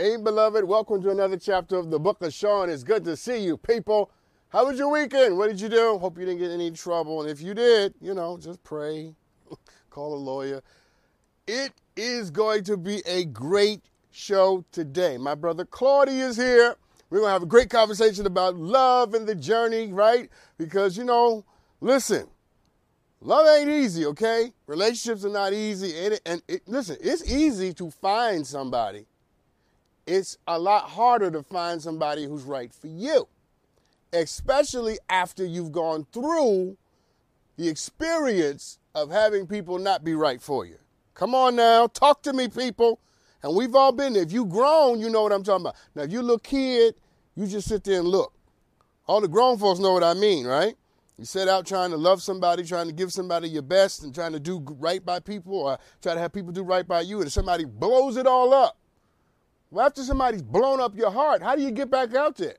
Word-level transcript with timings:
Hey, 0.00 0.16
beloved, 0.16 0.64
welcome 0.64 1.02
to 1.02 1.10
another 1.10 1.36
chapter 1.36 1.76
of 1.76 1.90
the 1.90 1.98
book 1.98 2.22
of 2.22 2.32
Sean. 2.32 2.70
It's 2.70 2.82
good 2.82 3.04
to 3.04 3.18
see 3.18 3.44
you, 3.44 3.58
people. 3.58 4.10
How 4.48 4.64
was 4.64 4.78
your 4.78 4.88
weekend? 4.88 5.36
What 5.36 5.50
did 5.50 5.60
you 5.60 5.68
do? 5.68 5.98
Hope 5.98 6.16
you 6.16 6.24
didn't 6.24 6.40
get 6.40 6.50
any 6.50 6.70
trouble. 6.70 7.20
And 7.20 7.30
if 7.30 7.42
you 7.42 7.52
did, 7.52 7.92
you 8.00 8.14
know, 8.14 8.38
just 8.38 8.64
pray, 8.64 9.14
call 9.90 10.14
a 10.14 10.16
lawyer. 10.16 10.62
It 11.46 11.72
is 11.96 12.30
going 12.30 12.64
to 12.64 12.78
be 12.78 13.02
a 13.04 13.26
great 13.26 13.82
show 14.10 14.64
today. 14.72 15.18
My 15.18 15.34
brother 15.34 15.66
Claudia 15.66 16.28
is 16.28 16.38
here. 16.38 16.76
We're 17.10 17.18
going 17.18 17.28
to 17.28 17.34
have 17.34 17.42
a 17.42 17.46
great 17.46 17.68
conversation 17.68 18.24
about 18.24 18.56
love 18.56 19.12
and 19.12 19.26
the 19.26 19.34
journey, 19.34 19.92
right? 19.92 20.30
Because, 20.56 20.96
you 20.96 21.04
know, 21.04 21.44
listen, 21.82 22.26
love 23.20 23.46
ain't 23.46 23.68
easy, 23.68 24.06
okay? 24.06 24.54
Relationships 24.66 25.26
are 25.26 25.28
not 25.28 25.52
easy. 25.52 25.94
And, 26.02 26.14
it, 26.14 26.22
and 26.24 26.42
it, 26.48 26.62
listen, 26.66 26.96
it's 27.02 27.30
easy 27.30 27.74
to 27.74 27.90
find 27.90 28.46
somebody 28.46 29.04
it's 30.06 30.38
a 30.46 30.58
lot 30.58 30.84
harder 30.90 31.30
to 31.30 31.42
find 31.42 31.80
somebody 31.80 32.24
who's 32.24 32.42
right 32.42 32.72
for 32.72 32.88
you, 32.88 33.28
especially 34.12 34.98
after 35.08 35.44
you've 35.44 35.72
gone 35.72 36.06
through 36.12 36.76
the 37.56 37.68
experience 37.68 38.78
of 38.94 39.10
having 39.10 39.46
people 39.46 39.78
not 39.78 40.02
be 40.02 40.14
right 40.14 40.40
for 40.40 40.64
you. 40.66 40.76
Come 41.14 41.34
on 41.34 41.56
now, 41.56 41.86
talk 41.86 42.22
to 42.22 42.32
me, 42.32 42.48
people. 42.48 42.98
And 43.42 43.54
we've 43.54 43.74
all 43.74 43.92
been 43.92 44.12
there. 44.12 44.22
If 44.22 44.32
you 44.32 44.44
grown, 44.44 45.00
you 45.00 45.08
know 45.08 45.22
what 45.22 45.32
I'm 45.32 45.42
talking 45.42 45.64
about. 45.64 45.76
Now, 45.94 46.02
if 46.02 46.12
you 46.12 46.20
little 46.20 46.38
kid, 46.38 46.94
you 47.36 47.46
just 47.46 47.68
sit 47.68 47.84
there 47.84 48.00
and 48.00 48.08
look. 48.08 48.32
All 49.06 49.20
the 49.20 49.28
grown 49.28 49.58
folks 49.58 49.80
know 49.80 49.92
what 49.92 50.04
I 50.04 50.14
mean, 50.14 50.46
right? 50.46 50.74
You 51.18 51.24
set 51.24 51.48
out 51.48 51.66
trying 51.66 51.90
to 51.90 51.98
love 51.98 52.22
somebody, 52.22 52.64
trying 52.64 52.86
to 52.86 52.94
give 52.94 53.12
somebody 53.12 53.48
your 53.48 53.62
best, 53.62 54.02
and 54.02 54.14
trying 54.14 54.32
to 54.32 54.40
do 54.40 54.64
right 54.78 55.04
by 55.04 55.20
people, 55.20 55.54
or 55.54 55.78
try 56.00 56.14
to 56.14 56.20
have 56.20 56.32
people 56.32 56.52
do 56.52 56.62
right 56.62 56.86
by 56.86 57.02
you, 57.02 57.20
and 57.20 57.30
somebody 57.30 57.64
blows 57.66 58.16
it 58.16 58.26
all 58.26 58.54
up. 58.54 58.78
Well, 59.70 59.86
after 59.86 60.02
somebody's 60.02 60.42
blown 60.42 60.80
up 60.80 60.96
your 60.96 61.10
heart, 61.10 61.42
how 61.42 61.54
do 61.54 61.62
you 61.62 61.70
get 61.70 61.90
back 61.90 62.14
out 62.14 62.36
there 62.36 62.56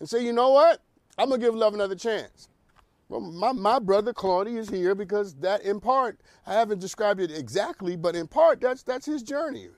and 0.00 0.08
say, 0.08 0.24
you 0.24 0.32
know 0.32 0.50
what? 0.50 0.80
I'm 1.16 1.28
going 1.28 1.40
to 1.40 1.46
give 1.46 1.54
love 1.54 1.74
another 1.74 1.94
chance? 1.94 2.48
Well, 3.08 3.20
my, 3.20 3.52
my 3.52 3.78
brother 3.78 4.12
Claudia 4.12 4.58
is 4.58 4.70
here 4.70 4.94
because 4.94 5.34
that, 5.34 5.62
in 5.62 5.78
part, 5.80 6.18
I 6.46 6.54
haven't 6.54 6.80
described 6.80 7.20
it 7.20 7.30
exactly, 7.30 7.94
but 7.94 8.16
in 8.16 8.26
part, 8.26 8.60
that's, 8.60 8.82
that's 8.82 9.06
his 9.06 9.22
journey. 9.22 9.68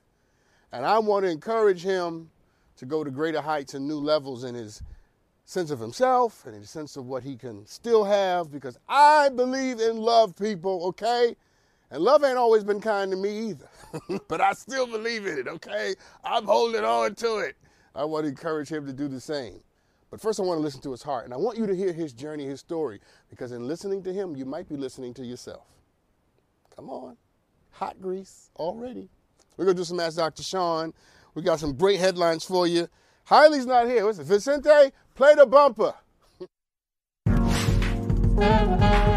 And 0.72 0.86
I 0.86 0.98
want 1.00 1.24
to 1.24 1.30
encourage 1.30 1.82
him 1.82 2.30
to 2.76 2.86
go 2.86 3.04
to 3.04 3.10
greater 3.10 3.40
heights 3.40 3.74
and 3.74 3.86
new 3.86 3.98
levels 3.98 4.44
in 4.44 4.54
his 4.54 4.82
sense 5.44 5.70
of 5.70 5.78
himself 5.78 6.46
and 6.46 6.54
his 6.54 6.70
sense 6.70 6.96
of 6.96 7.06
what 7.06 7.22
he 7.22 7.36
can 7.36 7.66
still 7.66 8.04
have 8.04 8.50
because 8.50 8.78
I 8.88 9.28
believe 9.28 9.80
in 9.80 9.98
love, 9.98 10.34
people, 10.36 10.86
okay? 10.86 11.36
And 11.94 12.02
love 12.02 12.24
ain't 12.24 12.36
always 12.36 12.64
been 12.64 12.80
kind 12.80 13.12
to 13.12 13.16
me 13.16 13.50
either. 13.50 13.68
but 14.28 14.40
I 14.40 14.52
still 14.54 14.88
believe 14.88 15.26
in 15.26 15.38
it, 15.38 15.46
okay? 15.46 15.94
I'm 16.24 16.44
holding 16.44 16.82
on 16.82 17.14
to 17.14 17.36
it. 17.36 17.54
I 17.94 18.04
want 18.04 18.24
to 18.24 18.30
encourage 18.30 18.68
him 18.68 18.84
to 18.86 18.92
do 18.92 19.06
the 19.06 19.20
same. 19.20 19.60
But 20.10 20.20
first, 20.20 20.40
I 20.40 20.42
want 20.42 20.58
to 20.58 20.62
listen 20.62 20.80
to 20.80 20.90
his 20.90 21.04
heart. 21.04 21.24
And 21.24 21.32
I 21.32 21.36
want 21.36 21.56
you 21.56 21.68
to 21.68 21.76
hear 21.76 21.92
his 21.92 22.12
journey, 22.12 22.46
his 22.46 22.58
story, 22.58 22.98
because 23.30 23.52
in 23.52 23.68
listening 23.68 24.02
to 24.02 24.12
him, 24.12 24.34
you 24.34 24.44
might 24.44 24.68
be 24.68 24.76
listening 24.76 25.14
to 25.14 25.24
yourself. 25.24 25.68
Come 26.74 26.90
on. 26.90 27.16
Hot 27.70 28.02
grease 28.02 28.50
already. 28.56 29.08
We're 29.56 29.66
going 29.66 29.76
to 29.76 29.80
do 29.80 29.84
some 29.84 30.00
Ask 30.00 30.16
Dr. 30.16 30.42
Sean. 30.42 30.92
We 31.36 31.42
got 31.42 31.60
some 31.60 31.74
great 31.74 32.00
headlines 32.00 32.42
for 32.44 32.66
you. 32.66 32.88
Hiley's 33.28 33.66
not 33.66 33.86
here. 33.86 34.04
What's 34.04 34.18
it? 34.18 34.26
Vicente, 34.26 34.90
play 35.14 35.36
the 35.36 35.46
bumper. 35.46 35.94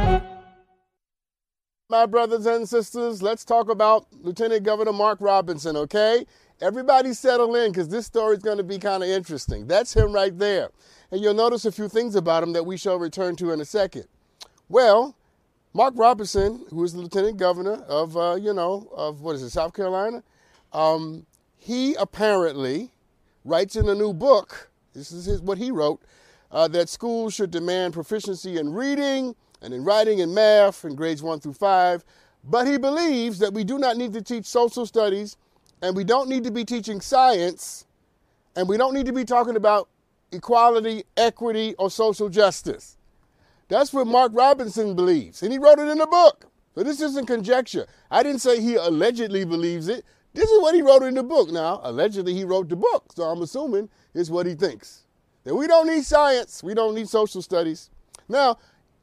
My 1.90 2.06
brothers 2.06 2.46
and 2.46 2.68
sisters, 2.68 3.22
let's 3.22 3.46
talk 3.46 3.70
about 3.70 4.08
Lieutenant 4.22 4.64
Governor 4.64 4.92
Mark 4.92 5.20
Robinson, 5.22 5.78
okay? 5.78 6.26
Everybody 6.60 7.14
settle 7.14 7.56
in 7.56 7.72
because 7.72 7.88
this 7.88 8.06
story 8.06 8.36
is 8.36 8.44
going 8.44 8.58
to 8.58 8.64
be 8.64 8.78
kind 8.78 9.04
of 9.04 9.10
interesting. 9.10 9.68
That's 9.68 9.96
him 9.96 10.12
right 10.12 10.38
there. 10.38 10.72
And 11.12 11.22
you'll 11.22 11.34
notice 11.34 11.64
a 11.64 11.72
few 11.72 11.88
things 11.88 12.16
about 12.16 12.44
him 12.44 12.52
that 12.52 12.66
we 12.66 12.76
shall 12.76 12.98
return 12.98 13.38
to 13.38 13.54
in 13.54 13.62
a 13.62 13.66
second. 13.66 14.04
Well, 14.68 15.16
Mark 15.74 15.94
Robinson, 15.96 16.66
who 16.72 16.84
is 16.84 16.92
the 16.92 17.00
Lieutenant 17.00 17.38
Governor 17.38 17.76
of, 17.88 18.18
uh, 18.18 18.36
you 18.36 18.54
know, 18.54 18.90
of 18.94 19.22
what 19.22 19.36
is 19.36 19.44
it, 19.44 19.52
South 19.52 19.72
Carolina, 19.74 20.24
um, 20.74 21.26
he 21.56 21.94
apparently 21.94 22.92
writes 23.46 23.78
in 23.78 23.88
a 23.88 23.96
new 23.96 24.12
book, 24.12 24.72
this 24.94 25.14
is 25.14 25.24
his, 25.24 25.42
what 25.42 25.58
he 25.58 25.72
wrote, 25.72 26.02
uh, 26.52 26.68
that 26.68 26.90
schools 26.90 27.34
should 27.34 27.52
demand 27.52 27.94
proficiency 27.94 28.58
in 28.58 28.74
reading, 28.74 29.38
and 29.62 29.74
in 29.74 29.84
writing 29.84 30.22
and 30.22 30.34
math 30.34 30.86
in 30.86 30.96
grades 30.96 31.24
one 31.24 31.40
through 31.40 31.54
five. 31.54 32.04
But 32.44 32.68
he 32.68 32.78
believes 32.78 33.40
that 33.40 33.54
we 33.54 33.64
do 33.64 33.78
not 33.78 33.98
need 33.98 34.14
to 34.14 34.22
teach 34.22 34.46
social 34.46 34.86
studies 34.86 35.38
and 35.82 35.96
we 35.96 36.04
don't 36.04 36.30
need 36.30 36.44
to 36.44 36.52
be 36.52 36.64
teaching 36.64 37.02
science 37.02 37.86
and 38.56 38.68
we 38.68 38.78
don't 38.78 38.94
need 38.94 39.06
to 39.06 39.14
be 39.14 39.26
talking 39.26 39.56
about 39.56 39.90
equality, 40.32 41.04
equity, 41.16 41.76
or 41.78 41.90
social 41.92 42.30
justice. 42.30 42.98
That's 43.70 43.92
what 43.94 44.08
Mark 44.08 44.32
Robinson 44.34 44.96
believes, 44.96 45.44
and 45.44 45.52
he 45.52 45.60
wrote 45.60 45.80
it 45.80 45.88
in 45.90 46.00
a 46.00 46.08
book. 46.08 46.46
So 46.74 46.84
this 46.84 47.02
isn't 47.02 47.26
conjecture. 47.26 47.86
I 48.10 48.24
didn't 48.24 48.40
say 48.40 48.62
he 48.62 48.76
allegedly 48.76 49.46
believes 49.46 49.88
it. 49.88 50.06
This 50.34 50.50
is 50.50 50.62
what 50.62 50.76
he 50.76 50.82
wrote 50.82 51.04
in 51.04 51.16
the 51.16 51.24
book. 51.24 51.50
Now, 51.50 51.82
allegedly, 51.84 52.34
he 52.34 52.44
wrote 52.44 52.70
the 52.70 52.76
book, 52.76 53.12
so 53.16 53.24
I'm 53.24 53.42
assuming 53.42 53.90
it's 54.14 54.30
what 54.30 54.46
he 54.46 54.54
thinks. 54.54 55.04
That 55.44 55.56
we 55.56 55.68
don't 55.68 55.88
need 55.88 56.04
science, 56.04 56.62
we 56.64 56.74
don't 56.74 56.94
need 56.94 57.10
social 57.10 57.42
studies. 57.42 57.90
Now, 58.30 58.58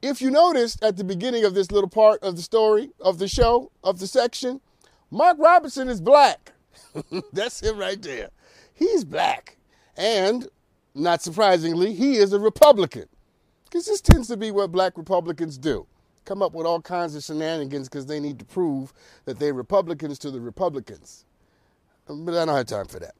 if 0.05 0.21
you 0.21 0.31
noticed 0.31 0.85
at 0.85 0.99
the 0.99 1.05
beginning 1.05 1.45
of 1.45 1.55
this 1.55 1.73
little 1.73 1.89
part 1.89 2.23
of 2.23 2.37
the 2.37 2.43
story, 2.43 2.91
of 3.01 3.19
the 3.19 3.27
show, 3.27 3.71
of 3.83 3.99
the 3.99 4.07
section, 4.07 4.61
Mark 5.11 5.39
Robinson 5.41 5.89
is 5.89 6.01
black. 6.01 6.53
That's 7.33 7.61
him 7.61 7.79
right 7.79 8.01
there. 8.01 8.29
He's 8.75 9.05
black. 9.05 9.57
And, 9.97 10.49
not 10.95 11.23
surprisingly, 11.23 11.95
he 11.95 12.17
is 12.17 12.35
a 12.35 12.39
Republican. 12.39 13.07
Because 13.65 13.87
this 13.87 14.03
tends 14.03 14.29
to 14.29 14.37
be 14.37 14.51
what 14.51 14.71
black 14.71 14.99
Republicans 14.99 15.57
do 15.57 15.87
come 16.27 16.43
up 16.43 16.55
with 16.55 16.67
all 16.67 16.81
kinds 16.81 17.15
of 17.15 17.23
shenanigans 17.23 17.89
because 17.89 18.07
they 18.07 18.19
need 18.19 18.39
to 18.39 18.45
prove 18.45 18.93
that 19.25 19.39
they're 19.39 19.53
Republicans 19.55 20.19
to 20.19 20.31
the 20.31 20.41
Republicans. 20.41 21.25
But 22.07 22.35
I 22.35 22.45
don't 22.45 22.57
have 22.57 22.67
time 22.67 22.87
for 22.87 22.99
that. 23.01 23.15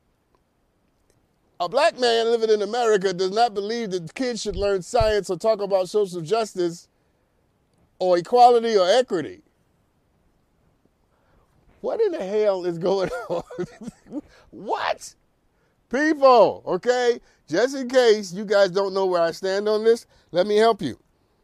A 1.61 1.69
black 1.69 1.99
man 2.01 2.27
living 2.27 2.51
in 2.51 2.63
America 2.63 3.13
does 3.13 3.31
not 3.31 3.55
believe 3.55 3.91
that 3.91 4.15
kids 4.15 4.43
should 4.43 4.57
learn 4.57 4.83
science 4.83 5.31
or 5.31 5.39
talk 5.39 5.61
about 5.61 5.89
social 5.89 6.21
justice 6.21 6.89
or 8.01 8.19
equality 8.19 8.77
or 8.77 8.89
equity. 8.89 9.43
What 11.81 12.01
in 12.01 12.13
the 12.13 12.25
hell 12.25 12.65
is 12.65 12.79
going 12.79 13.11
on? 13.29 13.43
what? 14.51 15.15
People, 15.91 16.63
okay? 16.67 17.21
Just 17.47 17.77
in 17.77 17.89
case 17.89 18.33
you 18.33 18.45
guys 18.45 18.71
don't 18.71 18.95
know 18.95 19.07
where 19.07 19.23
I 19.23 19.31
stand 19.31 19.69
on 19.69 19.85
this, 19.85 20.07
let 20.33 20.47
me 20.47 20.57
help 20.57 20.83
you. 20.83 20.99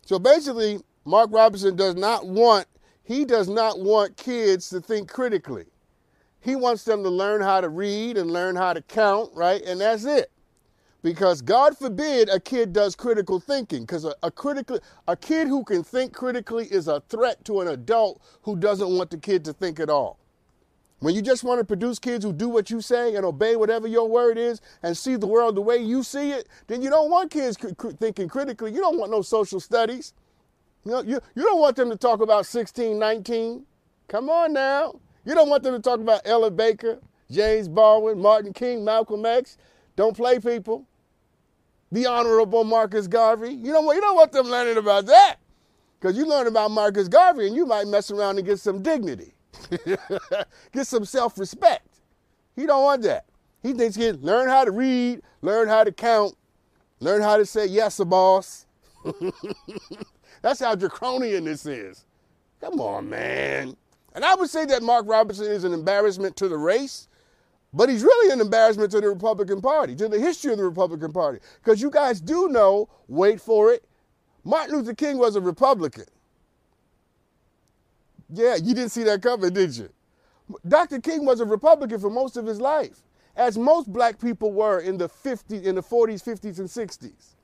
So 0.07 0.19
basically, 0.19 0.81
Mark 1.05 1.31
Robinson 1.31 1.77
does 1.77 1.95
not 1.95 2.27
want, 2.27 2.67
he 3.05 3.25
does 3.25 3.49
not 3.49 3.79
want 3.79 4.17
kids 4.17 4.71
to 4.71 4.81
think 4.81 5.09
critically. 5.09 5.67
He 6.41 6.57
wants 6.57 6.85
them 6.85 7.03
to 7.03 7.11
learn 7.11 7.43
how 7.43 7.61
to 7.61 7.69
read 7.69 8.17
and 8.17 8.31
learn 8.31 8.57
how 8.57 8.73
to 8.73 8.83
count, 8.83 9.31
right? 9.35 9.63
And 9.63 9.81
that's 9.81 10.05
it. 10.05 10.31
Because 11.03 11.41
God 11.41 11.79
forbid 11.79 12.29
a 12.29 12.39
kid 12.41 12.73
does 12.73 12.95
critical 12.95 13.41
thinking, 13.41 13.83
because 13.83 14.05
a, 14.05 14.15
a, 14.23 14.31
critical, 14.31 14.79
a 15.09 15.17
kid 15.17 15.49
who 15.49 15.65
can 15.65 15.83
think 15.83 16.13
critically 16.13 16.67
is 16.67 16.89
a 16.89 17.01
threat 17.09 17.43
to 17.47 17.61
an 17.61 17.69
adult 17.69 18.21
who 18.43 18.57
doesn't 18.57 18.89
want 18.89 19.11
the 19.11 19.17
kid 19.17 19.45
to 19.47 19.53
think 19.53 19.81
at 19.81 19.89
all. 19.89 20.19
When 20.99 21.15
you 21.15 21.23
just 21.23 21.45
want 21.45 21.59
to 21.59 21.65
produce 21.65 21.99
kids 21.99 22.25
who 22.25 22.33
do 22.33 22.51
what 22.51 22.71
you 22.71 22.83
say 22.83 23.17
and 23.17 23.25
obey 23.25 23.57
whatever 23.57 23.89
your 23.89 24.07
word 24.09 24.37
is 24.37 24.61
and 24.83 24.97
see 24.97 25.17
the 25.17 25.27
world 25.27 25.57
the 25.57 25.63
way 25.63 25.79
you 25.79 26.03
see 26.03 26.33
it, 26.33 26.47
then 26.67 26.83
you 26.83 26.91
don't 26.91 27.11
want 27.11 27.31
kids 27.31 27.57
cr- 27.57 27.91
thinking 27.93 28.29
critically. 28.29 28.73
You 28.73 28.81
don't 28.81 28.99
want 28.99 29.11
no 29.11 29.23
social 29.23 29.61
studies. 29.61 30.13
You, 30.85 30.93
know, 30.93 31.03
you, 31.03 31.21
you 31.35 31.43
don't 31.43 31.61
want 31.61 31.77
them 31.77 31.89
to 31.89 31.97
talk 31.97 32.21
about 32.21 32.47
1619. 32.47 33.65
Come 34.09 34.29
on 34.29 34.53
now. 34.53 35.01
You 35.25 35.35
don't 35.35 35.49
want 35.49 35.63
them 35.63 35.75
to 35.75 35.81
talk 35.81 36.01
about 36.01 36.23
Ella 36.25 36.51
Baker, 36.51 36.99
James 37.31 37.69
Baldwin, 37.69 38.21
Martin 38.21 38.53
King, 38.53 38.85
Malcolm 38.85 39.25
X. 39.27 39.57
Don't 39.97 40.17
play 40.17 40.39
people. 40.39 40.87
The 41.93 42.07
Honorable 42.07 42.65
Marcus 42.65 43.07
Garvey. 43.07 43.53
You 43.53 43.73
don't, 43.73 43.85
want, 43.85 43.97
you 43.97 44.01
don't 44.01 44.17
want 44.17 44.33
them 44.33 44.47
learning 44.47 44.77
about 44.77 45.07
that. 45.07 45.37
Because 46.01 46.17
you 46.17 46.27
learn 46.27 46.47
about 46.47 46.71
Marcus 46.71 47.09
Garvey 47.09 47.47
and 47.47 47.55
you 47.55 47.67
might 47.67 47.87
mess 47.87 48.11
around 48.11 48.39
and 48.39 48.47
get 48.47 48.59
some 48.59 48.81
dignity, 48.83 49.35
get 50.73 50.87
some 50.87 51.05
self 51.05 51.39
respect. 51.39 52.01
He 52.57 52.65
don't 52.65 52.83
want 52.83 53.03
that. 53.03 53.27
He 53.63 53.75
thinks 53.75 53.97
he 53.97 54.11
learn 54.13 54.49
how 54.49 54.65
to 54.65 54.71
read, 54.71 55.21
learn 55.43 55.69
how 55.69 55.85
to 55.85 55.93
count, 55.93 56.35
learn 57.01 57.21
how 57.21 57.37
to 57.37 57.45
say 57.45 57.67
yes, 57.67 58.01
a 58.01 58.07
boss. 58.07 58.67
That's 60.43 60.61
how 60.61 60.75
draconian 60.75 61.45
this 61.45 61.67
is. 61.67 62.07
Come 62.63 62.81
on, 62.81 63.11
man. 63.11 63.77
And 64.15 64.25
I 64.25 64.35
would 64.35 64.51
say 64.51 64.65
that 64.67 64.83
Mark 64.83 65.07
Robinson 65.09 65.47
is 65.47 65.65
an 65.65 65.73
embarrassment 65.73 66.37
to 66.37 66.49
the 66.49 66.59
race, 66.59 67.09
but 67.73 67.89
he's 67.89 68.03
really 68.03 68.33
an 68.33 68.41
embarrassment 68.41 68.91
to 68.93 69.01
the 69.01 69.09
Republican 69.09 69.61
Party, 69.61 69.95
to 69.97 70.09
the 70.09 70.19
history 70.21 70.53
of 70.53 70.59
the 70.59 70.65
Republican 70.65 71.13
Party. 71.13 71.41
Because 71.63 71.81
you 71.81 71.91
guys 71.91 72.21
do 72.21 72.49
know, 72.49 72.89
wait 73.09 73.41
for 73.41 73.73
it, 73.73 73.85
Martin 74.45 74.77
Luther 74.77 74.95
King 74.95 75.19
was 75.19 75.37
a 75.37 75.41
Republican. 75.41 76.07
Yeah, 78.33 78.57
you 78.57 78.75
didn't 78.75 78.91
see 78.91 79.05
that 79.05 79.23
coming, 79.23 79.53
did 79.53 79.77
you? 79.77 79.91
Dr. 80.69 81.01
King 81.01 81.25
was 81.25 81.41
a 81.41 81.47
Republican 81.47 82.01
for 82.01 82.11
most 82.11 82.37
of 82.37 82.47
his 82.47 82.61
life. 82.61 83.03
as 83.37 83.59
most 83.59 83.93
black 83.93 84.21
people 84.21 84.53
were 84.53 84.81
in 84.81 84.99
the 84.99 85.09
50s, 85.09 85.65
in 85.65 85.77
the 85.77 85.83
40s, 85.83 86.23
50s, 86.23 86.59
and 86.61 86.69
60s. 86.69 87.37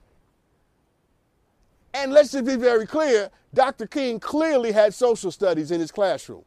And 1.95 2.13
let's 2.13 2.33
just 2.33 2.47
be 2.47 2.57
very 2.57 2.87
clear, 2.87 3.31
Dr. 3.55 3.87
King 3.89 4.21
clearly 4.21 4.73
had 4.73 4.95
social 4.95 5.33
studies 5.33 5.73
in 5.73 5.81
his 5.81 5.93
classroom. 5.93 6.46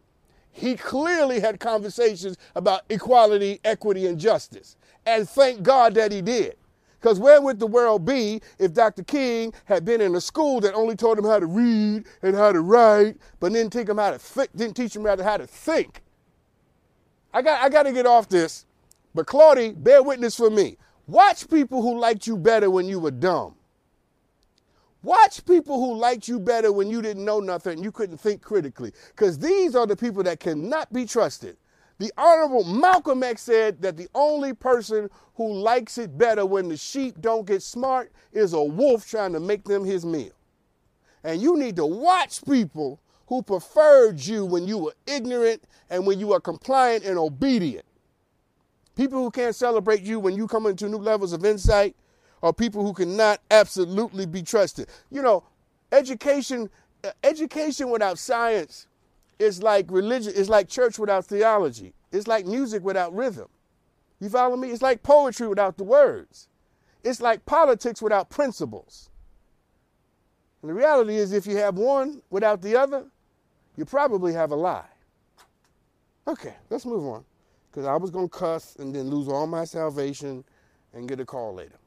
He 0.52 0.76
clearly 0.76 1.40
had 1.40 1.60
conversations 1.60 2.38
about 2.56 2.82
equality, 2.90 3.60
equity, 3.64 4.08
and 4.08 4.20
justice. 4.20 4.76
And 5.06 5.28
thank 5.28 5.64
God 5.64 5.94
that 5.96 6.12
he 6.12 6.22
did. 6.22 6.56
Because 7.00 7.20
where 7.20 7.42
would 7.42 7.60
the 7.60 7.68
world 7.68 8.06
be 8.06 8.42
if 8.58 8.74
Dr. 8.74 9.04
King 9.04 9.54
had 9.66 9.86
been 9.86 10.02
in 10.02 10.16
a 10.16 10.22
school 10.22 10.60
that 10.60 10.74
only 10.74 10.96
taught 10.96 11.18
him 11.18 11.24
how 11.24 11.40
to 11.40 11.46
read 11.46 12.06
and 12.22 12.36
how 12.36 12.52
to 12.52 12.60
write, 12.60 13.16
but 13.40 13.54
didn't 13.54 13.72
teach 13.72 13.88
him 13.88 13.98
how 13.98 14.12
to 14.12 14.20
think, 14.20 14.50
didn't 14.56 14.76
teach 14.76 14.96
him 14.96 15.06
how 15.06 15.16
to 15.16 15.48
think? 15.48 16.02
I 17.34 17.42
got, 17.42 17.64
I 17.64 17.70
got 17.70 17.84
to 17.84 17.94
get 17.94 18.06
off 18.06 18.28
this, 18.28 18.66
but 19.16 19.28
Claudie, 19.28 19.72
bear 19.72 20.04
witness 20.04 20.36
for 20.36 20.50
me. 20.50 20.78
Watch 21.08 21.50
people 21.50 21.82
who 21.82 21.98
liked 21.98 22.28
you 22.28 22.36
better 22.36 22.70
when 22.70 22.86
you 22.86 23.00
were 23.00 23.12
dumb. 23.12 23.56
Watch 25.02 25.46
people 25.46 25.80
who 25.80 25.96
liked 25.96 26.28
you 26.28 26.40
better 26.40 26.74
when 26.74 26.90
you 26.90 27.02
didn't 27.02 27.24
know 27.24 27.40
nothing 27.40 27.74
and 27.74 27.84
you 27.84 27.92
couldn't 27.92 28.18
think 28.18 28.42
critically, 28.42 28.92
because 29.16 29.40
these 29.40 29.76
are 29.76 29.88
the 29.88 29.96
people 29.96 30.24
that 30.24 30.40
cannot 30.40 30.92
be 30.92 31.06
trusted. 31.06 31.56
The 32.00 32.12
Honorable 32.18 32.64
Malcolm 32.64 33.24
X 33.24 33.42
said 33.44 33.82
that 33.82 33.98
the 33.98 34.08
only 34.16 34.54
person 34.54 35.10
who 35.36 35.54
likes 35.54 35.98
it 35.98 36.18
better 36.18 36.46
when 36.46 36.70
the 36.70 36.78
sheep 36.78 37.20
don't 37.20 37.46
get 37.46 37.62
smart 37.62 38.12
is 38.32 38.54
a 38.54 38.64
wolf 38.64 39.10
trying 39.10 39.34
to 39.34 39.40
make 39.40 39.66
them 39.66 39.86
his 39.86 40.06
meal. 40.06 40.32
And 41.24 41.42
you 41.42 41.58
need 41.58 41.76
to 41.78 41.86
watch 41.86 42.44
people 42.46 43.02
who 43.28 43.42
preferred 43.42 44.20
you 44.20 44.46
when 44.46 44.68
you 44.68 44.78
were 44.78 44.94
ignorant 45.06 45.64
and 45.90 46.06
when 46.06 46.20
you 46.20 46.28
were 46.28 46.40
compliant 46.40 47.04
and 47.04 47.18
obedient. 47.18 47.86
People 48.96 49.24
who 49.24 49.32
can't 49.32 49.56
celebrate 49.56 50.02
you 50.02 50.20
when 50.20 50.36
you 50.36 50.48
come 50.48 50.66
into 50.66 50.90
new 50.90 50.98
levels 50.98 51.32
of 51.32 51.46
insight 51.46 51.96
are 52.42 52.54
people 52.54 52.86
who 52.86 52.94
cannot 52.94 53.42
absolutely 53.52 54.26
be 54.26 54.42
trusted. 54.42 54.88
You 55.12 55.22
know, 55.22 55.44
education 55.92 56.70
education 57.24 57.90
without 57.90 58.18
science 58.18 58.88
is 59.38 59.64
like 59.64 59.90
religion, 59.90 60.34
it's 60.36 60.50
like 60.50 60.68
church 60.68 61.00
without 61.00 61.26
theology. 61.26 61.94
It's 62.12 62.28
like 62.28 62.46
music 62.46 62.84
without 62.84 63.14
rhythm. 63.16 63.48
You 64.20 64.30
follow 64.30 64.58
me? 64.58 64.70
It's 64.70 64.82
like 64.82 65.02
poetry 65.02 65.48
without 65.48 65.78
the 65.78 65.84
words. 65.84 66.50
It's 67.04 67.22
like 67.22 67.46
politics 67.46 68.02
without 68.02 68.30
principles. 68.30 69.10
And 70.62 70.70
the 70.70 70.74
reality 70.74 71.16
is, 71.16 71.32
if 71.32 71.48
you 71.48 71.56
have 71.58 71.78
one 71.78 72.22
without 72.30 72.62
the 72.62 72.76
other, 72.76 73.06
you 73.78 73.86
probably 73.86 74.34
have 74.34 74.52
a 74.52 74.56
lie. 74.56 74.90
Okay, 76.28 76.56
let's 76.70 76.86
move 76.86 77.06
on. 77.06 77.24
Because 77.72 77.86
I 77.86 77.96
was 77.96 78.12
going 78.12 78.28
to 78.28 78.38
cuss 78.38 78.76
and 78.76 78.94
then 78.94 79.10
lose 79.10 79.30
all 79.30 79.48
my 79.48 79.64
salvation 79.64 80.44
and 80.94 81.08
get 81.08 81.22
a 81.22 81.26
call 81.26 81.54
later. 81.54 81.79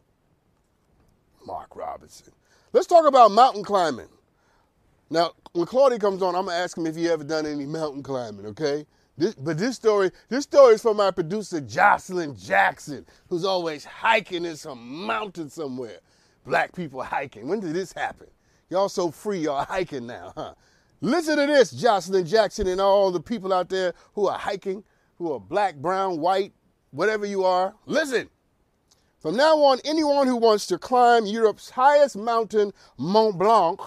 Mark 1.47 1.75
Robinson. 1.77 2.33
Let's 2.73 2.87
talk 2.87 3.07
about 3.07 3.31
mountain 3.31 3.65
climbing. 3.65 4.09
Now, 5.11 5.33
when 5.53 5.67
Claudia 5.67 5.99
comes 5.99 6.23
on, 6.23 6.35
I'm 6.35 6.47
gonna 6.47 6.57
ask 6.57 6.77
him 6.77 6.87
if 6.87 6.97
he 6.97 7.09
ever 7.09 7.25
done 7.25 7.45
any 7.45 7.67
mountain 7.67 8.03
climbing, 8.03 8.47
okay? 8.47 8.87
This, 9.19 9.35
but 9.35 9.59
this 9.59 9.77
story, 9.77 10.11
this 10.31 10.45
story 10.45 10.75
is 10.75 10.83
from 10.83 10.97
my 10.97 11.11
producer 11.11 11.61
Jocelyn 11.61 12.35
Jackson, 12.35 13.05
who's 13.29 13.45
always 13.45 13.85
hiking 13.85 14.47
in 14.47 14.57
some 14.57 15.07
mountain 15.07 15.51
somewhere. 15.51 15.99
Black 16.47 16.75
people 16.75 17.03
hiking. 17.03 17.47
When 17.47 17.61
did 17.61 17.75
this 17.75 17.93
happen? 17.93 18.29
Y'all 18.71 18.89
so 18.89 19.11
free, 19.11 19.41
y'all 19.41 19.67
hiking 19.67 20.07
now, 20.07 20.33
huh? 20.35 20.55
Listen 21.03 21.37
to 21.37 21.47
this, 21.47 21.73
Jocelyn 21.73 22.25
Jackson 22.25 22.67
and 22.69 22.81
all 22.81 23.11
the 23.11 23.21
people 23.21 23.53
out 23.53 23.69
there 23.69 23.93
who 24.15 24.29
are 24.29 24.39
hiking, 24.39 24.83
who 25.19 25.33
are 25.33 25.41
black, 25.41 25.77
brown, 25.77 26.21
white, 26.21 26.53
whatever 26.91 27.27
you 27.27 27.45
are. 27.45 27.75
Listen. 27.87 28.31
From 29.23 29.37
now 29.37 29.57
on, 29.59 29.79
anyone 29.85 30.27
who 30.27 30.37
wants 30.37 30.67
to 30.67 30.79
climb 30.79 31.27
Europe's 31.27 31.71
highest 31.71 32.17
mountain, 32.17 32.73
Mont 32.99 33.39
Blanc, 33.39 33.81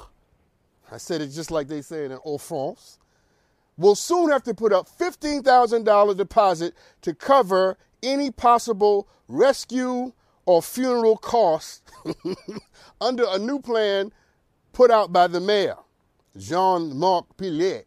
I 0.89 0.95
said 0.95 1.19
it 1.19 1.27
just 1.27 1.51
like 1.51 1.67
they 1.67 1.81
say 1.81 2.05
it 2.05 2.11
in 2.11 2.17
Haute 2.19 2.39
France, 2.39 2.99
will 3.75 3.95
soon 3.95 4.29
have 4.29 4.43
to 4.43 4.53
put 4.53 4.71
up 4.71 4.87
$15,000 4.87 6.15
deposit 6.15 6.73
to 7.01 7.13
cover 7.13 7.77
any 8.01 8.31
possible 8.31 9.09
rescue 9.27 10.13
or 10.45 10.61
funeral 10.61 11.17
costs 11.17 11.81
under 13.01 13.25
a 13.27 13.37
new 13.37 13.59
plan 13.59 14.13
put 14.71 14.89
out 14.89 15.11
by 15.11 15.27
the 15.27 15.41
mayor, 15.41 15.75
Jean-Marc 16.37 17.35
Peillex. 17.35 17.83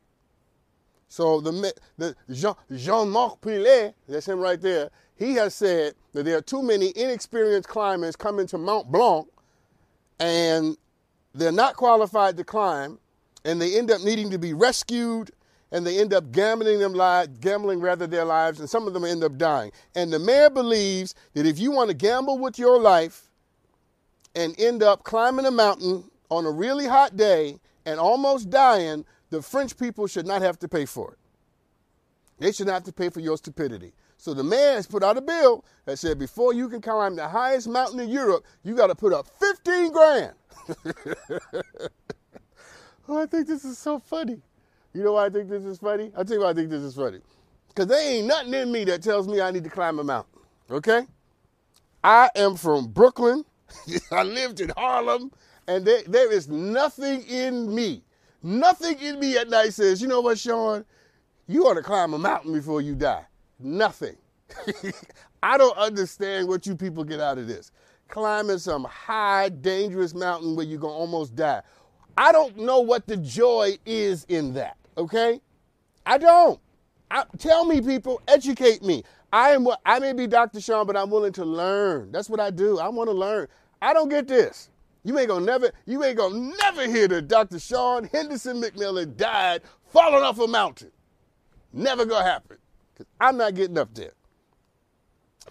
So 1.09 1.41
the, 1.41 1.73
the 1.97 2.15
Jean, 2.31 2.55
Jean-Marc 2.77 3.41
Peillex, 3.41 3.95
that's 4.07 4.29
him 4.29 4.39
right 4.39 4.61
there, 4.61 4.91
he 5.19 5.35
has 5.35 5.55
said 5.55 5.95
that 6.13 6.25
there 6.25 6.39
are 6.39 6.43
too 6.43 6.63
many 6.63 6.93
inexperienced 6.97 7.69
climbers 7.69 8.17
coming 8.17 8.47
to 8.47 8.59
Mont 8.59 8.91
Blanc 8.91 9.29
and 10.21 10.77
they're 11.35 11.53
not 11.53 11.77
qualified 11.77 12.37
to 12.37 12.45
climb, 12.45 12.99
and 13.45 13.61
they 13.61 13.79
end 13.79 13.91
up 13.91 14.03
needing 14.03 14.31
to 14.31 14.39
be 14.39 14.53
rescued, 14.53 15.31
and 15.71 15.87
they 15.87 15.99
end 16.01 16.13
up 16.13 16.33
gambling 16.33 16.79
them 16.79 16.95
lives, 16.95 17.39
gambling 17.41 17.81
rather 17.81 18.07
their 18.07 18.25
lives, 18.25 18.59
and 18.59 18.69
some 18.69 18.87
of 18.87 18.95
them 18.95 19.05
end 19.05 19.23
up 19.23 19.37
dying. 19.37 19.71
And 19.95 20.13
the 20.13 20.19
mayor 20.19 20.51
believes 20.51 21.15
that 21.35 21.47
if 21.47 21.59
you 21.59 21.71
want 21.71 21.91
to 21.91 21.95
gamble 21.95 22.39
with 22.39 22.59
your 22.59 22.81
life 22.81 23.29
and 24.35 24.59
end 24.59 24.83
up 24.83 25.05
climbing 25.05 25.47
a 25.47 25.51
mountain 25.51 26.11
on 26.31 26.47
a 26.47 26.51
really 26.51 26.87
hot 26.87 27.17
day 27.17 27.59
and 27.85 28.01
almost 28.01 28.51
dying, 28.51 29.05
the 29.31 29.43
French 29.43 29.77
people 29.77 30.07
should 30.07 30.27
not 30.27 30.43
have 30.43 30.59
to 30.61 30.69
pay 30.69 30.87
for 30.87 31.13
it. 31.13 31.19
They 32.39 32.53
should 32.53 32.67
not 32.67 32.75
have 32.75 32.85
to 32.85 32.93
pay 32.93 33.11
for 33.11 33.21
your 33.21 33.37
stupidity. 33.37 33.93
So 34.19 34.35
the 34.35 34.43
man 34.43 34.75
has 34.75 34.87
put 34.87 35.05
out 35.05 35.17
a 35.17 35.21
bill 35.21 35.65
that 35.85 35.97
said 35.99 36.19
before 36.19 36.53
you 36.53 36.69
can 36.69 36.81
climb 36.81 37.15
the 37.15 37.29
highest 37.29 37.69
mountain 37.69 38.01
in 38.01 38.09
Europe, 38.09 38.45
you 38.65 38.75
got 38.75 38.89
to 38.89 38.95
put 38.97 39.13
up 39.13 39.29
15 39.39 39.93
grand. 39.93 40.33
oh, 43.09 43.23
I 43.23 43.27
think 43.27 43.47
this 43.47 43.65
is 43.65 43.79
so 43.79 44.01
funny. 44.01 44.43
You 44.93 45.05
know 45.05 45.13
why 45.13 45.27
I 45.27 45.31
think 45.31 45.49
this 45.49 45.65
is 45.65 45.79
funny? 45.79 46.11
I'll 46.17 46.25
tell 46.25 46.37
you 46.37 46.43
why 46.43 46.51
I 46.51 46.55
think 46.55 46.69
this 46.69 46.83
is 46.83 46.97
funny. 46.97 47.21
Because 47.69 47.87
there 47.87 48.03
ain't 48.03 48.27
nothing 48.27 48.55
in 48.55 48.73
me 48.73 48.83
that 48.85 49.05
tells 49.05 49.29
me 49.29 49.41
I 49.41 49.53
need 49.53 49.63
to 49.63 49.71
climb 49.71 50.01
a 50.01 50.05
mountain. 50.05 50.41
Okay? 50.69 51.07
I 52.03 52.29
am 52.35 52.57
from 52.57 52.89
Brooklyn. 52.89 53.45
I 54.13 54.25
lived 54.25 54.61
in 54.61 54.71
Harlem. 54.71 55.31
And 55.69 55.85
there, 55.85 56.03
there 56.09 56.33
is 56.33 56.49
nothing 56.49 57.23
in 57.29 57.73
me, 57.73 58.03
nothing 58.43 58.99
in 59.01 59.21
me 59.21 59.37
at 59.37 59.51
night 59.51 59.75
says, 59.75 60.01
you 60.01 60.09
know 60.09 60.23
what, 60.23 60.39
Sean? 60.39 60.85
You 61.47 61.67
ought 61.67 61.75
to 61.75 61.83
climb 61.83 62.15
a 62.15 62.19
mountain 62.19 62.55
before 62.55 62.81
you 62.81 62.95
die. 62.95 63.28
Nothing. 63.59 64.17
I 65.43 65.59
don't 65.59 65.77
understand 65.77 66.49
what 66.49 66.67
you 66.67 66.75
people 66.75 67.05
get 67.05 67.21
out 67.21 67.39
of 67.39 67.47
this 67.47 67.71
climbing 68.09 68.59
some 68.59 68.85
high, 68.85 69.51
dangerous 69.51 70.15
mountain 70.15 70.57
where 70.57 70.67
you're 70.67 70.79
going 70.81 70.95
to 70.95 70.99
almost 70.99 71.37
die. 71.37 71.63
I 72.17 72.33
don't 72.33 72.57
know 72.57 72.81
what 72.81 73.07
the 73.07 73.17
joy 73.17 73.79
is 73.87 74.25
in 74.29 74.55
that, 74.55 74.77
okay? 74.97 75.41
I 76.05 76.19
don't. 76.19 76.59
I, 77.11 77.25
tell 77.39 77.65
me, 77.65 77.81
people, 77.81 78.21
educate 78.27 78.83
me. 78.83 79.05
I 79.33 79.51
am 79.51 79.63
what 79.63 79.81
I 79.87 79.99
may 79.99 80.15
be 80.15 80.27
Dr. 80.27 80.61
Sean, 80.61 80.87
but 80.87 80.97
I'm 80.97 81.11
willing 81.11 81.33
to 81.35 81.45
learn. 81.45 82.11
That's 82.11 82.29
what 82.29 82.41
I 82.41 82.51
do. 82.51 82.79
I 82.79 82.89
want 82.89 83.09
to 83.09 83.15
learn. 83.15 83.47
I 83.81 83.93
don't 83.93 84.09
get 84.09 84.27
this. 84.27 84.71
You 85.05 85.19
ain't 85.19 85.29
gonna 85.29 85.45
never, 85.45 85.71
you 85.87 86.03
ain't 86.03 86.17
gonna 86.17 86.53
never 86.61 86.87
hear 86.87 87.09
that 87.09 87.29
Dr. 87.29 87.59
Sean 87.59 88.05
Henderson 88.05 88.61
McMillan 88.61 89.17
died 89.17 89.63
falling 89.87 90.25
off 90.25 90.39
a 90.39 90.47
mountain. 90.47 90.91
Never 91.73 92.05
gonna 92.05 92.25
happen. 92.25 92.59
Cause 92.99 93.07
I'm 93.21 93.39
not 93.39 93.55
getting 93.55 93.79
up 93.79 93.95
there. 93.95 94.13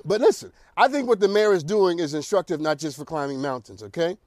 But 0.06 0.22
listen, 0.22 0.52
I 0.76 0.88
think 0.88 1.08
what 1.08 1.20
the 1.20 1.28
mayor 1.28 1.54
is 1.54 1.64
doing 1.64 2.00
is 2.00 2.14
instructive 2.14 2.62
not 2.62 2.78
just 2.78 2.98
for 2.98 3.06
climbing 3.06 3.42
mountains, 3.42 3.82
okay? 3.84 4.18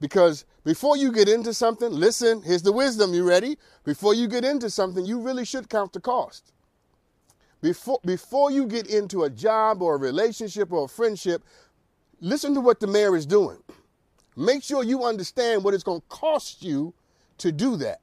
Because 0.00 0.44
before 0.64 0.96
you 0.96 1.10
get 1.10 1.28
into 1.28 1.52
something, 1.52 1.90
listen, 1.90 2.42
here's 2.42 2.62
the 2.62 2.72
wisdom. 2.72 3.14
You 3.14 3.28
ready? 3.28 3.58
Before 3.84 4.14
you 4.14 4.28
get 4.28 4.44
into 4.44 4.70
something, 4.70 5.04
you 5.04 5.20
really 5.20 5.44
should 5.44 5.68
count 5.68 5.92
the 5.92 6.00
cost. 6.00 6.52
Before, 7.60 7.98
before 8.04 8.52
you 8.52 8.66
get 8.66 8.86
into 8.86 9.24
a 9.24 9.30
job 9.30 9.82
or 9.82 9.96
a 9.96 9.98
relationship 9.98 10.72
or 10.72 10.84
a 10.84 10.88
friendship, 10.88 11.42
listen 12.20 12.54
to 12.54 12.60
what 12.60 12.78
the 12.78 12.86
mayor 12.86 13.16
is 13.16 13.26
doing. 13.26 13.58
Make 14.36 14.62
sure 14.62 14.84
you 14.84 15.04
understand 15.04 15.64
what 15.64 15.74
it's 15.74 15.82
going 15.82 16.00
to 16.00 16.06
cost 16.08 16.62
you 16.62 16.94
to 17.38 17.50
do 17.50 17.76
that. 17.78 18.00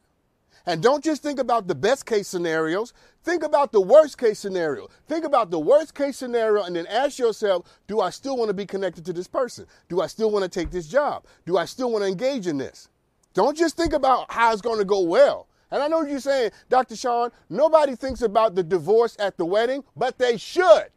And 0.65 0.83
don't 0.83 1.03
just 1.03 1.23
think 1.23 1.39
about 1.39 1.67
the 1.67 1.75
best 1.75 2.05
case 2.05 2.27
scenarios. 2.27 2.93
Think 3.25 3.41
about 3.41 3.71
the 3.71 3.81
worst 3.81 4.19
case 4.19 4.37
scenario. 4.37 4.87
Think 5.07 5.25
about 5.25 5.49
the 5.49 5.57
worst 5.57 5.95
case 5.95 6.17
scenario 6.17 6.61
and 6.61 6.75
then 6.75 6.85
ask 6.85 7.17
yourself, 7.17 7.65
do 7.87 7.99
I 7.99 8.11
still 8.11 8.37
want 8.37 8.49
to 8.49 8.53
be 8.53 8.67
connected 8.67 9.03
to 9.05 9.13
this 9.13 9.27
person? 9.27 9.65
Do 9.89 9.99
I 9.99 10.05
still 10.05 10.29
want 10.29 10.43
to 10.43 10.49
take 10.49 10.69
this 10.69 10.87
job? 10.87 11.25
Do 11.47 11.57
I 11.57 11.65
still 11.65 11.91
want 11.91 12.03
to 12.03 12.07
engage 12.07 12.45
in 12.45 12.59
this? 12.59 12.87
Don't 13.33 13.57
just 13.57 13.75
think 13.75 13.93
about 13.93 14.31
how 14.31 14.53
it's 14.53 14.61
going 14.61 14.77
to 14.77 14.85
go 14.85 15.01
well. 15.01 15.47
And 15.71 15.81
I 15.81 15.87
know 15.87 16.03
you're 16.03 16.19
saying, 16.19 16.51
Dr. 16.69 16.95
Sean, 16.95 17.31
nobody 17.49 17.95
thinks 17.95 18.21
about 18.21 18.53
the 18.53 18.61
divorce 18.61 19.17
at 19.17 19.37
the 19.37 19.45
wedding, 19.45 19.83
but 19.95 20.19
they 20.19 20.37
should. 20.37 20.89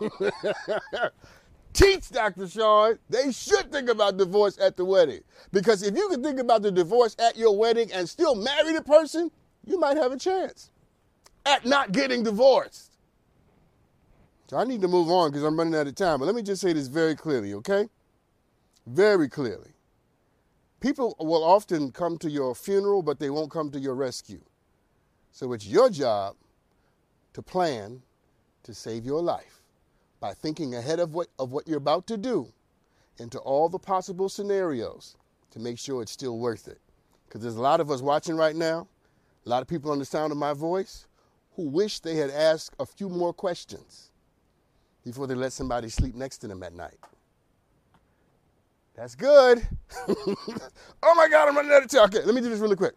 Teach 1.74 2.08
Dr. 2.08 2.48
Sean, 2.48 2.98
they 3.10 3.30
should 3.30 3.70
think 3.70 3.90
about 3.90 4.16
divorce 4.16 4.58
at 4.58 4.78
the 4.78 4.86
wedding. 4.86 5.20
Because 5.52 5.82
if 5.82 5.94
you 5.94 6.08
can 6.08 6.22
think 6.22 6.40
about 6.40 6.62
the 6.62 6.72
divorce 6.72 7.14
at 7.18 7.36
your 7.36 7.54
wedding 7.58 7.92
and 7.92 8.08
still 8.08 8.34
marry 8.34 8.72
the 8.72 8.80
person, 8.80 9.30
you 9.66 9.78
might 9.78 9.98
have 9.98 10.12
a 10.12 10.16
chance 10.16 10.70
at 11.46 11.64
not 11.64 11.92
getting 11.92 12.22
divorced. 12.22 12.92
So 14.48 14.56
I 14.56 14.64
need 14.64 14.82
to 14.82 14.88
move 14.88 15.10
on 15.10 15.30
because 15.30 15.42
I'm 15.44 15.58
running 15.58 15.74
out 15.74 15.86
of 15.86 15.94
time. 15.94 16.20
But 16.20 16.26
let 16.26 16.34
me 16.34 16.42
just 16.42 16.60
say 16.60 16.72
this 16.72 16.86
very 16.86 17.14
clearly, 17.14 17.54
okay? 17.54 17.88
Very 18.86 19.28
clearly. 19.28 19.70
People 20.80 21.16
will 21.18 21.42
often 21.42 21.90
come 21.90 22.18
to 22.18 22.30
your 22.30 22.54
funeral, 22.54 23.02
but 23.02 23.18
they 23.18 23.30
won't 23.30 23.50
come 23.50 23.70
to 23.70 23.78
your 23.78 23.94
rescue. 23.94 24.42
So 25.32 25.52
it's 25.54 25.66
your 25.66 25.88
job 25.88 26.36
to 27.32 27.42
plan 27.42 28.02
to 28.64 28.74
save 28.74 29.04
your 29.04 29.22
life 29.22 29.62
by 30.20 30.34
thinking 30.34 30.74
ahead 30.74 31.00
of 31.00 31.14
what, 31.14 31.28
of 31.38 31.52
what 31.52 31.66
you're 31.66 31.78
about 31.78 32.06
to 32.08 32.16
do 32.16 32.52
into 33.18 33.38
all 33.38 33.68
the 33.68 33.78
possible 33.78 34.28
scenarios 34.28 35.16
to 35.50 35.58
make 35.58 35.78
sure 35.78 36.02
it's 36.02 36.12
still 36.12 36.38
worth 36.38 36.68
it. 36.68 36.80
Because 37.26 37.40
there's 37.40 37.56
a 37.56 37.62
lot 37.62 37.80
of 37.80 37.90
us 37.90 38.02
watching 38.02 38.36
right 38.36 38.54
now, 38.54 38.86
a 39.44 39.48
lot 39.48 39.62
of 39.62 39.68
people 39.68 39.90
on 39.90 39.98
the 39.98 40.04
sound 40.04 40.32
of 40.32 40.38
my 40.38 40.52
voice, 40.52 41.06
who 41.54 41.68
wish 41.68 42.00
they 42.00 42.16
had 42.16 42.30
asked 42.30 42.74
a 42.78 42.86
few 42.86 43.08
more 43.08 43.32
questions 43.32 44.10
before 45.04 45.26
they 45.26 45.34
let 45.34 45.52
somebody 45.52 45.88
sleep 45.88 46.14
next 46.14 46.38
to 46.38 46.48
them 46.48 46.62
at 46.62 46.74
night. 46.74 46.98
That's 48.94 49.14
good. 49.14 49.66
oh 50.08 51.14
my 51.16 51.28
God, 51.28 51.48
I'm 51.48 51.56
running 51.56 51.72
out 51.72 51.82
of 51.82 51.90
time. 51.90 52.04
Okay, 52.04 52.22
let 52.24 52.34
me 52.34 52.40
do 52.40 52.48
this 52.48 52.60
really 52.60 52.76
quick. 52.76 52.94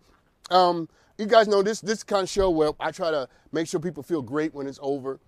Um, 0.52 0.88
you 1.18 1.26
guys 1.26 1.48
know 1.48 1.64
this 1.64 1.82
this 1.82 2.04
kind 2.04 2.24
of 2.24 2.30
show 2.30 2.50
where 2.50 2.72
I 2.80 2.92
try 2.92 3.10
to 3.10 3.28
make 3.52 3.68
sure 3.68 3.80
people 3.80 4.04
feel 4.04 4.22
great 4.22 4.54
when 4.54 4.68
it's 4.68 4.80
over, 4.82 5.20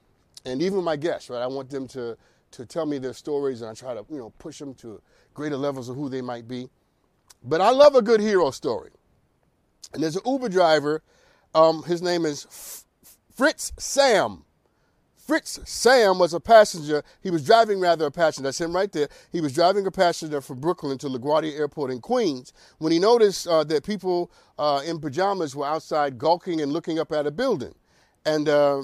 and 0.45 0.61
even 0.61 0.83
my 0.83 0.95
guests, 0.95 1.29
right? 1.29 1.41
I 1.41 1.47
want 1.47 1.69
them 1.69 1.87
to 1.89 2.15
to 2.51 2.65
tell 2.65 2.85
me 2.85 2.99
their 2.99 3.13
stories, 3.13 3.61
and 3.61 3.71
I 3.71 3.73
try 3.73 3.95
to 3.95 4.05
you 4.09 4.17
know 4.17 4.31
push 4.37 4.59
them 4.59 4.75
to 4.75 5.01
greater 5.33 5.57
levels 5.57 5.89
of 5.89 5.95
who 5.95 6.07
they 6.07 6.21
might 6.21 6.47
be. 6.47 6.69
But 7.43 7.61
I 7.61 7.71
love 7.71 7.95
a 7.95 8.01
good 8.01 8.19
hero 8.19 8.51
story, 8.51 8.91
and 9.93 10.03
there's 10.03 10.15
an 10.15 10.21
Uber 10.25 10.49
driver. 10.49 11.01
Um, 11.55 11.81
his 11.81 12.03
name 12.03 12.25
is 12.25 12.85
Fritz 13.39 13.71
Sam. 13.77 14.43
Fritz 15.15 15.61
Sam 15.63 16.19
was 16.19 16.33
a 16.33 16.41
passenger. 16.41 17.03
He 17.21 17.31
was 17.31 17.45
driving 17.45 17.79
rather 17.79 18.05
a 18.05 18.11
passenger. 18.11 18.49
That's 18.49 18.59
him 18.59 18.75
right 18.75 18.91
there. 18.91 19.07
He 19.31 19.39
was 19.39 19.53
driving 19.53 19.87
a 19.87 19.91
passenger 19.91 20.41
from 20.41 20.59
Brooklyn 20.59 20.97
to 20.97 21.07
LaGuardia 21.07 21.57
Airport 21.57 21.89
in 21.89 22.01
Queens 22.01 22.51
when 22.79 22.91
he 22.91 22.99
noticed 22.99 23.47
uh, 23.47 23.63
that 23.63 23.85
people 23.85 24.29
uh, 24.57 24.81
in 24.85 24.99
pajamas 24.99 25.55
were 25.55 25.65
outside 25.65 26.17
gawking 26.17 26.59
and 26.59 26.73
looking 26.73 26.99
up 26.99 27.13
at 27.13 27.25
a 27.27 27.31
building. 27.31 27.73
And 28.25 28.49
uh, 28.49 28.81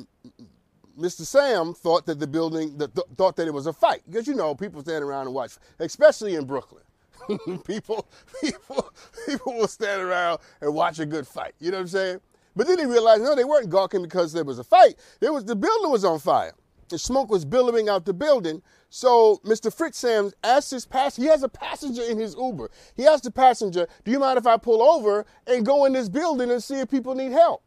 Mr. 0.97 1.25
Sam 1.25 1.73
thought 1.73 2.05
that 2.05 2.21
the 2.21 2.27
building 2.27 2.79
th- 2.79 2.91
thought 3.17 3.35
that 3.35 3.49
it 3.49 3.53
was 3.53 3.67
a 3.67 3.73
fight 3.73 4.03
because 4.09 4.25
you 4.25 4.35
know 4.35 4.55
people 4.55 4.79
stand 4.79 5.03
around 5.03 5.25
and 5.25 5.35
watch, 5.35 5.57
especially 5.79 6.35
in 6.35 6.45
Brooklyn. 6.45 6.83
people, 7.67 8.07
people, 8.41 8.93
people 9.25 9.53
will 9.53 9.67
stand 9.67 10.01
around 10.01 10.39
and 10.61 10.73
watch 10.73 10.99
a 10.99 11.05
good 11.05 11.27
fight. 11.27 11.55
You 11.59 11.71
know 11.71 11.77
what 11.77 11.81
I'm 11.81 11.87
saying? 11.89 12.21
But 12.55 12.67
then 12.67 12.79
he 12.79 12.85
realized, 12.85 13.23
no, 13.23 13.35
they 13.35 13.43
weren't 13.43 13.69
gawking 13.69 14.01
because 14.01 14.33
there 14.33 14.43
was 14.43 14.59
a 14.59 14.63
fight. 14.63 14.95
There 15.19 15.33
was 15.33 15.45
the 15.45 15.55
building 15.55 15.91
was 15.91 16.05
on 16.05 16.19
fire. 16.19 16.53
The 16.89 16.99
smoke 16.99 17.29
was 17.29 17.45
billowing 17.45 17.89
out 17.89 18.05
the 18.05 18.13
building. 18.13 18.61
So 18.89 19.41
Mr. 19.43 19.73
Fritz 19.73 19.97
Sams 19.97 20.33
asked 20.43 20.71
his 20.71 20.85
passenger, 20.85 21.25
he 21.25 21.31
has 21.31 21.43
a 21.43 21.49
passenger 21.49 22.03
in 22.03 22.17
his 22.19 22.35
Uber. 22.35 22.69
He 22.95 23.05
asked 23.07 23.23
the 23.23 23.31
passenger, 23.31 23.87
do 24.03 24.11
you 24.11 24.19
mind 24.19 24.37
if 24.37 24.45
I 24.45 24.57
pull 24.57 24.81
over 24.81 25.25
and 25.47 25.65
go 25.65 25.85
in 25.85 25.93
this 25.93 26.09
building 26.09 26.51
and 26.51 26.63
see 26.63 26.79
if 26.79 26.89
people 26.89 27.15
need 27.15 27.31
help? 27.31 27.63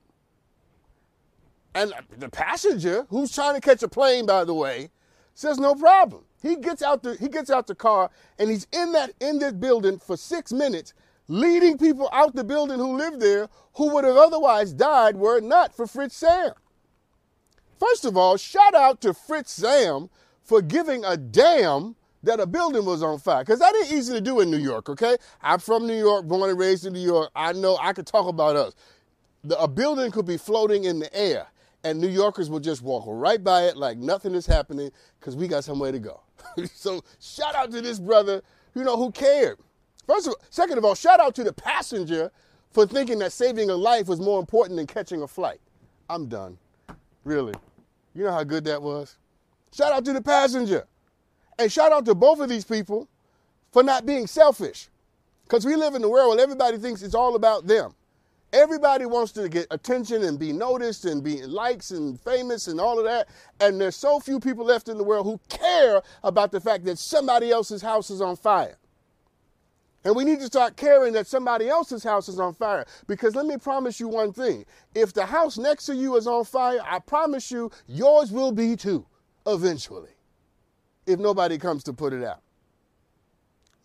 And 1.74 1.92
the 2.16 2.28
passenger, 2.28 3.06
who's 3.10 3.34
trying 3.34 3.54
to 3.54 3.60
catch 3.60 3.82
a 3.82 3.88
plane, 3.88 4.26
by 4.26 4.44
the 4.44 4.54
way, 4.54 4.90
says 5.34 5.58
no 5.58 5.74
problem. 5.74 6.24
He 6.42 6.56
gets 6.56 6.82
out 6.82 7.02
the 7.02 7.14
he 7.16 7.28
gets 7.28 7.50
out 7.50 7.66
the 7.66 7.74
car 7.74 8.10
and 8.38 8.48
he's 8.48 8.66
in 8.72 8.92
that 8.92 9.12
in 9.20 9.38
this 9.38 9.52
building 9.52 9.98
for 9.98 10.16
six 10.16 10.52
minutes 10.52 10.94
leading 11.28 11.78
people 11.78 12.08
out 12.12 12.34
the 12.34 12.44
building 12.44 12.78
who 12.78 12.96
lived 12.96 13.20
there 13.20 13.48
who 13.74 13.94
would 13.94 14.04
have 14.04 14.16
otherwise 14.16 14.72
died 14.72 15.16
were 15.16 15.38
it 15.38 15.44
not 15.44 15.74
for 15.74 15.86
Fritz 15.86 16.16
Sam. 16.16 16.52
First 17.78 18.04
of 18.04 18.16
all, 18.16 18.36
shout 18.36 18.74
out 18.74 19.00
to 19.02 19.14
Fritz 19.14 19.52
Sam 19.52 20.10
for 20.42 20.62
giving 20.62 21.04
a 21.04 21.16
damn 21.16 21.94
that 22.22 22.40
a 22.40 22.46
building 22.46 22.84
was 22.84 23.02
on 23.02 23.18
fire. 23.18 23.42
Because 23.44 23.60
that 23.60 23.74
ain't 23.76 23.92
easy 23.92 24.12
to 24.14 24.20
do 24.20 24.40
in 24.40 24.50
New 24.50 24.58
York, 24.58 24.88
okay? 24.88 25.16
I'm 25.42 25.60
from 25.60 25.86
New 25.86 25.96
York, 25.96 26.26
born 26.26 26.50
and 26.50 26.58
raised 26.58 26.86
in 26.86 26.92
New 26.92 27.00
York. 27.00 27.30
I 27.36 27.52
know 27.52 27.78
I 27.80 27.92
could 27.92 28.06
talk 28.06 28.26
about 28.26 28.56
us. 28.56 28.74
The, 29.44 29.58
a 29.60 29.68
building 29.68 30.10
could 30.10 30.26
be 30.26 30.36
floating 30.36 30.84
in 30.84 30.98
the 30.98 31.14
air, 31.16 31.46
and 31.84 32.00
New 32.00 32.08
Yorkers 32.08 32.50
will 32.50 32.60
just 32.60 32.82
walk 32.82 33.04
right 33.06 33.42
by 33.42 33.64
it 33.66 33.76
like 33.76 33.98
nothing 33.98 34.34
is 34.34 34.46
happening 34.46 34.90
because 35.20 35.36
we 35.36 35.46
got 35.46 35.62
somewhere 35.62 35.92
to 35.92 36.00
go. 36.00 36.20
so 36.74 37.02
shout 37.20 37.54
out 37.54 37.70
to 37.70 37.80
this 37.80 38.00
brother, 38.00 38.42
you 38.74 38.82
know, 38.82 38.96
who 38.96 39.12
cared. 39.12 39.58
First 40.08 40.26
of 40.26 40.32
all, 40.32 40.40
second 40.48 40.78
of 40.78 40.84
all, 40.86 40.94
shout 40.94 41.20
out 41.20 41.34
to 41.34 41.44
the 41.44 41.52
passenger 41.52 42.32
for 42.72 42.86
thinking 42.86 43.18
that 43.18 43.30
saving 43.30 43.68
a 43.68 43.74
life 43.74 44.08
was 44.08 44.18
more 44.18 44.40
important 44.40 44.76
than 44.76 44.86
catching 44.86 45.22
a 45.22 45.28
flight. 45.28 45.60
I'm 46.08 46.26
done. 46.26 46.56
Really. 47.24 47.54
You 48.14 48.24
know 48.24 48.32
how 48.32 48.42
good 48.42 48.64
that 48.64 48.80
was? 48.80 49.18
Shout 49.70 49.92
out 49.92 50.06
to 50.06 50.14
the 50.14 50.22
passenger. 50.22 50.86
And 51.58 51.70
shout 51.70 51.92
out 51.92 52.06
to 52.06 52.14
both 52.14 52.40
of 52.40 52.48
these 52.48 52.64
people 52.64 53.06
for 53.70 53.82
not 53.82 54.06
being 54.06 54.26
selfish. 54.26 54.88
Because 55.44 55.66
we 55.66 55.76
live 55.76 55.94
in 55.94 56.02
a 56.02 56.08
world 56.08 56.36
where 56.36 56.42
everybody 56.42 56.78
thinks 56.78 57.02
it's 57.02 57.14
all 57.14 57.36
about 57.36 57.66
them. 57.66 57.94
Everybody 58.54 59.04
wants 59.04 59.32
to 59.32 59.46
get 59.50 59.66
attention 59.70 60.22
and 60.22 60.38
be 60.38 60.54
noticed 60.54 61.04
and 61.04 61.22
be 61.22 61.42
likes 61.42 61.90
and 61.90 62.18
famous 62.18 62.66
and 62.68 62.80
all 62.80 62.98
of 62.98 63.04
that. 63.04 63.28
And 63.60 63.78
there's 63.78 63.96
so 63.96 64.20
few 64.20 64.40
people 64.40 64.64
left 64.64 64.88
in 64.88 64.96
the 64.96 65.04
world 65.04 65.26
who 65.26 65.38
care 65.50 66.00
about 66.24 66.50
the 66.50 66.60
fact 66.60 66.86
that 66.86 66.98
somebody 66.98 67.50
else's 67.50 67.82
house 67.82 68.08
is 68.08 68.22
on 68.22 68.36
fire. 68.36 68.78
And 70.04 70.14
we 70.14 70.24
need 70.24 70.38
to 70.40 70.46
start 70.46 70.76
caring 70.76 71.12
that 71.14 71.26
somebody 71.26 71.68
else's 71.68 72.04
house 72.04 72.28
is 72.28 72.38
on 72.38 72.54
fire. 72.54 72.86
Because 73.06 73.34
let 73.34 73.46
me 73.46 73.56
promise 73.56 73.98
you 73.98 74.08
one 74.08 74.32
thing 74.32 74.64
if 74.94 75.12
the 75.12 75.26
house 75.26 75.58
next 75.58 75.86
to 75.86 75.94
you 75.94 76.16
is 76.16 76.26
on 76.26 76.44
fire, 76.44 76.80
I 76.84 76.98
promise 77.00 77.50
you 77.50 77.70
yours 77.86 78.30
will 78.30 78.52
be 78.52 78.76
too, 78.76 79.06
eventually, 79.46 80.10
if 81.06 81.18
nobody 81.18 81.58
comes 81.58 81.82
to 81.84 81.92
put 81.92 82.12
it 82.12 82.24
out. 82.24 82.42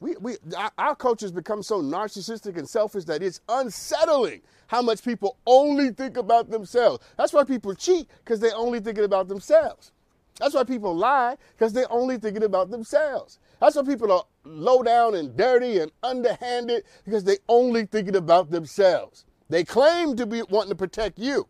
We, 0.01 0.17
we, 0.17 0.35
our 0.77 0.97
culture 0.97 1.23
has 1.25 1.31
become 1.31 1.63
so 1.63 1.81
narcissistic 1.81 2.57
and 2.57 2.67
selfish 2.67 3.05
that 3.05 3.23
it's 3.23 3.39
unsettling 3.47 4.41
how 4.67 4.81
much 4.81 5.01
people 5.01 5.37
only 5.47 5.91
think 5.91 6.17
about 6.17 6.49
themselves. 6.49 7.05
That's 7.17 7.31
why 7.31 7.45
people 7.45 7.73
cheat, 7.73 8.09
because 8.17 8.41
they're 8.41 8.53
only 8.53 8.81
thinking 8.81 9.05
about 9.05 9.29
themselves. 9.29 9.92
That's 10.39 10.55
why 10.55 10.63
people 10.63 10.95
lie, 10.95 11.37
because 11.51 11.73
they're 11.73 11.91
only 11.91 12.17
thinking 12.17 12.43
about 12.43 12.71
themselves. 12.71 13.39
That's 13.59 13.75
why 13.75 13.83
people 13.83 14.11
are 14.11 14.25
low 14.43 14.83
down 14.83 15.15
and 15.15 15.37
dirty 15.37 15.79
and 15.79 15.91
underhanded 16.01 16.83
because 17.05 17.23
they 17.23 17.37
only 17.47 17.85
thinking 17.85 18.15
about 18.15 18.51
themselves. 18.51 19.25
They 19.49 19.63
claim 19.63 20.15
to 20.17 20.25
be 20.25 20.41
wanting 20.49 20.71
to 20.71 20.75
protect 20.75 21.19
you. 21.19 21.47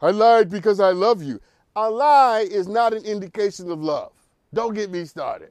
I 0.00 0.12
lied 0.12 0.50
because 0.50 0.80
I 0.80 0.92
love 0.92 1.22
you. 1.22 1.40
A 1.76 1.90
lie 1.90 2.46
is 2.50 2.68
not 2.68 2.94
an 2.94 3.04
indication 3.04 3.70
of 3.70 3.82
love. 3.82 4.12
Don't 4.54 4.74
get 4.74 4.90
me 4.90 5.04
started. 5.04 5.50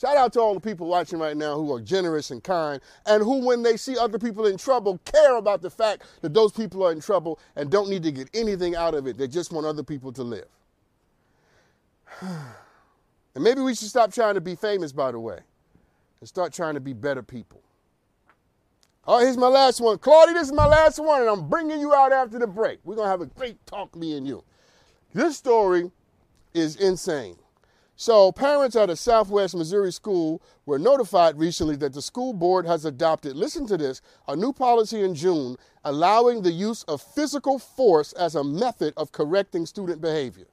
Shout 0.00 0.16
out 0.16 0.32
to 0.32 0.40
all 0.40 0.54
the 0.54 0.60
people 0.60 0.86
watching 0.86 1.18
right 1.18 1.36
now 1.36 1.56
who 1.56 1.74
are 1.74 1.80
generous 1.80 2.30
and 2.30 2.42
kind 2.42 2.80
and 3.04 3.22
who, 3.22 3.44
when 3.44 3.62
they 3.62 3.76
see 3.76 3.98
other 3.98 4.18
people 4.18 4.46
in 4.46 4.56
trouble, 4.56 4.98
care 5.04 5.36
about 5.36 5.60
the 5.60 5.68
fact 5.68 6.04
that 6.22 6.32
those 6.32 6.52
people 6.52 6.82
are 6.86 6.90
in 6.90 7.00
trouble 7.00 7.38
and 7.54 7.70
don't 7.70 7.90
need 7.90 8.02
to 8.04 8.12
get 8.12 8.30
anything 8.32 8.74
out 8.74 8.94
of 8.94 9.06
it. 9.06 9.18
They 9.18 9.28
just 9.28 9.52
want 9.52 9.66
other 9.66 9.82
people 9.82 10.10
to 10.12 10.22
live. 10.22 10.48
And 13.34 13.44
maybe 13.44 13.60
we 13.60 13.76
should 13.76 13.88
stop 13.88 14.12
trying 14.12 14.34
to 14.34 14.40
be 14.40 14.56
famous, 14.56 14.90
by 14.90 15.12
the 15.12 15.20
way, 15.20 15.38
and 16.18 16.28
start 16.28 16.52
trying 16.52 16.74
to 16.74 16.80
be 16.80 16.92
better 16.92 17.22
people. 17.22 17.62
All 19.04 19.18
right, 19.18 19.24
here's 19.24 19.36
my 19.36 19.46
last 19.46 19.80
one. 19.80 19.98
Claudia, 19.98 20.34
this 20.34 20.48
is 20.48 20.52
my 20.52 20.66
last 20.66 20.98
one, 20.98 21.20
and 21.20 21.30
I'm 21.30 21.48
bringing 21.48 21.80
you 21.80 21.94
out 21.94 22.12
after 22.12 22.38
the 22.38 22.46
break. 22.46 22.80
We're 22.84 22.96
going 22.96 23.06
to 23.06 23.10
have 23.10 23.20
a 23.20 23.26
great 23.26 23.64
talk, 23.66 23.94
me 23.94 24.16
and 24.16 24.26
you. 24.26 24.42
This 25.14 25.36
story 25.36 25.90
is 26.54 26.76
insane. 26.76 27.36
So, 27.96 28.32
parents 28.32 28.76
at 28.76 28.88
a 28.88 28.96
Southwest 28.96 29.54
Missouri 29.54 29.92
school 29.92 30.40
were 30.64 30.78
notified 30.78 31.38
recently 31.38 31.76
that 31.76 31.92
the 31.92 32.00
school 32.00 32.32
board 32.32 32.66
has 32.66 32.84
adopted, 32.84 33.36
listen 33.36 33.66
to 33.66 33.76
this, 33.76 34.00
a 34.26 34.34
new 34.34 34.52
policy 34.52 35.02
in 35.02 35.14
June 35.14 35.56
allowing 35.84 36.42
the 36.42 36.52
use 36.52 36.82
of 36.84 37.02
physical 37.02 37.58
force 37.58 38.12
as 38.14 38.34
a 38.34 38.44
method 38.44 38.94
of 38.96 39.12
correcting 39.12 39.66
student 39.66 40.00
behavior. 40.00 40.46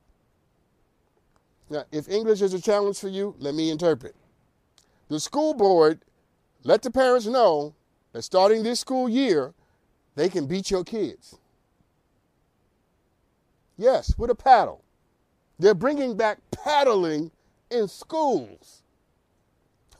Now, 1.70 1.84
if 1.92 2.10
English 2.10 2.42
is 2.42 2.54
a 2.54 2.62
challenge 2.62 3.00
for 3.00 3.10
you, 3.10 3.36
let 3.40 3.54
me 3.54 3.70
interpret. 3.70 4.16
The 5.10 5.20
school 5.20 5.54
board 5.54 6.02
let 6.64 6.82
the 6.82 6.92
parents 6.92 7.26
know 7.26 7.76
that 8.14 8.24
starting 8.24 8.64
this 8.64 8.80
school 8.80 9.08
year, 9.08 9.54
they 10.16 10.30
can 10.30 10.48
beat 10.48 10.72
your 10.72 10.84
kids. 10.84 11.38
Yes, 13.78 14.18
with 14.18 14.30
a 14.30 14.36
paddle. 14.36 14.84
They're 15.60 15.74
bringing 15.74 16.18
back 16.18 16.40
paddling 16.52 17.32
in 17.70 17.88
schools. 17.88 18.82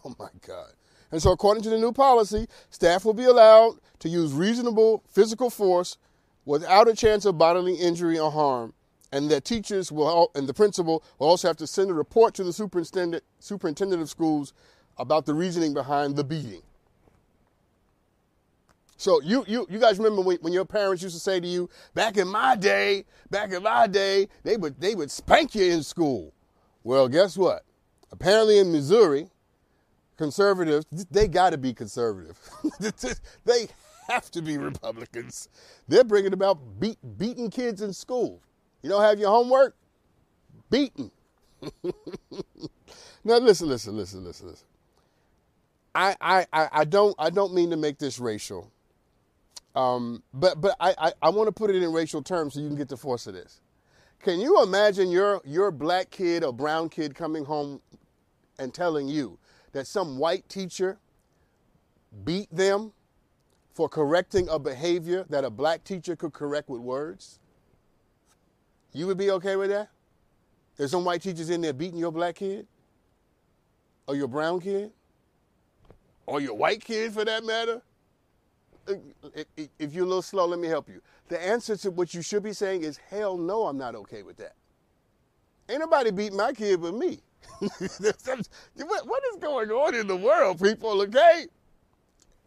Oh 0.06 0.16
my 0.20 0.30
God. 0.46 0.72
And 1.12 1.22
so, 1.22 1.32
according 1.32 1.64
to 1.64 1.70
the 1.70 1.78
new 1.78 1.92
policy, 1.92 2.48
staff 2.70 3.04
will 3.04 3.16
be 3.16 3.26
allowed 3.26 3.80
to 4.00 4.08
use 4.08 4.32
reasonable 4.32 5.04
physical 5.10 5.50
force 5.50 5.98
without 6.46 6.88
a 6.88 6.94
chance 6.94 7.26
of 7.26 7.38
bodily 7.38 7.74
injury 7.76 8.18
or 8.18 8.32
harm 8.32 8.74
and 9.12 9.30
that 9.30 9.46
teachers 9.46 9.92
will 9.92 10.32
and 10.36 10.48
the 10.48 10.54
principal 10.54 11.04
will 11.20 11.28
also 11.28 11.48
have 11.48 11.58
to 11.58 11.68
send 11.68 11.90
a 11.90 11.94
report 11.94 12.34
to 12.36 12.44
the 12.44 12.54
superintendent 12.54 13.24
superintendent 13.40 14.02
of 14.02 14.10
schools 14.10 14.54
about 14.98 15.26
the 15.26 15.34
reasoning 15.34 15.74
behind 15.74 16.16
the 16.16 16.24
beating. 16.24 16.62
So 18.98 19.22
you 19.22 19.46
you 19.48 19.68
you 19.70 19.80
guys 19.80 20.00
remember 20.00 20.22
when, 20.22 20.38
when 20.38 20.54
your 20.54 20.66
parents 20.66 21.04
used 21.04 21.16
to 21.16 21.22
say 21.22 21.40
to 21.40 21.48
you, 21.48 21.70
back 21.94 22.18
in 22.18 22.28
my 22.28 22.56
day, 22.56 23.06
back 23.30 23.52
in 23.52 23.64
my 23.64 23.88
day, 23.88 24.28
they 24.44 24.58
would 24.58 24.80
they 24.82 24.96
would 24.96 25.12
spank 25.12 25.56
you 25.56 25.66
in 25.66 25.84
school. 25.84 26.34
Well, 26.84 27.08
guess 27.08 27.38
what? 27.38 27.64
Apparently 28.12 28.58
in 28.58 28.72
Missouri, 28.72 29.30
conservatives, 30.18 30.86
they 31.12 31.28
got 31.28 31.52
to 31.52 31.58
be 31.58 31.74
conservative. 31.74 32.40
they 33.46 33.68
have 34.10 34.32
to 34.32 34.42
be 34.42 34.58
Republicans. 34.58 35.50
They're 35.88 36.04
bringing 36.04 36.34
about 36.34 36.80
beat, 36.80 36.98
beating 37.18 37.50
kids 37.50 37.82
in 37.82 37.94
school. 37.94 38.42
You 38.82 38.90
don't 38.90 39.02
have 39.04 39.20
your 39.20 39.30
homework? 39.30 39.76
Beaten. 40.70 41.12
now 43.24 43.38
listen, 43.38 43.68
listen, 43.68 43.98
listen, 43.98 44.24
listen, 44.24 44.48
listen. 44.50 44.68
I, 45.96 46.16
I, 46.22 46.70
I 46.72 46.86
don't 46.86 47.16
I 47.18 47.32
don't 47.32 47.54
mean 47.54 47.72
to 47.72 47.78
make 47.78 47.98
this 47.98 48.20
racial. 48.20 48.72
Um, 49.76 50.24
but 50.34 50.62
but 50.62 50.76
I, 50.80 50.96
I, 50.98 51.14
I 51.24 51.30
want 51.30 51.48
to 51.48 51.52
put 51.52 51.70
it 51.72 51.82
in 51.82 51.92
racial 51.92 52.22
terms 52.22 52.54
so 52.54 52.60
you 52.60 52.68
can 52.68 52.78
get 52.78 52.90
the 52.90 52.98
force 52.98 53.28
of 53.28 53.34
this. 53.34 53.62
Can 54.22 54.40
you 54.40 54.62
imagine 54.64 55.10
your 55.12 55.42
your 55.44 55.72
black 55.72 56.12
kid 56.12 56.44
or 56.44 56.54
brown 56.54 56.90
kid 56.90 57.16
coming 57.16 57.46
home 57.46 57.82
and 58.60 58.74
telling 58.74 59.08
you 59.08 59.40
that 59.72 59.88
some 59.88 60.18
white 60.18 60.48
teacher 60.50 61.00
beat 62.24 62.50
them 62.52 62.94
for 63.74 63.90
correcting 63.90 64.48
a 64.50 64.60
behavior 64.60 65.26
that 65.30 65.44
a 65.44 65.50
black 65.50 65.84
teacher 65.84 66.16
could 66.16 66.34
correct 66.34 66.70
with 66.70 66.82
words? 66.82 67.40
You 68.98 69.06
would 69.06 69.18
be 69.18 69.30
okay 69.30 69.56
with 69.56 69.70
that? 69.70 69.90
There's 70.76 70.90
some 70.90 71.06
white 71.06 71.22
teachers 71.22 71.52
in 71.52 71.62
there 71.62 71.72
beating 71.72 72.00
your 72.00 72.12
black 72.12 72.36
kid? 72.36 72.66
Or 74.08 74.16
your 74.16 74.28
brown 74.28 74.60
kid? 74.60 74.92
Or 76.26 76.42
your 76.42 76.56
white 76.56 76.84
kid 76.84 77.14
for 77.14 77.24
that 77.24 77.46
matter? 77.46 77.84
If 79.78 79.94
you're 79.94 80.06
a 80.06 80.08
little 80.08 80.24
slow, 80.24 80.48
let 80.48 80.58
me 80.58 80.68
help 80.68 80.90
you. 80.90 81.00
The 81.28 81.40
answer 81.40 81.78
to 81.78 81.92
what 81.92 82.16
you 82.16 82.24
should 82.24 82.42
be 82.42 82.54
saying 82.54 82.82
is 82.82 82.98
hell 82.98 83.38
no, 83.38 83.68
I'm 83.68 83.78
not 83.78 83.94
okay 83.94 84.24
with 84.24 84.38
that. 84.38 84.56
Ain't 85.70 85.80
nobody 85.80 86.10
beat 86.10 86.34
my 86.34 86.52
kid 86.54 86.82
but 86.82 86.96
me. 86.96 87.20
what 87.60 87.82
is 87.82 89.38
going 89.40 89.70
on 89.70 89.94
in 89.94 90.08
the 90.08 90.16
world, 90.16 90.60
people, 90.60 91.02
okay? 91.04 91.46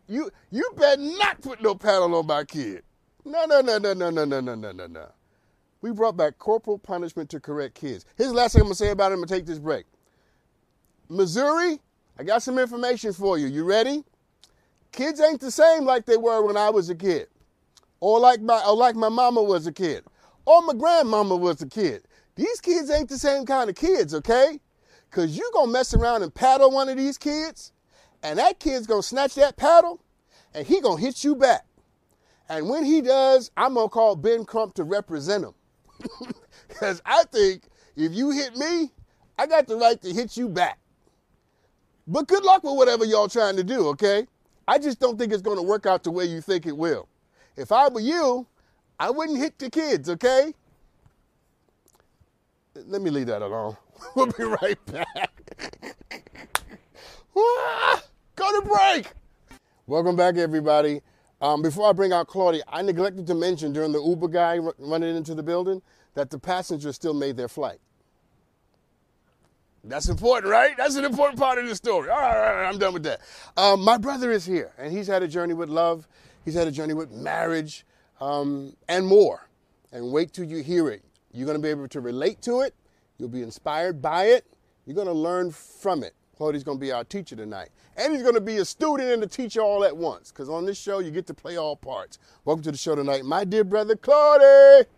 You 0.09 0.30
you 0.50 0.69
better 0.76 1.00
not 1.00 1.40
put 1.42 1.62
no 1.62 1.76
paddle 1.76 2.12
on 2.16 2.26
my 2.26 2.42
kid. 2.42 2.83
No, 3.25 3.45
no, 3.45 3.61
no, 3.61 3.78
no, 3.78 3.92
no, 3.92 4.11
no, 4.11 4.25
no, 4.25 4.40
no, 4.40 4.54
no, 4.57 4.73
no, 4.73 4.87
no. 4.88 5.09
We 5.83 5.93
brought 5.93 6.17
back 6.17 6.39
corporal 6.39 6.79
punishment 6.79 7.31
to 7.31 7.41
correct 7.41 7.75
kids. 7.75 8.05
Here's 8.17 8.31
the 8.31 8.37
last 8.37 8.53
thing 8.53 8.61
I'm 8.61 8.67
gonna 8.67 8.75
say 8.75 8.91
about 8.91 9.13
it. 9.13 9.15
I'm 9.15 9.21
gonna 9.21 9.29
take 9.29 9.47
this 9.47 9.59
break. 9.59 9.87
Missouri, 11.09 11.81
I 12.19 12.23
got 12.23 12.43
some 12.43 12.59
information 12.59 13.13
for 13.13 13.39
you. 13.39 13.47
You 13.47 13.65
ready? 13.65 14.05
Kids 14.93 15.21
ain't 15.21 15.41
the 15.41 15.51
same 15.51 15.85
like 15.85 16.05
they 16.05 16.17
were 16.17 16.45
when 16.45 16.57
I 16.57 16.71
was 16.71 16.91
a 16.91 16.95
kid, 16.95 17.29
or 18.01 18.21
like 18.21 18.41
my 18.43 18.63
or 18.65 18.77
like 18.77 18.95
my 18.95 19.09
mama 19.09 19.43
was 19.43 19.67
a 19.67 19.73
kid, 19.73 20.05
or 20.45 20.63
my 20.63 20.75
grandmama 20.75 21.37
was 21.37 21.63
a 21.63 21.67
kid. 21.67 22.03
These 22.37 22.61
kids 22.61 22.91
ain't 22.91 23.09
the 23.09 23.19
same 23.19 23.47
kind 23.47 23.71
of 23.71 23.77
kids, 23.77 24.15
okay? 24.15 24.61
Cause 25.11 25.37
you 25.37 25.51
gonna 25.55 25.73
mess 25.73 25.95
around 25.95 26.23
and 26.23 26.33
paddle 26.33 26.71
one 26.71 26.89
of 26.89 26.97
these 26.97 27.19
kids, 27.19 27.73
and 28.23 28.39
that 28.39 28.61
kid's 28.61 28.87
gonna 28.87 29.03
snatch 29.03 29.35
that 29.37 29.57
paddle, 29.57 30.01
and 30.55 30.67
he 30.67 30.81
gonna 30.81 31.01
hit 31.01 31.25
you 31.25 31.35
back. 31.35 31.67
And 32.49 32.69
when 32.69 32.85
he 32.85 33.01
does, 33.01 33.51
I'm 33.57 33.75
gonna 33.75 33.89
call 33.89 34.17
Ben 34.17 34.45
Crump 34.45 34.75
to 34.75 34.85
represent 34.85 35.45
him. 35.45 35.55
Because 36.69 37.02
I 37.07 37.25
think 37.25 37.64
if 37.97 38.12
you 38.12 38.30
hit 38.30 38.57
me, 38.57 38.90
I 39.38 39.47
got 39.47 39.66
the 39.66 39.76
right 39.76 40.00
to 40.02 40.12
hit 40.12 40.37
you 40.37 40.49
back. 40.49 40.78
But 42.07 42.27
good 42.29 42.42
luck 42.44 42.64
with 42.64 42.77
whatever 42.77 43.05
y'all 43.05 43.29
trying 43.29 43.57
to 43.57 43.64
do, 43.64 43.88
okay? 43.88 44.27
I 44.66 44.79
just 44.79 45.01
don't 45.01 45.18
think 45.18 45.33
it's 45.33 45.42
going 45.42 45.57
to 45.57 45.62
work 45.62 45.87
out 45.87 46.03
the 46.03 46.11
way 46.11 46.25
you 46.25 46.40
think 46.40 46.66
it 46.66 46.77
will. 46.77 47.09
If 47.57 47.72
I 47.72 47.88
were 47.88 48.01
you, 48.01 48.46
I 48.98 49.11
wouldn't 49.11 49.38
hit 49.38 49.59
the 49.59 49.70
kids, 49.70 50.09
okay? 50.11 50.55
Let 52.75 53.03
me 53.03 53.11
leave 53.11 53.27
that 53.27 53.42
alone. 53.42 53.77
We'll 54.14 54.27
be 54.27 54.44
right 54.44 54.79
back. 54.87 55.31
Go 57.35 58.61
to 58.61 58.66
break. 58.66 59.12
Welcome 59.87 60.16
back, 60.16 60.38
everybody. 60.38 61.03
Um, 61.40 61.62
before 61.62 61.88
I 61.88 61.92
bring 61.92 62.12
out 62.12 62.26
Claudia, 62.26 62.62
I 62.68 62.83
neglected 62.83 63.26
to 63.29 63.35
mention 63.35 63.72
during 63.72 63.92
the 63.92 64.03
Uber 64.03 64.29
guy 64.29 64.59
running 64.79 65.16
into 65.16 65.35
the 65.35 65.42
building 65.42 65.81
that 66.14 66.31
the 66.31 66.38
passengers 66.38 66.96
still 66.96 67.14
made 67.14 67.37
their 67.37 67.48
flight. 67.48 67.79
That's 69.83 70.09
important, 70.09 70.50
right? 70.50 70.76
That's 70.76 70.96
an 70.96 71.07
important 71.07 71.38
part 71.38 71.59
of 71.59 71.66
the 71.66 71.74
story. 71.74 72.11
All 72.11 72.18
right, 72.18 72.37
all 72.37 72.55
right 72.55 72.68
I'm 72.68 72.79
done 72.79 72.92
with 72.92 73.05
that. 73.05 73.20
Um, 73.57 73.81
my 73.81 73.96
brother 73.96 74.31
is 74.31 74.44
here, 74.44 74.72
and 74.76 74.92
he's 74.92 75.07
had 75.07 75.22
a 75.22 75.29
journey 75.29 75.55
with 75.55 75.70
love. 75.70 76.07
He's 76.44 76.55
had 76.55 76.68
a 76.68 76.70
journey 76.70 76.92
with 76.92 77.11
marriage 77.11 77.87
um, 78.20 78.76
and 78.88 79.07
more. 79.07 79.48
And 79.92 80.12
wait 80.12 80.35
till 80.35 80.44
you 80.44 80.62
hear 80.62 80.90
it. 80.90 81.03
You're 81.33 81.46
going 81.46 81.57
to 81.57 81.62
be 81.62 81.70
able 81.70 81.88
to 81.88 82.00
relate 82.00 82.42
to 82.42 82.61
it. 82.61 82.74
You'll 83.16 83.31
be 83.31 83.42
inspired 83.42 84.03
by 84.03 84.24
it. 84.24 84.44
You're 84.85 84.94
going 84.94 85.07
to 85.07 85.14
learn 85.14 85.50
from 85.50 86.03
it. 86.03 86.14
Claudia's 86.37 86.64
going 86.64 86.79
to 86.79 86.81
be 86.81 86.92
our 86.92 87.05
teacher 87.05 87.37
tonight. 87.37 87.70
And 87.96 88.12
he's 88.12 88.22
going 88.22 88.35
to 88.35 88.40
be 88.40 88.57
a 88.59 88.64
student 88.64 89.11
and 89.11 89.22
a 89.22 89.26
teacher 89.26 89.61
all 89.61 89.85
at 89.85 89.96
once. 89.96 90.31
Because 90.31 90.48
on 90.48 90.64
this 90.64 90.79
show, 90.79 91.00
you 91.00 91.11
get 91.11 91.26
to 91.26 91.35
play 91.35 91.57
all 91.57 91.76
parts. 91.76 92.18
Welcome 92.44 92.62
to 92.64 92.72
the 92.72 92.79
show 92.79 92.94
tonight, 92.94 93.24
my 93.24 93.44
dear 93.44 93.64
brother, 93.64 93.96
Claudie. 93.96 94.88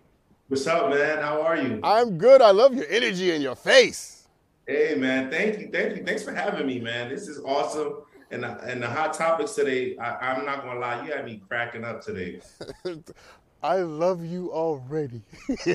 What's 0.49 0.67
up, 0.67 0.91
man? 0.91 1.19
How 1.19 1.41
are 1.41 1.57
you? 1.57 1.81
I'm 1.83 2.19
good. 2.19 2.43
I 2.43 2.51
love 2.51 2.75
your 2.75 2.87
energy 2.89 3.33
and 3.33 3.43
your 3.43 3.57
face. 3.57 4.29
Hey, 4.67 4.95
man. 4.97 5.31
Thank 5.31 5.59
you. 5.59 5.71
Thank 5.73 5.97
you. 5.97 6.05
Thanks 6.05 6.23
for 6.23 6.33
having 6.33 6.67
me, 6.67 6.79
man. 6.79 7.09
This 7.09 7.27
is 7.27 7.41
awesome. 7.45 8.03
And, 8.31 8.45
and 8.45 8.83
the 8.83 8.89
hot 8.89 9.15
topics 9.15 9.53
today, 9.55 9.97
I, 9.99 10.33
I'm 10.33 10.45
not 10.47 10.63
going 10.63 10.75
to 10.75 10.81
lie, 10.81 11.05
you 11.05 11.13
had 11.13 11.25
me 11.25 11.43
cracking 11.49 11.85
up 11.85 12.03
today. 12.03 12.41
I 13.63 13.77
love 13.77 14.25
you 14.25 14.53
already. 14.53 15.23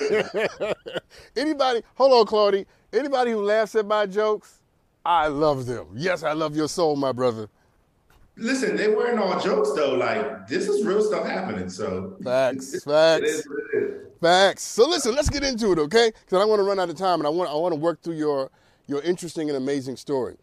anybody, 1.35 1.83
hold 1.95 2.13
on, 2.13 2.25
Claudie. 2.25 2.65
Anybody 2.91 3.31
who 3.31 3.41
laughs 3.43 3.75
at 3.75 3.85
my 3.85 4.05
jokes, 4.05 4.56
I 5.07 5.27
love 5.27 5.65
them. 5.65 5.87
Yes, 5.95 6.21
I 6.21 6.33
love 6.33 6.53
your 6.53 6.67
soul, 6.67 6.97
my 6.97 7.13
brother. 7.13 7.47
Listen, 8.35 8.75
they 8.75 8.89
weren't 8.89 9.17
all 9.17 9.39
jokes 9.39 9.71
though. 9.71 9.95
Like 9.95 10.47
this 10.47 10.67
is 10.67 10.85
real 10.85 11.01
stuff 11.01 11.25
happening. 11.25 11.69
So 11.69 12.17
facts, 12.21 12.83
facts, 12.85 13.47
facts. 14.19 14.63
So 14.63 14.85
listen, 14.85 15.15
let's 15.15 15.29
get 15.29 15.43
into 15.43 15.71
it, 15.71 15.79
okay? 15.79 16.11
Because 16.25 16.41
I 16.41 16.45
want 16.45 16.59
to 16.59 16.63
run 16.63 16.77
out 16.77 16.89
of 16.89 16.97
time, 16.97 17.21
and 17.21 17.25
I 17.25 17.29
want 17.29 17.49
I 17.49 17.53
want 17.53 17.73
to 17.73 17.79
work 17.79 18.01
through 18.01 18.15
your 18.15 18.51
your 18.85 19.01
interesting 19.01 19.49
and 19.49 19.57
amazing 19.57 19.95
story. 19.95 20.35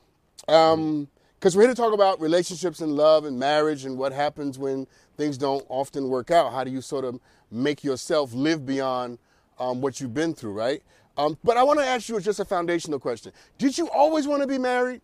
Um, 0.49 1.09
because 1.39 1.55
we're 1.57 1.65
here 1.65 1.75
to 1.75 1.77
talk 1.77 1.93
about 1.93 2.19
relationships 2.23 2.81
and 2.81 2.97
love 2.97 3.27
and 3.27 3.39
marriage 3.39 3.85
and 3.85 3.99
what 3.99 4.15
happens 4.15 4.59
when 4.59 4.87
things 5.19 5.37
don't 5.37 5.65
often 5.69 6.09
work 6.09 6.31
out. 6.31 6.55
How 6.55 6.65
do 6.65 6.71
you 6.71 6.81
sort 6.81 7.05
of 7.05 7.21
make 7.51 7.85
yourself 7.85 8.33
live 8.33 8.65
beyond 8.65 9.19
um, 9.59 9.83
what 9.83 10.01
you've 10.01 10.15
been 10.15 10.33
through, 10.33 10.53
right? 10.53 10.83
Um, 11.17 11.39
but 11.45 11.57
I 11.57 11.63
want 11.63 11.79
to 11.79 11.87
ask 11.87 12.09
you 12.09 12.19
just 12.21 12.41
a 12.41 12.45
foundational 12.45 12.99
question. 12.99 13.33
Did 13.59 13.79
you 13.79 13.89
always 13.91 14.27
want 14.27 14.43
to 14.43 14.49
be 14.49 14.59
married? 14.59 15.01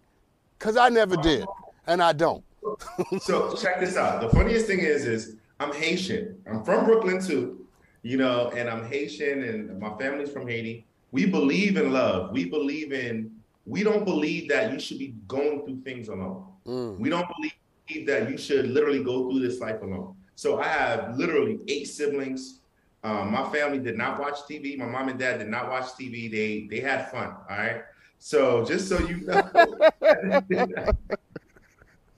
Because 0.59 0.77
I 0.77 0.89
never 0.89 1.17
did, 1.17 1.47
and 1.87 2.03
I 2.03 2.13
don't. 2.13 2.45
so 3.21 3.55
check 3.55 3.81
this 3.81 3.97
out. 3.97 4.21
The 4.21 4.29
funniest 4.29 4.67
thing 4.67 4.81
is, 4.81 5.07
is 5.07 5.37
I'm 5.59 5.73
Haitian. 5.73 6.43
I'm 6.47 6.63
from 6.65 6.85
Brooklyn 6.85 7.25
too, 7.25 7.67
you 8.03 8.17
know, 8.17 8.51
and 8.55 8.69
I'm 8.69 8.87
Haitian, 8.87 9.43
and 9.45 9.79
my 9.81 9.97
family's 9.97 10.31
from 10.31 10.47
Haiti. 10.47 10.87
We 11.13 11.27
believe 11.27 11.77
in 11.77 11.93
love. 11.93 12.33
We 12.33 12.45
believe 12.45 12.93
in. 12.93 13.31
We 13.67 13.83
don't 13.83 14.05
believe 14.05 14.49
that 14.49 14.73
you 14.73 14.81
should 14.81 14.99
be 14.99 15.15
going 15.29 15.65
through 15.65 15.83
things 15.83 16.09
alone. 16.09 16.45
Mm. 16.67 16.99
We 16.99 17.09
don't 17.09 17.27
believe 17.37 18.07
that 18.07 18.31
you 18.31 18.37
should 18.37 18.69
literally 18.71 19.03
go 19.03 19.31
through 19.31 19.41
this 19.41 19.61
life 19.61 19.83
alone. 19.83 20.15
So 20.35 20.61
I 20.61 20.69
have 20.69 21.17
literally 21.17 21.61
eight 21.69 21.87
siblings. 21.87 22.60
Um, 23.03 23.33
my 23.33 23.49
family 23.51 23.79
did 23.79 23.97
not 23.97 24.21
watch 24.21 24.41
TV. 24.49 24.77
My 24.77 24.87
mom 24.87 25.09
and 25.09 25.19
dad 25.19 25.39
did 25.39 25.49
not 25.49 25.71
watch 25.71 25.85
TV. 25.99 26.31
They 26.31 26.67
they 26.71 26.81
had 26.81 27.11
fun. 27.11 27.35
All 27.49 27.57
right. 27.57 27.83
So 28.19 28.65
just 28.65 28.89
so 28.89 28.99
you 28.99 29.23
know. 29.23 29.49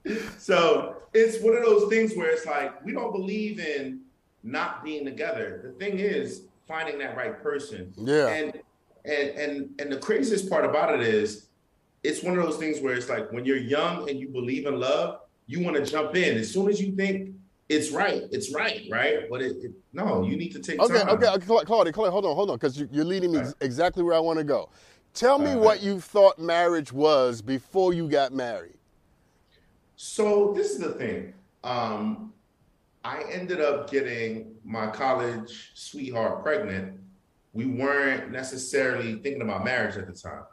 so 0.38 0.96
it's 1.14 1.40
one 1.40 1.54
of 1.54 1.62
those 1.62 1.88
things 1.88 2.16
where 2.16 2.30
it's 2.30 2.46
like 2.46 2.84
we 2.84 2.92
don't 2.92 3.12
believe 3.12 3.60
in 3.60 4.00
not 4.42 4.82
being 4.82 5.04
together. 5.04 5.60
The 5.62 5.70
thing 5.72 6.00
is 6.00 6.42
finding 6.66 6.98
that 6.98 7.16
right 7.16 7.40
person. 7.40 7.92
Yeah. 7.96 8.28
And 8.28 8.60
and 9.04 9.28
and 9.30 9.70
and 9.78 9.92
the 9.92 9.98
craziest 9.98 10.50
part 10.50 10.64
about 10.64 10.92
it 10.94 11.02
is 11.02 11.46
it's 12.02 12.24
one 12.24 12.36
of 12.36 12.44
those 12.44 12.56
things 12.56 12.80
where 12.80 12.94
it's 12.94 13.08
like 13.08 13.30
when 13.30 13.44
you're 13.44 13.56
young 13.56 14.10
and 14.10 14.18
you 14.18 14.28
believe 14.28 14.66
in 14.66 14.80
love, 14.80 15.20
you 15.46 15.60
want 15.60 15.76
to 15.76 15.84
jump 15.84 16.16
in. 16.16 16.36
As 16.38 16.52
soon 16.52 16.68
as 16.68 16.80
you 16.80 16.96
think 16.96 17.36
it's 17.68 17.90
right. 17.90 18.24
It's 18.30 18.54
right, 18.54 18.86
right? 18.90 19.30
But 19.30 19.42
it, 19.42 19.56
it 19.62 19.72
no, 19.92 20.22
you 20.22 20.36
need 20.36 20.52
to 20.52 20.60
take 20.60 20.80
okay, 20.80 20.98
time. 20.98 21.08
Okay, 21.10 21.28
okay, 21.28 21.46
Claudia, 21.46 21.92
Claudia, 21.92 22.10
hold 22.10 22.26
on, 22.26 22.34
hold 22.34 22.50
on, 22.50 22.56
because 22.56 22.78
you, 22.78 22.88
are 23.00 23.04
leading 23.04 23.32
me 23.32 23.38
right. 23.38 23.54
exactly 23.60 24.02
where 24.02 24.14
I 24.14 24.20
want 24.20 24.38
to 24.38 24.44
go. 24.44 24.68
Tell 25.14 25.38
me 25.38 25.54
what 25.54 25.82
you 25.82 26.00
thought 26.00 26.38
marriage 26.38 26.92
was 26.92 27.42
before 27.42 27.92
you 27.92 28.08
got 28.08 28.32
married. 28.32 28.78
So 29.96 30.52
this 30.56 30.70
is 30.70 30.78
the 30.78 30.92
thing. 30.92 31.34
Um, 31.62 32.32
I 33.04 33.22
ended 33.30 33.60
up 33.60 33.90
getting 33.90 34.54
my 34.64 34.86
college 34.86 35.72
sweetheart 35.74 36.42
pregnant. 36.42 36.98
We 37.52 37.66
weren't 37.66 38.30
necessarily 38.30 39.14
thinking 39.16 39.42
about 39.42 39.64
marriage 39.64 39.96
at 39.96 40.06
the 40.06 40.12
time. 40.12 40.44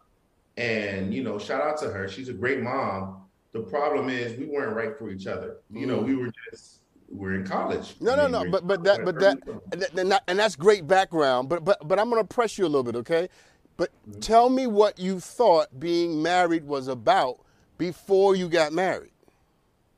And, 0.58 1.13
you 1.13 1.24
know, 1.24 1.39
shout 1.39 1.62
out 1.62 1.78
to 1.80 1.89
her. 1.89 2.10
She's 2.10 2.28
a 2.28 2.34
great 2.34 2.62
mom. 2.62 3.24
The 3.54 3.62
problem 3.62 4.10
is 4.10 4.38
we 4.38 4.45
weren't 4.45 4.76
right 4.76 4.98
for 4.98 5.10
each 5.10 5.26
other. 5.26 5.58
You 5.72 5.88
know, 5.88 6.00
mm. 6.00 6.08
we 6.08 6.15
were 6.15 6.34
just 6.52 6.78
we're 7.12 7.36
in 7.36 7.45
college. 7.45 7.95
No, 8.00 8.15
no, 8.15 8.28
no. 8.28 8.50
But 8.50 8.67
but 8.67 8.84
that 8.84 9.04
but 9.04 9.19
that 9.19 9.39
and, 9.72 10.12
that, 10.12 10.24
and 10.28 10.39
that's 10.39 10.56
great 10.56 10.88
background. 10.88 11.50
But 11.50 11.65
but 11.65 11.88
but 11.88 12.00
I'm 12.00 12.10
gonna 12.10 12.24
press 12.24 12.58
you 12.58 12.65
a 12.65 12.67
little 12.67 12.84
bit, 12.84 12.95
okay? 12.98 13.30
But 13.78 13.91
tell 14.22 14.50
me 14.50 14.67
what 14.67 15.00
you 15.00 15.19
thought 15.19 15.80
being 15.80 16.22
married 16.22 16.65
was 16.65 16.88
about 16.88 17.39
before 17.78 18.36
you 18.36 18.50
got 18.50 18.74
married. 18.74 19.12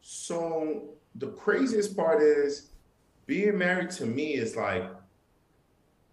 So 0.02 0.91
the 1.15 1.28
craziest 1.28 1.97
part 1.97 2.21
is 2.21 2.69
being 3.26 3.58
married 3.58 3.91
to 3.91 4.06
me 4.06 4.36
is 4.36 4.56
like 4.56 4.89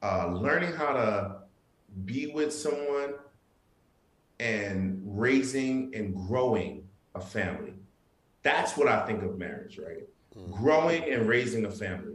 uh, 0.03 0.29
learning 0.29 0.73
how 0.73 0.93
to 0.93 1.37
be 2.05 2.29
with 2.29 2.53
someone 2.53 3.15
and 4.41 5.01
raising 5.05 5.95
and 5.95 6.15
growing 6.15 6.89
a 7.15 7.21
family. 7.21 7.75
That's 8.43 8.77
what 8.77 8.89
I 8.89 9.05
think 9.07 9.23
of 9.23 9.37
marriage, 9.39 9.79
right? 9.79 10.09
Mm-hmm. 10.39 10.53
Growing 10.53 11.03
and 11.05 11.29
raising 11.29 11.65
a 11.65 11.71
family. 11.71 12.15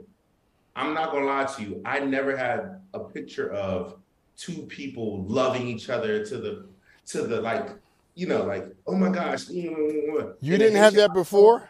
I'm 0.76 0.94
not 0.94 1.12
gonna 1.12 1.26
lie 1.26 1.46
to 1.46 1.62
you, 1.62 1.82
I 1.86 2.00
never 2.00 2.36
had 2.36 2.82
a 2.94 3.00
picture 3.00 3.52
of 3.52 3.98
two 4.38 4.64
people 4.64 5.24
loving 5.26 5.68
each 5.68 5.90
other 5.90 6.26
to 6.26 6.38
the 6.38 6.66
to 7.08 7.24
the 7.24 7.42
like, 7.42 7.70
you 8.16 8.28
know, 8.28 8.44
like, 8.44 8.68
oh 8.88 8.96
my 8.96 9.10
gosh. 9.10 9.46
Mm, 9.46 9.76
mm, 9.76 10.10
mm, 10.10 10.36
you 10.42 10.58
didn't 10.58 10.78
have 10.78 10.94
that 10.96 11.14
before? 11.14 11.70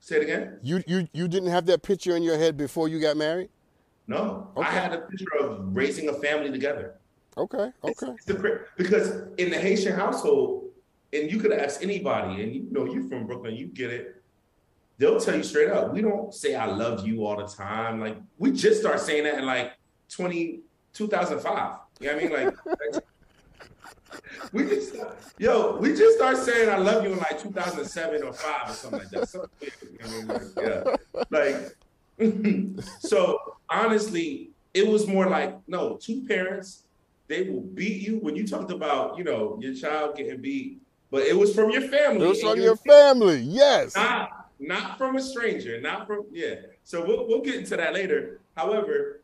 Say 0.00 0.16
it 0.16 0.22
again. 0.22 0.58
You 0.62 0.82
you 0.86 1.08
you 1.12 1.28
didn't 1.28 1.50
have 1.50 1.66
that 1.66 1.82
picture 1.82 2.16
in 2.16 2.22
your 2.22 2.36
head 2.36 2.56
before 2.56 2.88
you 2.88 3.00
got 3.00 3.16
married? 3.16 3.50
No. 4.06 4.48
Okay. 4.56 4.66
I 4.66 4.70
had 4.70 4.92
a 4.92 5.02
picture 5.02 5.38
of 5.40 5.76
raising 5.76 6.08
a 6.08 6.14
family 6.14 6.50
together. 6.50 6.94
Okay. 7.36 7.58
Okay. 7.58 7.72
It's, 7.84 8.02
it's 8.02 8.24
the, 8.24 8.64
because 8.76 9.22
in 9.38 9.50
the 9.50 9.58
Haitian 9.58 9.94
household, 9.94 10.70
and 11.12 11.30
you 11.30 11.38
could 11.38 11.52
ask 11.52 11.82
anybody, 11.82 12.42
and 12.42 12.52
you 12.52 12.66
know 12.70 12.86
you're 12.86 13.04
from 13.04 13.26
Brooklyn, 13.26 13.54
you 13.54 13.66
get 13.66 13.90
it. 13.90 14.19
They'll 15.00 15.18
tell 15.18 15.34
you 15.34 15.42
straight 15.42 15.70
up, 15.70 15.94
we 15.94 16.02
don't 16.02 16.34
say 16.34 16.54
I 16.54 16.66
love 16.66 17.06
you 17.08 17.24
all 17.24 17.34
the 17.34 17.46
time. 17.46 18.00
Like 18.00 18.18
we 18.36 18.52
just 18.52 18.80
start 18.82 19.00
saying 19.00 19.24
that 19.24 19.38
in 19.38 19.46
like 19.46 19.72
20, 20.10 20.60
2005. 20.92 21.76
You 22.00 22.06
know 22.06 22.12
what 22.12 22.22
I 22.22 22.28
mean? 22.28 22.52
Like 22.92 23.04
we 24.52 24.64
just 24.64 24.94
yo, 25.38 25.78
we 25.78 25.94
just 25.94 26.18
start 26.18 26.36
saying 26.36 26.68
I 26.68 26.76
love 26.76 27.02
you 27.02 27.12
in 27.12 27.18
like 27.18 27.40
2007 27.42 28.22
or 28.22 28.34
five 28.34 28.68
or 28.68 28.72
something 28.74 28.98
like 28.98 29.08
that. 29.08 29.28
Something 29.30 29.70
I 30.04 30.08
mean, 30.10 30.26
like, 30.26 30.42
yeah. 30.60 30.84
Like 31.30 32.84
so 32.98 33.38
honestly, 33.70 34.50
it 34.74 34.86
was 34.86 35.06
more 35.06 35.30
like 35.30 35.56
no, 35.66 35.96
two 35.96 36.26
parents, 36.26 36.82
they 37.26 37.48
will 37.48 37.62
beat 37.62 38.06
you 38.06 38.18
when 38.18 38.36
you 38.36 38.46
talked 38.46 38.70
about, 38.70 39.16
you 39.16 39.24
know, 39.24 39.58
your 39.62 39.72
child 39.72 40.18
getting 40.18 40.42
beat, 40.42 40.82
but 41.10 41.22
it 41.22 41.34
was 41.34 41.54
from 41.54 41.70
your 41.70 41.88
family. 41.88 42.26
It 42.26 42.28
was 42.28 42.42
from 42.42 42.60
your 42.60 42.76
family, 42.76 43.40
yes. 43.40 43.96
Not, 43.96 44.39
not 44.60 44.98
from 44.98 45.16
a 45.16 45.22
stranger, 45.22 45.80
not 45.80 46.06
from 46.06 46.26
yeah. 46.30 46.56
So 46.84 47.04
we'll 47.04 47.26
we'll 47.26 47.40
get 47.40 47.56
into 47.56 47.76
that 47.76 47.94
later. 47.94 48.40
However, 48.56 49.22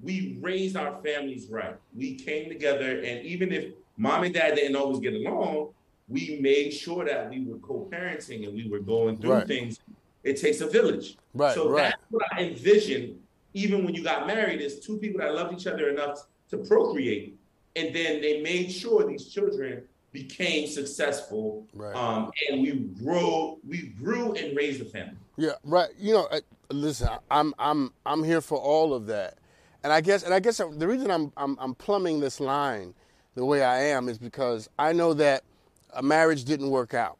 we 0.00 0.38
raised 0.40 0.76
our 0.76 1.00
families 1.02 1.48
right. 1.50 1.76
We 1.94 2.14
came 2.14 2.48
together, 2.48 3.00
and 3.02 3.26
even 3.26 3.52
if 3.52 3.72
mom 3.96 4.22
and 4.22 4.32
dad 4.32 4.54
didn't 4.54 4.76
always 4.76 5.00
get 5.00 5.14
along, 5.14 5.70
we 6.08 6.38
made 6.40 6.72
sure 6.72 7.04
that 7.04 7.28
we 7.30 7.44
were 7.44 7.58
co-parenting 7.58 8.46
and 8.46 8.54
we 8.54 8.68
were 8.68 8.78
going 8.78 9.18
through 9.18 9.32
right. 9.32 9.46
things. 9.46 9.80
It 10.22 10.40
takes 10.40 10.60
a 10.60 10.66
village. 10.66 11.16
Right. 11.34 11.54
So 11.54 11.68
right. 11.68 11.82
that's 11.82 12.02
what 12.10 12.24
I 12.32 12.42
envisioned, 12.42 13.18
even 13.54 13.84
when 13.84 13.94
you 13.94 14.04
got 14.04 14.26
married, 14.26 14.60
is 14.60 14.80
two 14.80 14.98
people 14.98 15.20
that 15.20 15.34
loved 15.34 15.58
each 15.58 15.66
other 15.66 15.88
enough 15.88 16.26
to 16.50 16.58
procreate. 16.58 17.36
And 17.74 17.94
then 17.94 18.20
they 18.20 18.40
made 18.40 18.70
sure 18.70 19.06
these 19.06 19.28
children 19.28 19.82
became 20.16 20.66
successful. 20.66 21.66
Right. 21.74 21.94
Um, 21.94 22.30
and 22.48 22.62
we 22.62 22.72
grew, 22.72 23.58
we 23.66 23.88
grew 23.88 24.32
and 24.32 24.56
raised 24.56 24.80
a 24.80 24.84
family. 24.86 25.16
Yeah, 25.36 25.52
right. 25.64 25.90
You 25.98 26.14
know, 26.14 26.24
uh, 26.30 26.40
listen, 26.70 27.08
I'm 27.30 27.54
I'm 27.58 27.92
I'm 28.06 28.24
here 28.24 28.40
for 28.40 28.58
all 28.58 28.94
of 28.94 29.06
that. 29.06 29.36
And 29.84 29.92
I 29.92 30.00
guess 30.00 30.22
and 30.22 30.32
I 30.32 30.40
guess 30.40 30.56
the 30.56 30.88
reason 30.88 31.10
I'm 31.10 31.32
I'm, 31.36 31.56
I'm 31.60 31.74
plumbing 31.74 32.20
this 32.20 32.40
line 32.40 32.94
the 33.34 33.44
way 33.44 33.62
I 33.62 33.82
am 33.82 34.08
is 34.08 34.18
because 34.18 34.68
I 34.78 34.92
know 34.92 35.12
that 35.14 35.44
a 35.92 36.02
marriage 36.02 36.44
didn't 36.44 36.70
work 36.70 36.94
out. 36.94 37.18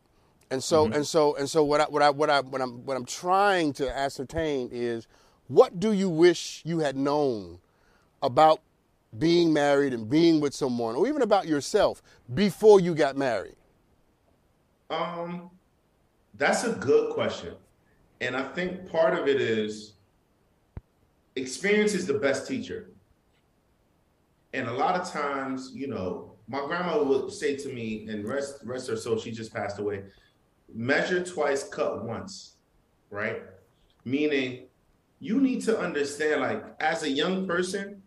And 0.51 0.63
so 0.65 0.85
mm-hmm. 0.85 0.95
and 0.95 1.07
so 1.07 1.37
and 1.37 1.49
so 1.49 1.63
what 1.65 1.81
I 1.83 1.85
what 1.85 2.03
I 2.03 2.11
what 2.11 2.31
I 2.31 2.41
what 2.41 2.63
I'm 2.63 2.87
what 2.87 2.97
I'm 2.97 3.05
trying 3.05 3.75
to 3.75 3.97
ascertain 3.97 4.71
is 4.73 5.07
what 5.49 5.79
do 5.79 5.93
you 5.93 6.09
wish 6.09 6.63
you 6.65 6.79
had 6.79 6.97
known 6.97 7.59
about 8.23 8.61
being 9.19 9.53
married 9.53 9.93
and 9.93 10.09
being 10.09 10.41
with 10.41 10.55
someone 10.55 10.95
or 10.97 11.07
even 11.07 11.23
about 11.23 11.47
yourself 11.47 12.03
before 12.35 12.81
you 12.81 12.95
got 12.95 13.17
married? 13.17 13.57
Um 14.91 15.51
that's 16.35 16.65
a 16.65 16.73
good 16.73 17.15
question. 17.15 17.55
And 18.21 18.37
I 18.37 18.43
think 18.53 18.91
part 18.91 19.19
of 19.19 19.27
it 19.27 19.41
is 19.41 19.95
experience 21.35 21.95
is 21.95 22.07
the 22.07 22.15
best 22.19 22.47
teacher. 22.47 22.91
And 24.53 24.69
a 24.69 24.73
lot 24.73 24.99
of 24.99 25.11
times, 25.11 25.73
you 25.75 25.87
know, 25.87 26.33
my 26.49 26.65
grandma 26.67 27.03
would 27.03 27.33
say 27.33 27.57
to 27.57 27.69
me, 27.69 28.07
and 28.09 28.27
rest 28.27 28.61
rest 28.65 28.89
her 28.89 28.97
soul, 28.97 29.19
she 29.19 29.31
just 29.31 29.53
passed 29.53 29.79
away, 29.79 30.05
measure 30.73 31.25
twice, 31.25 31.69
cut 31.69 32.05
once, 32.05 32.57
right? 33.11 33.43
Meaning 34.05 34.67
you 35.19 35.41
need 35.41 35.63
to 35.65 35.79
understand, 35.79 36.41
like, 36.41 36.65
as 36.81 37.03
a 37.03 37.11
young 37.11 37.47
person, 37.47 38.03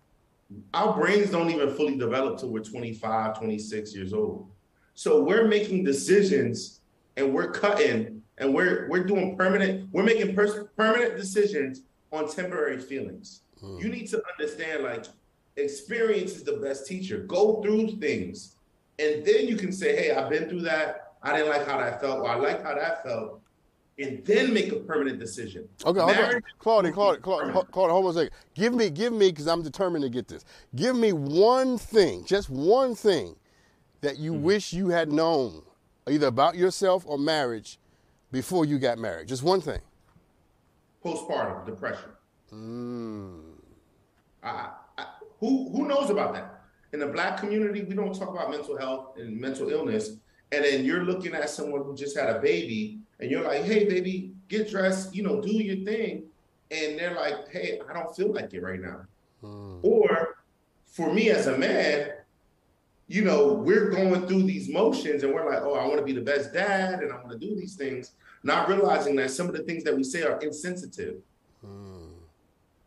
our 0.74 0.94
brains 0.98 1.30
don't 1.32 1.50
even 1.50 1.74
fully 1.76 1.98
develop 1.98 2.40
till 2.40 2.50
we're 2.50 2.64
25, 2.64 3.38
26 3.38 3.96
years 3.96 4.14
old. 4.14 4.50
So 4.94 5.22
we're 5.22 5.48
making 5.48 5.84
decisions 5.84 6.82
and 7.18 7.34
we're 7.34 7.52
cutting 7.52 8.22
and 8.38 8.54
we're 8.54 8.88
we're 8.90 9.04
doing 9.04 9.36
permanent, 9.38 9.90
we're 9.92 10.04
making 10.04 10.34
pers- 10.34 10.66
permanent 10.76 11.18
decisions 11.18 11.82
on 12.12 12.30
temporary 12.30 12.80
feelings. 12.80 13.42
Mm. 13.62 13.84
You 13.84 13.90
need 13.90 14.08
to 14.10 14.22
understand, 14.32 14.84
like, 14.84 15.06
experience 15.58 16.36
is 16.36 16.44
the 16.44 16.58
best 16.58 16.88
teacher. 16.88 17.20
Go 17.20 17.62
through 17.62 17.98
things, 17.98 18.56
and 18.98 19.26
then 19.26 19.48
you 19.48 19.58
can 19.58 19.72
say, 19.72 19.96
"Hey, 19.96 20.12
I've 20.12 20.30
been 20.30 20.48
through 20.50 20.62
that. 20.62 21.16
I 21.22 21.36
didn't 21.36 21.50
like 21.50 21.68
how 21.68 21.80
that 21.80 22.00
felt, 22.00 22.20
or 22.20 22.30
I 22.30 22.36
like 22.36 22.64
how 22.64 22.76
that 22.76 23.04
felt." 23.04 23.42
And 24.00 24.26
then 24.26 24.54
make 24.54 24.72
a 24.72 24.78
permanent 24.78 25.20
decision. 25.20 25.68
Okay, 25.86 26.00
hold 26.00 26.12
on. 26.12 26.42
Claudia, 26.58 26.92
Claudia, 26.92 27.22
Claudia, 27.22 27.52
Claudia, 27.72 27.94
hold 27.94 28.06
on 28.06 28.12
a 28.12 28.14
second. 28.14 28.32
Give 28.56 28.74
me, 28.74 28.90
give 28.90 29.12
me, 29.12 29.30
because 29.30 29.48
I'm 29.48 29.62
determined 29.62 30.04
to 30.04 30.10
get 30.10 30.28
this. 30.28 30.46
Give 30.74 30.96
me 30.96 31.12
one 31.12 31.78
thing, 31.78 32.24
just 32.24 32.50
one 32.50 32.96
thing, 32.96 33.36
that 34.02 34.18
you 34.18 34.32
mm-hmm. 34.32 34.44
wish 34.44 34.72
you 34.72 34.88
had 34.88 35.12
known, 35.12 35.64
either 36.08 36.28
about 36.28 36.56
yourself 36.56 37.04
or 37.06 37.18
marriage, 37.18 37.78
before 38.32 38.64
you 38.64 38.80
got 38.80 38.98
married. 38.98 39.28
Just 39.28 39.44
one 39.44 39.60
thing. 39.60 39.82
Postpartum 41.04 41.66
depression. 41.66 42.10
Mm. 42.54 43.42
I, 44.44 44.70
who 45.40 45.70
who 45.72 45.88
knows 45.88 46.10
about 46.10 46.34
that? 46.34 46.62
In 46.94 47.00
the 47.00 47.08
black 47.08 47.38
community, 47.38 47.84
we 47.84 47.96
don't 47.96 48.18
talk 48.18 48.30
about 48.30 48.50
mental 48.50 48.78
health 48.78 49.18
and 49.18 49.40
mental 49.40 49.70
illness. 49.70 50.12
And 50.52 50.64
then 50.64 50.84
you're 50.84 51.04
looking 51.04 51.34
at 51.34 51.50
someone 51.50 51.84
who 51.84 51.96
just 51.96 52.18
had 52.18 52.30
a 52.30 52.40
baby, 52.40 53.00
and 53.20 53.30
you're 53.30 53.44
like, 53.44 53.64
"Hey, 53.64 53.86
baby, 53.86 54.34
get 54.48 54.70
dressed, 54.70 55.16
you 55.16 55.24
know, 55.24 55.42
do 55.42 55.52
your 55.52 55.86
thing." 55.86 56.24
And 56.72 56.98
they're 56.98 57.16
like, 57.16 57.50
"Hey, 57.50 57.80
I 57.90 57.94
don't 57.94 58.16
feel 58.16 58.34
like 58.34 58.54
it 58.54 58.62
right 58.62 58.80
now." 58.80 59.02
Hmm. 59.42 59.80
Or 59.82 60.38
for 60.86 61.14
me 61.14 61.30
as 61.30 61.48
a 61.48 61.58
man, 61.58 62.12
you 63.08 63.24
know, 63.24 63.54
we're 63.54 63.90
going 63.90 64.28
through 64.28 64.44
these 64.44 64.70
motions, 64.70 65.24
and 65.24 65.34
we're 65.34 65.50
like, 65.50 65.62
"Oh, 65.64 65.74
I 65.74 65.86
want 65.88 66.00
to 66.00 66.06
be 66.06 66.14
the 66.14 66.22
best 66.22 66.54
dad, 66.54 67.02
and 67.02 67.12
I 67.12 67.16
want 67.16 67.32
to 67.32 67.38
do 67.38 67.56
these 67.56 67.76
things," 67.76 68.12
not 68.44 68.70
realizing 68.70 69.16
that 69.18 69.32
some 69.32 69.48
of 69.48 69.54
the 69.54 69.64
things 69.64 69.84
that 69.84 69.96
we 69.96 70.04
say 70.04 70.24
are 70.24 70.40
insensitive. 70.40 71.18
Hmm. 71.62 72.14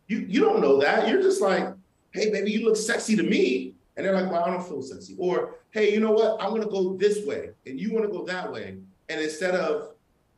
You 0.08 0.18
you 0.28 0.40
don't 0.40 0.60
know 0.60 0.80
that. 0.80 1.08
You're 1.08 1.22
just 1.22 1.40
like, 1.40 1.74
hey, 2.12 2.30
baby, 2.30 2.52
you 2.52 2.64
look 2.64 2.76
sexy 2.76 3.16
to 3.16 3.22
me. 3.22 3.74
And 3.96 4.06
they're 4.06 4.14
like, 4.14 4.30
well, 4.30 4.44
I 4.44 4.50
don't 4.50 4.66
feel 4.66 4.82
sexy. 4.82 5.16
Or, 5.18 5.56
hey, 5.70 5.92
you 5.92 6.00
know 6.00 6.12
what? 6.12 6.40
I'm 6.40 6.50
going 6.50 6.62
to 6.62 6.68
go 6.68 6.96
this 6.96 7.26
way 7.26 7.50
and 7.66 7.78
you 7.78 7.92
want 7.92 8.06
to 8.06 8.10
go 8.10 8.24
that 8.24 8.50
way. 8.50 8.78
And 9.08 9.20
instead 9.20 9.54
of, 9.54 9.91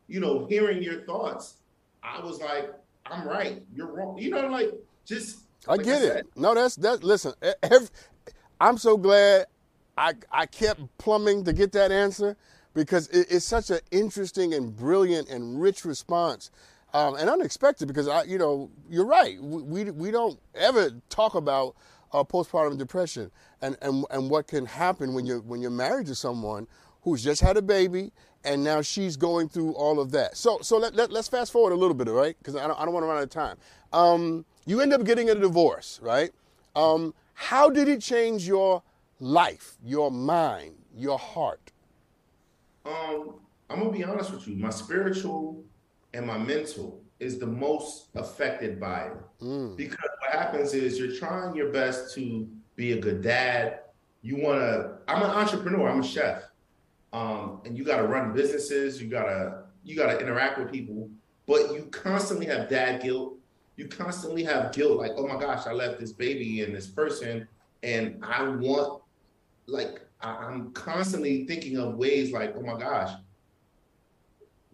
you 0.08 0.20
know, 0.20 0.46
hearing 0.46 0.82
your 0.82 1.00
thoughts, 1.02 1.54
I 2.02 2.20
was 2.20 2.40
like, 2.40 2.72
I'm 3.06 3.26
right. 3.26 3.62
You're 3.74 3.86
wrong. 3.86 4.18
You 4.18 4.30
know, 4.30 4.46
like 4.48 4.72
just. 5.04 5.40
I 5.66 5.76
get 5.78 6.02
I 6.02 6.18
it. 6.18 6.26
No, 6.36 6.54
that's 6.54 6.76
that. 6.76 7.02
Listen, 7.02 7.32
every, 7.62 7.88
I'm 8.60 8.78
so 8.78 8.96
glad 8.96 9.46
I 9.96 10.14
I 10.30 10.46
kept 10.46 10.80
plumbing 10.98 11.44
to 11.44 11.52
get 11.52 11.72
that 11.72 11.90
answer 11.90 12.36
because 12.74 13.08
it, 13.08 13.26
it's 13.30 13.44
such 13.44 13.70
an 13.70 13.80
interesting 13.90 14.54
and 14.54 14.76
brilliant 14.76 15.28
and 15.28 15.60
rich 15.60 15.84
response 15.84 16.50
um, 16.92 17.14
and 17.16 17.28
unexpected 17.28 17.88
because 17.88 18.08
I, 18.08 18.24
you 18.24 18.38
know, 18.38 18.70
you're 18.88 19.06
right. 19.06 19.40
We 19.42 19.84
we, 19.84 19.90
we 19.90 20.10
don't 20.10 20.38
ever 20.54 20.90
talk 21.08 21.34
about 21.34 21.76
uh, 22.12 22.24
postpartum 22.24 22.78
depression 22.78 23.30
and, 23.62 23.76
and 23.82 24.04
and 24.10 24.30
what 24.30 24.46
can 24.46 24.66
happen 24.66 25.14
when 25.14 25.26
you're 25.26 25.40
when 25.40 25.60
you're 25.60 25.70
married 25.70 26.06
to 26.06 26.14
someone 26.14 26.66
who's 27.04 27.22
just 27.22 27.40
had 27.40 27.56
a 27.56 27.62
baby 27.62 28.12
and 28.44 28.62
now 28.62 28.82
she's 28.82 29.16
going 29.16 29.48
through 29.48 29.72
all 29.72 30.00
of 30.00 30.10
that. 30.12 30.36
So 30.36 30.58
so 30.60 30.78
let, 30.78 30.94
let 30.94 31.12
us 31.12 31.28
fast 31.28 31.52
forward 31.52 31.72
a 31.72 31.76
little 31.76 31.94
bit, 31.94 32.08
right? 32.08 32.36
Because 32.38 32.56
I 32.56 32.66
don't, 32.66 32.78
I 32.78 32.84
don't 32.84 32.92
want 32.92 33.04
to 33.04 33.08
run 33.08 33.16
out 33.18 33.22
of 33.22 33.30
time. 33.30 33.56
Um, 33.92 34.44
you 34.66 34.80
end 34.80 34.92
up 34.92 35.04
getting 35.04 35.30
a 35.30 35.34
divorce, 35.34 36.00
right? 36.02 36.30
Um, 36.74 37.14
how 37.34 37.70
did 37.70 37.88
it 37.88 38.00
change 38.00 38.46
your 38.46 38.82
life, 39.20 39.76
your 39.84 40.10
mind, 40.10 40.74
your 40.96 41.18
heart? 41.18 41.72
Um, 42.84 43.34
I'm 43.70 43.78
gonna 43.78 43.90
be 43.90 44.04
honest 44.04 44.32
with 44.32 44.46
you. 44.46 44.56
My 44.56 44.70
spiritual 44.70 45.62
and 46.12 46.26
my 46.26 46.38
mental 46.38 47.00
is 47.20 47.38
the 47.38 47.46
most 47.46 48.08
affected 48.14 48.78
by 48.78 49.06
it. 49.06 49.16
Mm. 49.42 49.76
Because 49.76 50.08
what 50.20 50.32
happens 50.32 50.74
is 50.74 50.98
you're 50.98 51.16
trying 51.16 51.54
your 51.54 51.70
best 51.72 52.14
to 52.14 52.48
be 52.76 52.92
a 52.92 53.00
good 53.00 53.22
dad, 53.22 53.80
you 54.22 54.36
want 54.36 54.60
to. 54.60 54.98
I'm 55.06 55.22
an 55.22 55.30
entrepreneur. 55.30 55.88
I'm 55.88 56.00
a 56.00 56.04
chef, 56.04 56.42
um, 57.14 57.60
and 57.64 57.78
you 57.78 57.84
got 57.84 57.98
to 57.98 58.02
run 58.02 58.34
businesses. 58.34 59.00
You 59.00 59.08
gotta 59.08 59.62
you 59.84 59.96
gotta 59.96 60.18
interact 60.18 60.58
with 60.58 60.70
people, 60.70 61.08
but 61.46 61.72
you 61.72 61.88
constantly 61.90 62.46
have 62.46 62.68
dad 62.68 63.02
guilt. 63.02 63.38
You 63.76 63.88
constantly 63.88 64.44
have 64.44 64.72
guilt, 64.72 64.98
like, 64.98 65.12
oh 65.16 65.26
my 65.26 65.38
gosh, 65.40 65.66
I 65.66 65.72
left 65.72 65.98
this 65.98 66.12
baby 66.12 66.62
and 66.62 66.72
this 66.72 66.86
person, 66.86 67.48
and 67.82 68.22
I 68.22 68.48
want, 68.48 69.02
like, 69.66 70.00
I'm 70.20 70.70
constantly 70.72 71.44
thinking 71.44 71.76
of 71.78 71.96
ways, 71.96 72.32
like, 72.32 72.54
oh 72.56 72.62
my 72.62 72.78
gosh, 72.78 73.10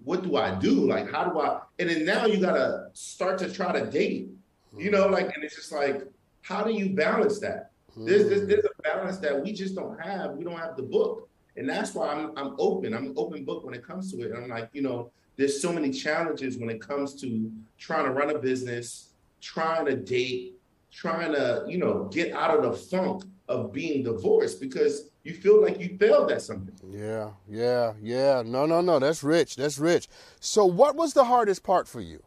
what 0.05 0.23
do 0.23 0.37
I 0.37 0.55
do? 0.55 0.87
Like, 0.87 1.11
how 1.11 1.25
do 1.25 1.41
I? 1.41 1.61
And 1.79 1.89
then 1.89 2.05
now 2.05 2.27
you 2.27 2.41
gotta 2.41 2.91
start 2.93 3.39
to 3.39 3.51
try 3.51 3.73
to 3.73 3.91
date, 3.91 4.29
you 4.77 4.91
know, 4.91 5.07
like, 5.07 5.35
and 5.35 5.43
it's 5.43 5.57
just 5.57 5.73
like, 5.73 6.03
how 6.43 6.63
do 6.63 6.71
you 6.71 6.91
balance 6.91 7.41
that? 7.41 7.71
There's, 7.97 8.29
there's, 8.29 8.47
there's 8.47 8.67
a 8.67 8.83
balance 8.83 9.17
that 9.19 9.43
we 9.43 9.53
just 9.53 9.75
don't 9.75 9.99
have. 9.99 10.33
We 10.33 10.45
don't 10.45 10.59
have 10.59 10.77
the 10.77 10.83
book, 10.83 11.30
and 11.57 11.69
that's 11.69 11.95
why 11.95 12.09
I'm 12.09 12.37
I'm 12.37 12.55
open. 12.59 12.95
I'm 12.95 13.07
an 13.07 13.15
open 13.17 13.45
book 13.45 13.65
when 13.65 13.75
it 13.75 13.87
comes 13.87 14.13
to 14.13 14.23
it. 14.23 14.33
And 14.33 14.45
I'm 14.45 14.49
like, 14.49 14.71
you 14.73 14.83
know, 14.83 15.11
there's 15.37 15.61
so 15.61 15.73
many 15.73 15.91
challenges 15.91 16.59
when 16.59 16.71
it 16.71 16.81
comes 16.81 17.15
to 17.21 17.51
trying 17.79 18.05
to 18.05 18.11
run 18.11 18.31
a 18.31 18.39
business, 18.39 19.11
trying 19.41 19.87
to 19.87 19.97
date, 19.97 20.59
trying 20.91 21.33
to 21.33 21.65
you 21.69 21.79
know 21.79 22.09
get 22.13 22.33
out 22.33 22.57
of 22.57 22.63
the 22.63 22.73
funk 22.73 23.25
of 23.49 23.73
being 23.73 24.05
divorced 24.05 24.61
because 24.61 25.11
you 25.25 25.35
feel 25.35 25.61
like 25.61 25.79
you 25.81 25.97
failed 25.99 26.31
at 26.31 26.41
something. 26.41 26.75
Yeah, 26.89 27.31
yeah, 27.49 27.93
yeah. 28.01 28.43
No, 28.45 28.65
no, 28.65 28.81
no. 28.81 28.99
That's 28.99 29.23
rich. 29.23 29.57
That's 29.57 29.79
rich. 29.79 30.09
So, 30.41 30.65
what 30.65 30.97
was 30.97 31.13
the 31.13 31.25
hardest 31.25 31.63
part 31.63 31.87
for 31.87 32.01
you? 32.01 32.23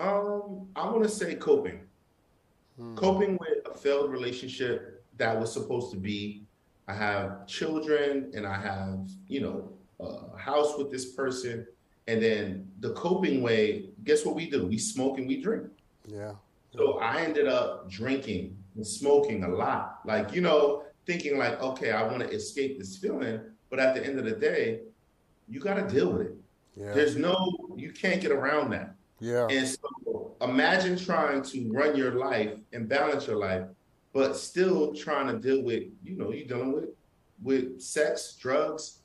Um, 0.00 0.68
I 0.74 0.88
want 0.88 1.02
to 1.02 1.08
say 1.08 1.34
coping. 1.34 1.80
Hmm. 2.78 2.94
Coping 2.96 3.38
with 3.38 3.66
a 3.66 3.76
failed 3.76 4.10
relationship 4.10 5.04
that 5.16 5.38
was 5.38 5.52
supposed 5.52 5.92
to 5.92 5.98
be. 5.98 6.42
I 6.88 6.94
have 6.94 7.46
children 7.46 8.32
and 8.34 8.46
I 8.46 8.58
have, 8.60 9.08
you 9.28 9.40
know, 9.42 9.72
a 10.00 10.36
house 10.36 10.76
with 10.78 10.90
this 10.90 11.12
person. 11.12 11.66
And 12.06 12.22
then 12.22 12.66
the 12.80 12.94
coping 12.94 13.42
way, 13.42 13.90
guess 14.04 14.24
what 14.24 14.34
we 14.34 14.48
do? 14.48 14.66
We 14.66 14.78
smoke 14.78 15.18
and 15.18 15.28
we 15.28 15.42
drink. 15.42 15.66
Yeah. 16.06 16.32
So 16.74 16.98
I 16.98 17.20
ended 17.22 17.46
up 17.46 17.90
drinking 17.90 18.56
and 18.74 18.86
smoking 18.86 19.44
a 19.44 19.48
lot. 19.48 20.00
Like, 20.06 20.32
you 20.34 20.40
know, 20.40 20.84
thinking 21.06 21.38
like, 21.38 21.60
okay, 21.62 21.92
I 21.92 22.02
want 22.02 22.20
to 22.20 22.30
escape 22.30 22.78
this 22.78 22.96
feeling. 22.96 23.40
But 23.68 23.78
at 23.78 23.94
the 23.94 24.04
end 24.04 24.18
of 24.18 24.24
the 24.24 24.32
day, 24.32 24.80
you 25.46 25.60
got 25.60 25.74
to 25.74 25.94
deal 25.94 26.12
with 26.12 26.28
it. 26.28 26.34
Yeah. 26.74 26.92
There's 26.94 27.16
no, 27.16 27.36
you 27.76 27.92
can't 27.92 28.20
get 28.20 28.30
around 28.30 28.70
that. 28.70 28.94
Yeah. 29.20 29.46
And 29.50 29.68
so 29.68 30.36
imagine 30.40 30.96
trying 30.96 31.42
to 31.42 31.70
run 31.70 31.96
your 31.96 32.12
life 32.12 32.58
and 32.72 32.88
balance 32.88 33.26
your 33.26 33.36
life, 33.36 33.64
but 34.12 34.36
still 34.36 34.94
trying 34.94 35.26
to 35.28 35.38
deal 35.38 35.62
with, 35.62 35.84
you 36.02 36.16
know, 36.16 36.32
you're 36.32 36.46
dealing 36.46 36.72
with 36.72 36.90
with 37.42 37.80
sex, 37.80 38.36
drugs, 38.40 38.98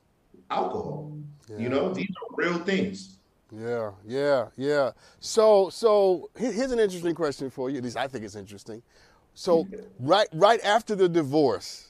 alcohol. 0.50 1.16
Yeah. 1.48 1.58
You 1.58 1.70
know, 1.70 1.94
these 1.94 2.10
are 2.10 2.36
real 2.36 2.58
things. 2.60 3.18
Yeah, 3.52 3.92
yeah, 4.08 4.48
yeah. 4.56 4.92
So, 5.20 5.70
so 5.70 6.30
here's 6.36 6.72
an 6.72 6.80
interesting 6.80 7.14
question 7.14 7.50
for 7.50 7.70
you. 7.70 7.78
At 7.78 7.84
least 7.84 7.98
I 7.98 8.08
think 8.08 8.26
it's 8.26 8.36
interesting. 8.36 8.82
So, 9.36 9.68
right, 10.00 10.28
right 10.34 10.60
after 10.64 10.96
the 10.96 11.08
divorce, 11.08 11.90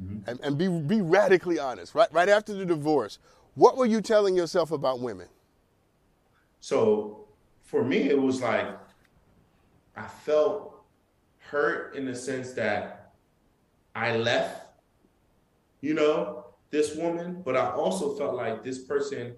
mm-hmm. 0.00 0.28
and, 0.28 0.40
and 0.40 0.58
be 0.58 0.68
be 0.68 1.02
radically 1.02 1.58
honest. 1.58 1.94
Right, 1.94 2.12
right 2.12 2.28
after 2.28 2.52
the 2.54 2.64
divorce, 2.64 3.18
what 3.54 3.76
were 3.76 3.86
you 3.86 4.00
telling 4.00 4.36
yourself 4.36 4.70
about 4.70 5.00
women? 5.00 5.28
So, 6.60 7.26
for 7.62 7.84
me, 7.84 8.08
it 8.08 8.20
was 8.20 8.40
like 8.40 8.68
I 9.96 10.06
felt 10.06 10.69
hurt 11.50 11.94
in 11.96 12.04
the 12.04 12.14
sense 12.14 12.52
that 12.52 13.12
I 13.94 14.16
left, 14.16 14.66
you 15.80 15.94
know, 15.94 16.46
this 16.70 16.94
woman, 16.94 17.42
but 17.44 17.56
I 17.56 17.70
also 17.70 18.14
felt 18.14 18.34
like 18.34 18.62
this 18.62 18.78
person 18.78 19.34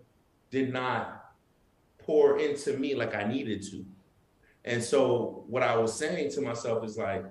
did 0.51 0.73
not 0.73 1.33
pour 1.99 2.39
into 2.39 2.77
me 2.77 2.95
like 2.95 3.15
I 3.15 3.25
needed 3.25 3.63
to. 3.71 3.85
And 4.65 4.83
so 4.83 5.45
what 5.49 5.63
I 5.63 5.77
was 5.77 5.95
saying 5.95 6.31
to 6.33 6.41
myself 6.41 6.85
is 6.85 6.99
like, 6.99 7.25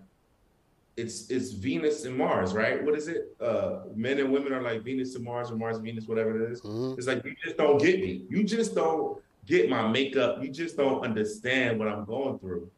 it's 0.97 1.29
it's 1.29 1.51
Venus 1.51 2.03
and 2.03 2.17
Mars, 2.17 2.53
right? 2.53 2.83
What 2.83 2.95
is 2.95 3.07
it? 3.07 3.35
Uh, 3.39 3.83
men 3.95 4.19
and 4.19 4.31
women 4.31 4.51
are 4.51 4.61
like 4.61 4.83
Venus 4.83 5.15
and 5.15 5.23
Mars 5.23 5.49
or 5.49 5.55
Mars 5.55 5.77
and 5.77 5.85
Venus, 5.85 6.05
whatever 6.05 6.43
it 6.43 6.51
is. 6.51 6.61
Mm-hmm. 6.61 6.97
It's 6.97 7.07
like 7.07 7.23
you 7.23 7.33
just 7.43 7.57
don't 7.57 7.81
get 7.81 8.01
me. 8.01 8.25
You 8.29 8.43
just 8.43 8.75
don't 8.75 9.17
get 9.45 9.69
my 9.69 9.87
makeup. 9.87 10.43
You 10.43 10.49
just 10.49 10.75
don't 10.75 11.01
understand 11.01 11.79
what 11.79 11.87
I'm 11.87 12.03
going 12.03 12.39
through. 12.39 12.69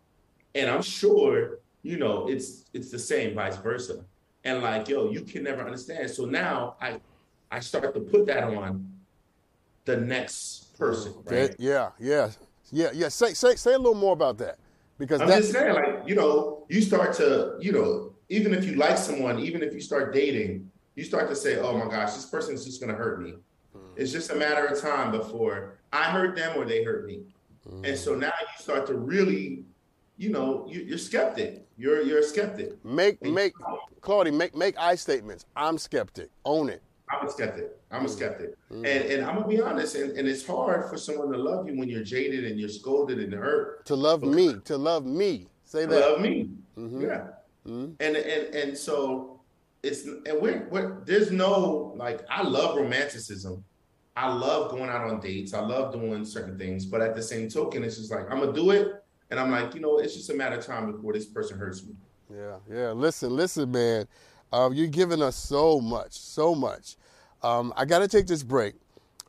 And 0.53 0.69
I'm 0.69 0.83
sure, 0.83 1.59
you 1.83 1.97
know, 1.97 2.27
it's 2.27 2.65
it's 2.73 2.89
the 2.89 2.99
same, 2.99 3.35
vice 3.35 3.57
versa. 3.57 4.05
And 4.43 4.61
like, 4.61 4.89
yo, 4.89 5.09
you 5.09 5.21
can 5.21 5.43
never 5.43 5.63
understand. 5.63 6.09
So 6.09 6.25
now 6.25 6.75
I 6.81 6.99
I 7.51 7.59
start 7.59 7.93
to 7.93 7.99
put 7.99 8.25
that 8.27 8.43
on 8.43 8.89
the 9.85 9.97
next 9.97 10.77
person. 10.77 11.13
Right? 11.25 11.55
Yeah, 11.59 11.91
yeah, 11.99 12.31
yeah, 12.71 12.89
yeah. 12.93 13.09
Say 13.09 13.33
say 13.33 13.55
say 13.55 13.73
a 13.73 13.77
little 13.77 13.95
more 13.95 14.13
about 14.13 14.37
that 14.39 14.57
because 14.97 15.21
I'm 15.21 15.27
just 15.27 15.51
saying, 15.51 15.73
like, 15.73 16.07
you 16.07 16.15
know, 16.15 16.65
you 16.69 16.81
start 16.81 17.13
to, 17.17 17.57
you 17.59 17.71
know, 17.71 18.13
even 18.29 18.53
if 18.53 18.65
you 18.65 18.75
like 18.75 18.97
someone, 18.97 19.39
even 19.39 19.61
if 19.61 19.73
you 19.73 19.81
start 19.81 20.13
dating, 20.13 20.69
you 20.95 21.03
start 21.03 21.29
to 21.29 21.35
say, 21.35 21.57
oh 21.57 21.77
my 21.77 21.89
gosh, 21.89 22.13
this 22.13 22.25
person's 22.25 22.63
just 22.65 22.79
gonna 22.79 22.93
hurt 22.93 23.21
me. 23.21 23.33
Mm. 23.75 23.79
It's 23.95 24.11
just 24.11 24.31
a 24.31 24.35
matter 24.35 24.65
of 24.65 24.79
time 24.79 25.11
before 25.11 25.79
I 25.91 26.05
hurt 26.05 26.35
them 26.35 26.57
or 26.57 26.65
they 26.65 26.83
hurt 26.83 27.05
me. 27.05 27.23
Mm. 27.69 27.89
And 27.89 27.97
so 27.97 28.15
now 28.15 28.33
you 28.39 28.63
start 28.63 28.87
to 28.87 28.95
really, 28.95 29.63
you 30.17 30.29
know, 30.29 30.65
you, 30.69 30.93
are 30.95 30.97
skeptic. 30.97 31.62
You're 31.77 32.01
you're 32.01 32.19
a 32.19 32.23
skeptic. 32.23 32.83
Make 32.85 33.17
and 33.21 33.33
make 33.33 33.53
Claudie, 34.01 34.31
make 34.31 34.55
make 34.55 34.77
I 34.77 34.95
statements. 34.95 35.45
I'm 35.55 35.77
skeptic. 35.77 36.29
Own 36.45 36.69
it. 36.69 36.81
I'm 37.09 37.27
a 37.27 37.31
skeptic. 37.31 37.71
I'm 37.91 38.05
a 38.05 38.09
skeptic. 38.09 38.55
Mm. 38.71 38.77
And 38.77 38.85
and 38.85 39.25
I'm 39.25 39.35
gonna 39.35 39.47
be 39.47 39.61
honest, 39.61 39.95
and, 39.95 40.17
and 40.17 40.27
it's 40.27 40.45
hard 40.45 40.89
for 40.89 40.97
someone 40.97 41.31
to 41.31 41.37
love 41.37 41.67
you 41.67 41.77
when 41.77 41.89
you're 41.89 42.03
jaded 42.03 42.45
and 42.45 42.59
you're 42.59 42.69
scolded 42.69 43.19
and 43.19 43.33
hurt. 43.33 43.85
To 43.85 43.95
love 43.95 44.23
me, 44.23 44.55
to 44.65 44.77
love 44.77 45.05
me. 45.05 45.47
Say 45.65 45.85
that. 45.85 45.99
Love 45.99 46.21
me. 46.21 46.49
Mm-hmm. 46.77 47.01
Yeah. 47.01 47.27
Mm-hmm. 47.67 47.93
And 47.99 48.15
and 48.15 48.55
and 48.55 48.77
so 48.77 49.39
it's 49.83 50.05
and 50.05 50.41
we're, 50.41 50.67
we're 50.69 51.01
there's 51.05 51.31
no 51.31 51.93
like 51.97 52.21
I 52.29 52.43
love 52.43 52.77
romanticism. 52.77 53.63
I 54.15 54.31
love 54.31 54.71
going 54.71 54.89
out 54.89 55.09
on 55.09 55.19
dates. 55.19 55.53
I 55.53 55.59
love 55.59 55.91
doing 55.91 56.23
certain 56.23 56.57
things, 56.57 56.85
but 56.85 57.01
at 57.01 57.15
the 57.15 57.23
same 57.23 57.49
token, 57.49 57.83
it's 57.83 57.97
just 57.97 58.11
like 58.11 58.31
I'm 58.31 58.39
gonna 58.39 58.53
do 58.53 58.71
it, 58.71 59.02
and 59.33 59.39
I'm 59.39 59.49
like, 59.49 59.73
you 59.73 59.81
know, 59.81 59.97
it's 59.97 60.13
just 60.13 60.29
a 60.29 60.35
matter 60.35 60.57
of 60.57 60.63
time 60.63 60.91
before 60.91 61.11
this 61.11 61.25
person 61.25 61.57
hurts 61.57 61.83
me. 61.83 61.95
Yeah, 62.31 62.57
yeah. 62.71 62.91
Listen, 62.91 63.35
listen, 63.35 63.71
man. 63.71 64.07
Um, 64.51 64.75
you're 64.75 64.85
giving 64.85 65.23
us 65.23 65.35
so 65.35 65.81
much, 65.81 66.13
so 66.13 66.53
much. 66.53 66.97
Um, 67.41 67.73
I 67.75 67.85
got 67.85 67.99
to 67.99 68.07
take 68.07 68.27
this 68.27 68.43
break, 68.43 68.75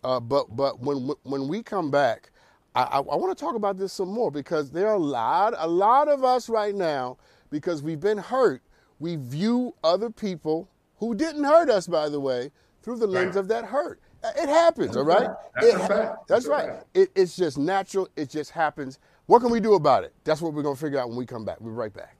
uh, 0.04 0.20
but 0.20 0.54
but 0.54 0.78
when 0.80 1.10
when 1.22 1.48
we 1.48 1.62
come 1.62 1.90
back, 1.90 2.30
I, 2.74 2.82
I, 2.82 2.96
I 2.98 3.16
want 3.16 3.36
to 3.36 3.44
talk 3.44 3.54
about 3.54 3.78
this 3.78 3.94
some 3.94 4.10
more 4.10 4.30
because 4.30 4.70
there 4.70 4.88
are 4.88 4.96
a 4.96 4.98
lot 4.98 5.54
a 5.56 5.66
lot 5.66 6.08
of 6.08 6.22
us 6.22 6.50
right 6.50 6.74
now 6.74 7.16
because 7.48 7.82
we've 7.82 8.00
been 8.00 8.18
hurt. 8.18 8.60
We 9.00 9.16
view 9.16 9.74
other 9.82 10.10
people 10.10 10.68
who 10.98 11.14
didn't 11.14 11.44
hurt 11.44 11.70
us, 11.70 11.86
by 11.86 12.10
the 12.10 12.20
way, 12.20 12.50
through 12.82 12.98
the 12.98 13.06
lens 13.06 13.36
right. 13.36 13.40
of 13.40 13.48
that 13.48 13.64
hurt. 13.64 14.00
It 14.22 14.48
happens, 14.48 14.96
all 14.96 15.04
right. 15.04 15.30
That's, 15.54 15.66
it, 15.66 15.88
that's 15.88 16.16
that's 16.28 16.46
right. 16.46 16.70
It, 16.92 17.10
it's 17.14 17.36
just 17.36 17.56
natural. 17.56 18.08
It 18.16 18.28
just 18.28 18.50
happens. 18.50 18.98
What 19.26 19.40
can 19.40 19.50
we 19.50 19.58
do 19.58 19.72
about 19.72 20.04
it? 20.04 20.12
That's 20.24 20.42
what 20.42 20.52
we're 20.52 20.62
gonna 20.62 20.76
figure 20.76 20.98
out 20.98 21.08
when 21.08 21.16
we 21.16 21.24
come 21.24 21.46
back. 21.46 21.58
We'll 21.58 21.72
be 21.72 21.76
right 21.76 21.92
back. 21.92 22.14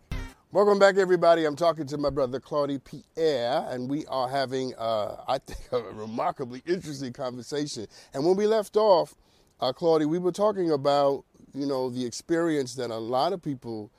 Welcome 0.53 0.79
back, 0.79 0.97
everybody. 0.97 1.45
I'm 1.45 1.55
talking 1.55 1.87
to 1.88 1.99
my 1.99 2.09
brother 2.09 2.40
Claudie 2.40 2.79
Pierre, 2.79 3.67
and 3.69 3.90
we 3.90 4.07
are 4.07 4.27
having, 4.27 4.75
uh, 4.77 5.23
I 5.29 5.37
think, 5.37 5.61
a 5.73 5.83
remarkably 5.93 6.62
interesting 6.64 7.12
conversation. 7.12 7.88
And 8.14 8.25
when 8.25 8.37
we 8.37 8.47
left 8.47 8.79
off, 8.79 9.17
uh, 9.61 9.71
Claudie, 9.75 10.07
we 10.07 10.19
were 10.19 10.33
talking 10.33 10.71
about, 10.71 11.27
you 11.53 11.67
know, 11.67 11.90
the 11.90 12.07
experience 12.07 12.75
that 12.77 12.90
a 12.90 12.97
lot 12.97 13.35
of 13.35 13.43
people 13.43 13.90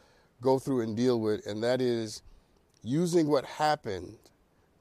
go 0.41 0.57
through 0.57 0.81
and 0.81 0.97
deal 0.97 1.19
with, 1.21 1.45
and 1.45 1.61
that 1.61 1.81
is 1.81 2.23
using 2.81 3.27
what 3.27 3.45
happened 3.45 4.17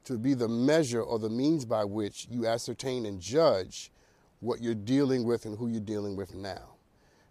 to 0.05 0.17
be 0.17 0.33
the 0.33 0.49
measure 0.49 1.03
or 1.03 1.19
the 1.19 1.29
means 1.29 1.67
by 1.67 1.85
which 1.85 2.27
you 2.31 2.47
ascertain 2.47 3.05
and 3.05 3.21
judge 3.21 3.93
what 4.41 4.63
you're 4.63 4.75
dealing 4.75 5.25
with 5.25 5.45
and 5.45 5.59
who 5.59 5.69
you're 5.69 5.79
dealing 5.79 6.17
with 6.17 6.35
now. 6.35 6.74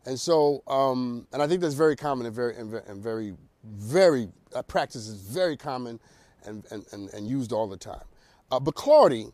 And 0.05 0.19
so, 0.19 0.63
um, 0.67 1.27
and 1.31 1.41
I 1.41 1.47
think 1.47 1.61
that's 1.61 1.75
very 1.75 1.95
common 1.95 2.25
and 2.25 2.35
very, 2.35 2.55
and 2.55 3.01
very 3.01 3.35
very, 3.63 4.29
that 4.51 4.67
practice 4.67 5.07
is 5.07 5.15
very 5.15 5.57
common 5.57 5.99
and, 6.45 6.65
and, 6.71 6.85
and, 6.91 7.09
and 7.13 7.27
used 7.27 7.53
all 7.53 7.67
the 7.67 7.77
time. 7.77 8.03
Uh, 8.51 8.59
but 8.59 8.75
Claudie, 8.75 9.27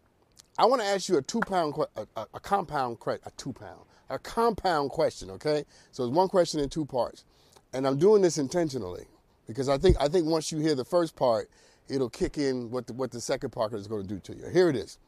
I 0.57 0.65
want 0.65 0.81
to 0.81 0.87
ask 0.87 1.09
you 1.09 1.17
a 1.17 1.21
two 1.21 1.39
pound, 1.39 1.73
a, 1.95 2.05
a, 2.15 2.27
a 2.35 2.39
compound, 2.39 2.97
a 3.07 3.31
two 3.37 3.53
pound, 3.53 3.81
a 4.09 4.19
compound 4.19 4.91
question, 4.91 5.29
okay? 5.31 5.63
So 5.91 6.03
it's 6.03 6.13
one 6.13 6.27
question 6.27 6.59
in 6.59 6.69
two 6.69 6.85
parts. 6.85 7.25
And 7.73 7.85
I'm 7.87 7.97
doing 7.97 8.21
this 8.21 8.37
intentionally 8.37 9.05
because 9.47 9.69
I 9.69 9.77
think, 9.77 9.97
I 9.99 10.07
think 10.07 10.25
once 10.25 10.51
you 10.51 10.59
hear 10.59 10.75
the 10.75 10.85
first 10.85 11.15
part, 11.15 11.49
it'll 11.87 12.09
kick 12.09 12.37
in 12.37 12.69
what 12.69 12.87
the, 12.87 12.93
what 12.93 13.11
the 13.11 13.21
second 13.21 13.51
part 13.51 13.73
is 13.73 13.87
going 13.87 14.03
to 14.03 14.07
do 14.07 14.19
to 14.19 14.35
you. 14.35 14.47
Here 14.51 14.69
it 14.69 14.75
is. 14.75 14.99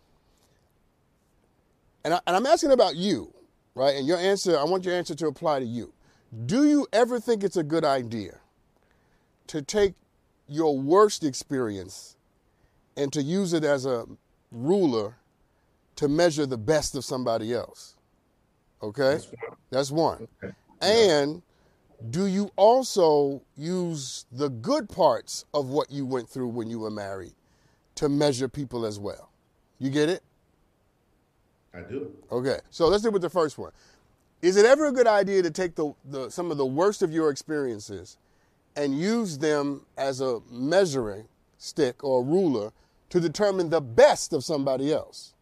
And, 2.03 2.15
I, 2.15 2.19
and 2.25 2.35
I'm 2.35 2.47
asking 2.47 2.71
about 2.71 2.95
you, 2.95 3.31
right? 3.75 3.95
And 3.95 4.07
your 4.07 4.17
answer, 4.17 4.57
I 4.57 4.63
want 4.63 4.85
your 4.85 4.95
answer 4.95 5.15
to 5.15 5.27
apply 5.27 5.59
to 5.59 5.65
you. 5.65 5.93
Do 6.45 6.65
you 6.65 6.87
ever 6.93 7.19
think 7.19 7.43
it's 7.43 7.57
a 7.57 7.63
good 7.63 7.83
idea 7.83 8.39
to 9.47 9.61
take 9.61 9.95
your 10.47 10.77
worst 10.77 11.23
experience 11.23 12.15
and 12.97 13.11
to 13.13 13.21
use 13.21 13.53
it 13.53 13.63
as 13.63 13.85
a 13.85 14.05
ruler 14.51 15.15
to 15.95 16.07
measure 16.07 16.45
the 16.45 16.57
best 16.57 16.95
of 16.95 17.05
somebody 17.05 17.53
else. 17.53 17.95
Okay? 18.81 19.19
That's 19.69 19.91
one. 19.91 20.27
Okay. 20.43 20.53
And 20.81 21.41
do 22.09 22.25
you 22.25 22.51
also 22.55 23.41
use 23.55 24.25
the 24.31 24.49
good 24.49 24.89
parts 24.89 25.45
of 25.53 25.67
what 25.67 25.91
you 25.91 26.05
went 26.05 26.27
through 26.27 26.47
when 26.47 26.69
you 26.69 26.79
were 26.79 26.89
married 26.89 27.33
to 27.95 28.09
measure 28.09 28.47
people 28.47 28.85
as 28.85 28.99
well? 28.99 29.29
You 29.79 29.89
get 29.89 30.09
it? 30.09 30.23
I 31.73 31.81
do. 31.81 32.11
Okay. 32.31 32.59
So 32.69 32.87
let's 32.87 33.03
deal 33.03 33.11
with 33.11 33.21
the 33.21 33.29
first 33.29 33.57
one. 33.57 33.71
Is 34.41 34.57
it 34.57 34.65
ever 34.65 34.87
a 34.87 34.91
good 34.91 35.07
idea 35.07 35.43
to 35.43 35.51
take 35.51 35.75
the, 35.75 35.93
the 36.05 36.29
some 36.29 36.51
of 36.51 36.57
the 36.57 36.65
worst 36.65 37.01
of 37.01 37.11
your 37.11 37.29
experiences 37.29 38.17
and 38.75 38.97
use 38.97 39.37
them 39.37 39.85
as 39.97 40.21
a 40.21 40.39
measuring 40.49 41.27
stick 41.57 42.03
or 42.03 42.23
ruler 42.23 42.71
to 43.09 43.19
determine 43.19 43.69
the 43.69 43.81
best 43.81 44.33
of 44.33 44.43
somebody 44.43 44.91
else? 44.91 45.33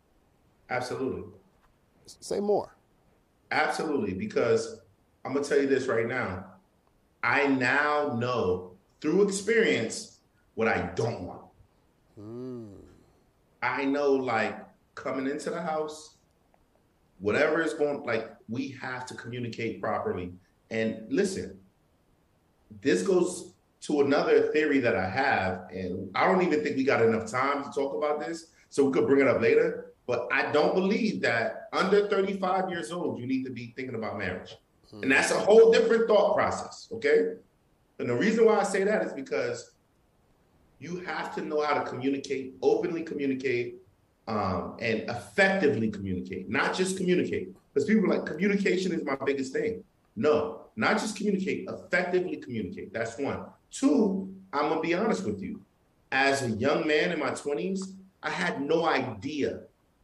Absolutely. 0.70 1.24
Say 2.06 2.40
more. 2.40 2.76
Absolutely. 3.52 4.14
Because 4.14 4.82
I'm 5.24 5.34
gonna 5.34 5.46
tell 5.46 5.60
you 5.60 5.68
this 5.68 5.88
right 5.88 6.08
now. 6.08 6.46
I 7.24 7.48
now 7.48 8.18
know 8.20 8.72
through 9.02 9.24
experience 9.24 10.20
what 10.56 10.68
I 10.68 10.90
don't 10.96 11.22
want. 11.22 11.42
Hmm. 12.16 12.66
I 13.62 13.86
know 13.86 14.12
like 14.14 14.58
coming 14.96 15.28
into 15.28 15.50
the 15.50 15.62
house, 15.62 16.16
whatever 17.20 17.62
is 17.62 17.74
going 17.74 18.04
like 18.04 18.30
we 18.48 18.70
have 18.82 19.06
to 19.08 19.14
communicate 19.14 19.82
properly. 19.82 20.34
And 20.72 21.04
listen, 21.10 21.60
this 22.82 23.02
goes 23.02 23.54
to 23.82 24.02
another 24.02 24.52
theory 24.52 24.80
that 24.80 24.96
I 24.96 25.10
have, 25.10 25.68
and 25.72 26.10
I 26.16 26.26
don't 26.26 26.42
even 26.42 26.64
think 26.64 26.76
we 26.76 26.84
got 26.84 27.02
enough 27.02 27.30
time 27.30 27.64
to 27.64 27.70
talk 27.72 27.96
about 27.96 28.20
this, 28.20 28.48
so 28.70 28.86
we 28.86 28.92
could 28.92 29.08
bring 29.08 29.22
it 29.22 29.28
up 29.28 29.42
later. 29.42 29.94
But 30.06 30.28
I 30.32 30.52
don't 30.52 30.74
believe 30.74 31.22
that 31.22 31.70
under 31.72 32.08
35 32.08 32.70
years 32.70 32.92
old, 32.92 33.20
you 33.20 33.28
need 33.28 33.44
to 33.46 33.52
be 33.52 33.74
thinking 33.76 33.96
about 33.96 34.18
marriage. 34.18 34.56
Hmm. 34.90 35.04
And 35.04 35.12
that's 35.12 35.32
a 35.32 35.40
whole 35.40 35.72
different 35.72 36.08
thought 36.08 36.36
process, 36.36 36.90
okay? 36.94 37.34
And 38.00 38.10
the 38.10 38.16
reason 38.16 38.46
why 38.46 38.60
I 38.60 38.64
say 38.64 38.84
that 38.84 39.06
is 39.06 39.14
because 39.14 39.72
you 40.80 41.02
have 41.02 41.36
to 41.36 41.42
know 41.42 41.62
how 41.62 41.76
to 41.82 41.90
communicate, 41.90 42.56
openly 42.62 43.04
communicate, 43.04 43.76
um, 44.30 44.78
and 44.80 45.10
effectively 45.10 45.90
communicate, 45.90 46.50
not 46.50 46.76
just 46.76 46.98
communicate. 46.98 47.56
Because 47.74 47.90
people 47.90 48.06
are 48.06 48.18
like 48.18 48.26
communication 48.28 48.92
is 48.92 49.04
my 49.04 49.18
biggest 49.26 49.52
thing. 49.52 49.84
No, 50.16 50.62
not 50.76 51.00
just 51.00 51.18
communicate, 51.18 51.68
effectively 51.68 52.38
communicate. 52.38 52.94
That's 52.94 53.18
one. 53.18 53.46
Two, 53.72 54.34
I'm 54.54 54.70
gonna 54.70 54.82
be 54.82 54.94
honest 54.94 55.26
with 55.26 55.42
you. 55.42 55.62
As 56.12 56.44
a 56.44 56.50
young 56.50 56.88
man 56.88 57.12
in 57.12 57.20
my 57.20 57.32
20s, 57.32 57.94
I 58.22 58.30
had 58.30 58.62
no 58.62 58.86
idea 58.86 59.62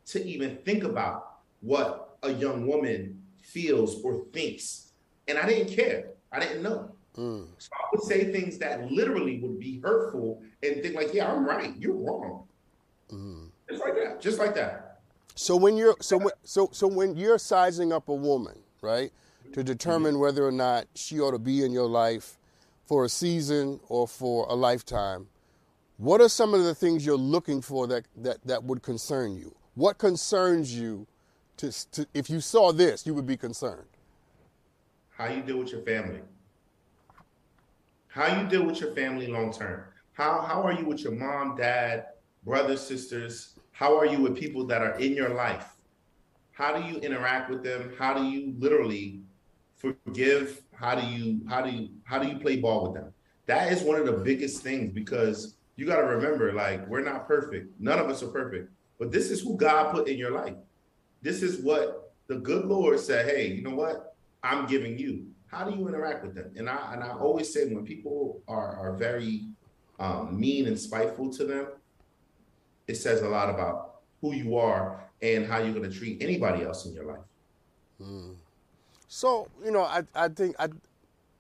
to 0.07 0.25
even 0.25 0.57
think 0.65 0.83
about 0.83 1.38
what 1.61 2.17
a 2.23 2.31
young 2.31 2.65
woman 2.65 3.21
feels 3.41 4.01
or 4.03 4.25
thinks. 4.33 4.91
And 5.27 5.38
I 5.38 5.47
didn't 5.47 5.73
care. 5.75 6.11
I 6.31 6.39
didn't 6.39 6.63
know. 6.63 6.95
Mm. 7.15 7.47
So 7.57 7.69
I 7.73 7.85
would 7.91 8.03
say 8.03 8.31
things 8.31 8.57
that 8.59 8.91
literally 8.91 9.39
would 9.39 9.59
be 9.59 9.79
hurtful 9.79 10.41
and 10.63 10.81
think 10.81 10.95
like, 10.95 11.13
yeah, 11.13 11.31
I'm 11.31 11.45
right. 11.45 11.75
You're 11.77 11.95
wrong. 11.95 12.43
Mm. 13.11 13.49
Just 13.69 13.82
like 13.82 13.95
that. 13.95 14.21
Just 14.21 14.39
like 14.39 14.56
that. 14.56 14.99
So 15.36 15.56
when 15.56 15.75
you're 15.75 15.95
so 15.99 16.17
when, 16.17 16.34
so 16.43 16.69
so 16.71 16.88
when 16.88 17.17
you're 17.17 17.38
sizing 17.38 17.91
up 17.91 18.08
a 18.08 18.13
woman, 18.13 18.58
right, 18.82 19.12
to 19.51 19.63
determine 19.63 20.13
mm-hmm. 20.13 20.21
whether 20.21 20.47
or 20.47 20.51
not 20.51 20.86
she 20.95 21.19
ought 21.19 21.32
to 21.32 21.39
be 21.39 21.63
in 21.63 21.71
your 21.71 21.88
life 21.88 22.38
for 22.86 23.04
a 23.04 23.10
season 23.10 23.80
or 23.89 24.08
for 24.08 24.45
a 24.47 24.54
lifetime, 24.54 25.28
what 25.97 26.21
are 26.21 26.30
some 26.30 26.54
of 26.54 26.63
the 26.63 26.73
things 26.73 27.06
you're 27.06 27.17
looking 27.17 27.62
for 27.62 27.86
that 27.88 28.06
that 28.17 28.38
that 28.45 28.63
would 28.63 28.82
concern 28.82 29.36
you? 29.36 29.54
What 29.75 29.97
concerns 29.97 30.78
you? 30.78 31.06
To, 31.58 31.71
to 31.91 32.06
if 32.13 32.30
you 32.30 32.41
saw 32.41 32.73
this, 32.73 33.06
you 33.06 33.13
would 33.13 33.25
be 33.25 33.38
concerned. 33.38 33.88
How 35.10 35.28
you 35.28 35.41
deal 35.41 35.58
with 35.58 35.71
your 35.71 35.82
family. 35.82 36.19
How 38.08 38.41
you 38.41 38.47
deal 38.47 38.65
with 38.65 38.80
your 38.82 38.93
family 38.93 39.28
long 39.28 39.51
term. 39.51 39.84
How 40.13 40.41
how 40.41 40.63
are 40.63 40.73
you 40.73 40.86
with 40.86 41.01
your 41.01 41.13
mom, 41.13 41.58
dad, 41.58 42.08
brothers, 42.45 42.82
sisters? 42.82 43.55
How 43.75 43.97
are 43.97 44.05
you 44.05 44.21
with 44.21 44.38
people 44.38 44.65
that 44.67 44.81
are 44.81 44.97
in 44.99 45.17
your 45.17 45.33
life? 45.33 45.75
How 46.53 46.73
do 46.73 46.88
you 46.88 46.97
interact 46.99 47.49
with 47.49 47.61
them? 47.61 47.91
How 47.99 48.13
do 48.13 48.23
you 48.23 48.53
literally 48.57 49.19
forgive? 49.75 50.61
How 50.73 50.95
do 50.95 51.05
you 51.05 51.41
how 51.49 51.61
do 51.61 51.69
you 51.69 51.89
how 52.05 52.17
do 52.17 52.29
you 52.29 52.39
play 52.39 52.55
ball 52.55 52.85
with 52.85 52.93
them? 52.93 53.13
That 53.47 53.73
is 53.73 53.81
one 53.81 53.99
of 53.99 54.05
the 54.05 54.13
biggest 54.13 54.63
things 54.63 54.93
because 54.93 55.57
you 55.75 55.85
got 55.85 55.97
to 55.97 56.07
remember 56.07 56.53
like 56.53 56.88
we're 56.88 57.03
not 57.03 57.27
perfect. 57.27 57.77
None 57.77 57.99
of 57.99 58.09
us 58.09 58.23
are 58.23 58.29
perfect. 58.29 58.71
But 58.97 59.11
this 59.11 59.29
is 59.29 59.41
who 59.41 59.57
God 59.57 59.91
put 59.91 60.07
in 60.07 60.17
your 60.17 60.31
life. 60.31 60.55
This 61.21 61.43
is 61.43 61.61
what 61.61 62.13
the 62.27 62.38
good 62.38 62.67
Lord 62.67 62.97
said, 62.97 63.29
"Hey, 63.29 63.47
you 63.47 63.61
know 63.61 63.75
what? 63.75 64.15
I'm 64.41 64.67
giving 64.67 64.97
you." 64.97 65.25
How 65.47 65.69
do 65.69 65.77
you 65.77 65.85
interact 65.89 66.23
with 66.23 66.33
them? 66.33 66.53
And 66.55 66.69
I 66.69 66.93
and 66.93 67.03
I 67.03 67.09
always 67.09 67.51
say 67.53 67.67
when 67.67 67.83
people 67.83 68.41
are 68.47 68.77
are 68.77 68.95
very 68.95 69.49
um, 69.99 70.39
mean 70.39 70.65
and 70.67 70.79
spiteful 70.79 71.29
to 71.33 71.43
them, 71.43 71.67
it 72.88 72.95
says 72.95 73.21
a 73.21 73.30
lot 73.30 73.50
about 73.50 73.95
who 74.21 74.34
you 74.34 74.58
are 74.58 75.10
and 75.21 75.45
how 75.45 75.60
you're 75.60 75.74
going 75.74 75.89
to 75.89 75.98
treat 75.98 76.21
anybody 76.21 76.63
else 76.63 76.86
in 76.86 76.93
your 76.93 77.06
life. 77.06 77.26
So 79.08 79.48
you 79.63 79.71
know, 79.71 79.84
I 79.84 80.04
I 80.15 80.30
think 80.30 80.56
I 80.60 80.69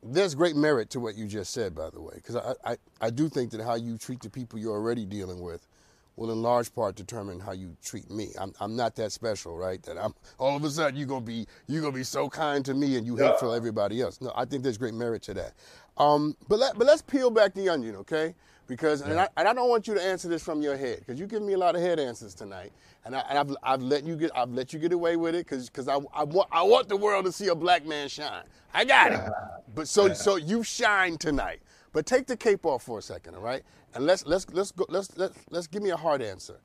there's 0.03 0.35
great 0.35 0.55
merit 0.55 0.89
to 0.91 0.99
what 0.99 1.15
you 1.15 1.27
just 1.27 1.51
said, 1.53 1.75
by 1.75 1.89
the 1.89 2.01
way, 2.01 2.13
because 2.15 2.35
I, 2.35 2.53
I 2.63 2.77
I 3.01 3.09
do 3.09 3.29
think 3.29 3.51
that 3.51 3.61
how 3.61 3.75
you 3.75 3.97
treat 3.97 4.21
the 4.21 4.29
people 4.29 4.59
you're 4.59 4.73
already 4.75 5.05
dealing 5.05 5.41
with 5.41 5.67
will 6.15 6.31
in 6.31 6.41
large 6.41 6.73
part 6.73 6.95
determine 6.95 7.39
how 7.39 7.51
you 7.51 7.75
treat 7.83 8.09
me. 8.09 8.29
I'm 8.39 8.53
I'm 8.59 8.75
not 8.75 8.95
that 8.95 9.11
special, 9.11 9.57
right? 9.57 9.81
That 9.83 9.97
I'm 9.97 10.13
all 10.37 10.55
of 10.55 10.63
a 10.63 10.69
sudden 10.69 10.95
you're 10.97 11.07
gonna 11.07 11.25
be 11.25 11.47
you're 11.67 11.81
gonna 11.81 11.93
be 11.93 12.03
so 12.03 12.29
kind 12.29 12.63
to 12.65 12.73
me 12.73 12.97
and 12.97 13.05
you 13.05 13.17
Yeah. 13.17 13.31
hateful 13.31 13.53
everybody 13.53 14.01
else. 14.01 14.21
No, 14.21 14.31
I 14.35 14.45
think 14.45 14.63
there's 14.63 14.77
great 14.77 14.93
merit 14.93 15.23
to 15.23 15.33
that. 15.35 15.53
Um, 15.97 16.35
but 16.47 16.59
let 16.59 16.77
but 16.77 16.87
let's 16.87 17.01
peel 17.01 17.31
back 17.31 17.53
the 17.53 17.69
onion, 17.69 17.95
okay? 17.97 18.35
Because 18.67 19.01
and, 19.01 19.19
I, 19.19 19.27
and 19.37 19.47
I 19.47 19.53
don't 19.53 19.69
want 19.69 19.87
you 19.87 19.93
to 19.93 20.01
answer 20.01 20.27
this 20.27 20.43
from 20.43 20.61
your 20.61 20.75
head 20.75 20.99
because 20.99 21.19
you 21.19 21.27
give 21.27 21.43
me 21.43 21.53
a 21.53 21.57
lot 21.57 21.75
of 21.75 21.81
head 21.81 21.99
answers 21.99 22.33
tonight, 22.33 22.71
and, 23.05 23.15
I, 23.15 23.19
and 23.29 23.37
I've, 23.37 23.55
I've 23.61 23.81
let 23.81 24.03
you 24.03 24.15
get 24.15 24.31
I've 24.35 24.51
let 24.51 24.73
you 24.73 24.79
get 24.79 24.91
away 24.91 25.17
with 25.17 25.35
it 25.35 25.45
because 25.45 25.69
because 25.69 25.87
I, 25.87 25.99
I 26.13 26.23
want 26.23 26.49
I 26.51 26.63
want 26.63 26.89
the 26.89 26.97
world 26.97 27.25
to 27.25 27.31
see 27.31 27.47
a 27.49 27.55
black 27.55 27.85
man 27.85 28.07
shine. 28.07 28.43
I 28.73 28.85
got 28.85 29.11
it. 29.11 29.21
But 29.75 29.89
so 29.89 30.13
so 30.13 30.37
you 30.37 30.63
shine 30.63 31.17
tonight. 31.17 31.59
But 31.91 32.05
take 32.05 32.27
the 32.27 32.37
cape 32.37 32.65
off 32.65 32.83
for 32.83 32.99
a 32.99 33.01
second, 33.01 33.35
all 33.35 33.41
right? 33.41 33.61
And 33.93 34.05
let's 34.05 34.25
let's 34.25 34.49
let's 34.51 34.71
go 34.71 34.85
let's 34.89 35.17
let's 35.17 35.37
let's 35.49 35.67
give 35.67 35.83
me 35.83 35.89
a 35.89 35.97
hard 35.97 36.21
answer. 36.21 36.55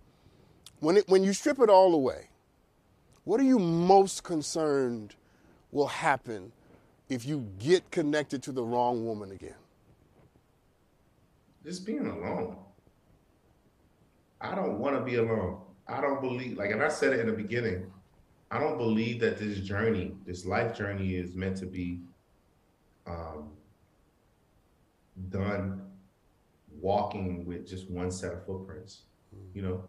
When 0.79 0.97
it 0.97 1.09
when 1.09 1.25
you 1.25 1.33
strip 1.33 1.59
it 1.59 1.69
all 1.69 1.93
away, 1.95 2.29
what 3.25 3.41
are 3.41 3.45
you 3.45 3.59
most 3.59 4.23
concerned 4.23 5.17
will 5.73 5.89
happen 5.89 6.53
if 7.09 7.27
you 7.27 7.47
get 7.59 7.91
connected 7.91 8.43
to 8.45 8.53
the 8.53 8.63
wrong 8.63 9.05
woman 9.05 9.33
again? 9.33 9.55
Just 11.65 11.85
being 11.85 12.07
alone. 12.07 12.57
I 14.41 14.55
don't 14.55 14.79
want 14.79 14.97
to 14.97 15.03
be 15.03 15.17
alone. 15.17 15.61
I 15.87 16.01
don't 16.01 16.21
believe, 16.21 16.57
like, 16.57 16.71
and 16.71 16.83
I 16.83 16.89
said 16.89 17.13
it 17.13 17.21
in 17.21 17.27
the 17.27 17.33
beginning, 17.33 17.91
I 18.51 18.59
don't 18.59 18.79
believe 18.79 19.21
that 19.21 19.39
this 19.39 19.59
journey, 19.59 20.13
this 20.27 20.47
life 20.47 20.77
journey, 20.77 21.15
is 21.15 21.35
meant 21.35 21.57
to 21.59 21.67
be 21.67 22.01
um, 23.07 23.51
done 25.29 25.83
walking 26.81 27.45
with 27.45 27.69
just 27.69 27.91
one 27.91 28.11
set 28.11 28.33
of 28.33 28.47
footprints. 28.47 29.03
You 29.55 29.63
know, 29.63 29.85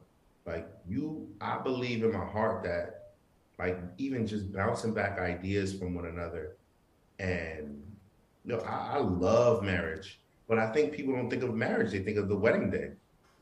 like 0.45 0.67
you, 0.87 1.27
I 1.39 1.59
believe 1.59 2.03
in 2.03 2.11
my 2.11 2.25
heart 2.25 2.63
that, 2.63 3.13
like, 3.57 3.79
even 3.97 4.27
just 4.27 4.51
bouncing 4.51 4.93
back 4.93 5.19
ideas 5.19 5.73
from 5.73 5.95
one 5.95 6.05
another, 6.05 6.57
and 7.19 7.81
you 8.43 8.53
know, 8.53 8.59
I, 8.61 8.95
I 8.95 8.97
love 8.97 9.63
marriage, 9.63 10.19
but 10.51 10.59
I 10.59 10.69
think 10.73 10.91
people 10.91 11.15
don't 11.15 11.29
think 11.29 11.43
of 11.43 11.55
marriage; 11.55 11.91
they 11.93 11.99
think 11.99 12.17
of 12.17 12.27
the 12.27 12.35
wedding 12.35 12.69
day. 12.69 12.89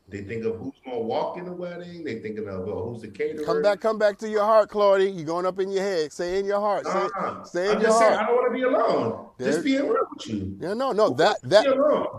They 0.09 0.21
think 0.21 0.45
of 0.45 0.57
who's 0.59 0.75
going 0.85 0.95
to 0.97 1.03
walk 1.03 1.39
in 1.39 1.45
the 1.45 1.51
wedding. 1.51 2.03
They 2.03 2.19
thinking 2.19 2.47
of 2.47 2.65
well, 2.65 2.87
who's 2.87 3.01
the 3.01 3.07
caterer. 3.07 3.43
Come 3.43 3.63
back, 3.63 3.79
come 3.79 3.97
back 3.97 4.19
to 4.19 4.29
your 4.29 4.43
heart, 4.43 4.69
Claudia. 4.69 5.09
You're 5.09 5.25
going 5.25 5.47
up 5.47 5.59
in 5.59 5.71
your 5.71 5.81
head. 5.81 6.11
Say 6.13 6.37
in 6.37 6.45
your 6.45 6.59
heart. 6.59 6.85
Say, 6.85 6.91
Uh-uh. 6.91 7.43
say 7.45 7.65
in 7.65 7.77
I'm 7.77 7.81
your 7.81 7.89
just 7.89 7.99
saying, 7.99 8.13
heart. 8.13 8.23
I 8.23 8.27
don't 8.27 8.35
want 8.35 8.51
to 8.51 8.55
be 8.55 8.61
alone. 8.63 9.25
There- 9.39 9.51
Just 9.51 9.63
being 9.63 9.81
real 9.89 10.05
with 10.15 10.27
you. 10.27 10.55
Yeah, 10.61 10.75
no, 10.75 10.91
no, 10.91 11.09
that 11.15 11.37
that 11.43 11.65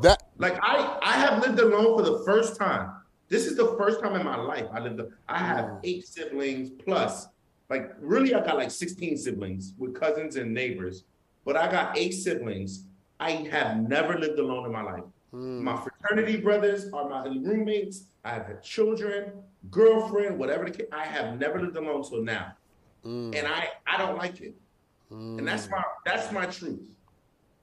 that 0.02 0.22
Like 0.38 0.58
I, 0.60 0.98
I 1.02 1.12
have 1.12 1.40
lived 1.40 1.60
alone 1.60 1.96
for 1.96 2.02
the 2.02 2.24
first 2.24 2.56
time. 2.56 2.90
This 3.28 3.46
is 3.46 3.56
the 3.56 3.76
first 3.78 4.00
time 4.00 4.16
in 4.16 4.24
my 4.24 4.36
life 4.36 4.66
I 4.72 4.80
lived. 4.80 5.02
I 5.28 5.38
have 5.38 5.66
Mm. 5.66 5.80
eight 5.84 6.04
siblings 6.08 6.70
plus, 6.70 7.28
like 7.68 7.92
really, 8.00 8.34
I 8.34 8.44
got 8.44 8.56
like 8.56 8.72
sixteen 8.72 9.16
siblings 9.16 9.72
with 9.78 9.94
cousins 9.94 10.34
and 10.34 10.52
neighbors. 10.52 11.04
But 11.44 11.56
I 11.56 11.70
got 11.70 11.96
eight 11.96 12.10
siblings. 12.14 12.86
I 13.20 13.32
have 13.52 13.76
never 13.88 14.18
lived 14.18 14.38
alone 14.38 14.64
in 14.66 14.72
my 14.72 14.82
life. 14.82 15.04
mm, 15.32 15.60
My 15.60 15.76
fraternity 15.76 16.38
brothers 16.38 16.90
are 16.92 17.08
my 17.08 17.24
roommates. 17.26 18.06
I 18.24 18.30
have 18.30 18.46
had 18.46 18.62
children, 18.62 19.32
girlfriend, 19.70 20.38
whatever 20.38 20.64
the 20.64 20.70
case. 20.72 20.86
I 20.92 21.04
have 21.04 21.38
never 21.38 21.60
lived 21.60 21.76
alone 21.76 22.02
till 22.02 22.22
now, 22.24 22.54
mm, 23.04 23.36
and 23.36 23.46
I, 23.46 23.68
I 23.86 23.96
don't 23.98 24.16
like 24.16 24.40
it. 24.40 24.54
And 25.38 25.46
that's 25.46 25.68
my 25.70 25.82
that's 26.04 26.30
my 26.32 26.46
truth. 26.46 26.80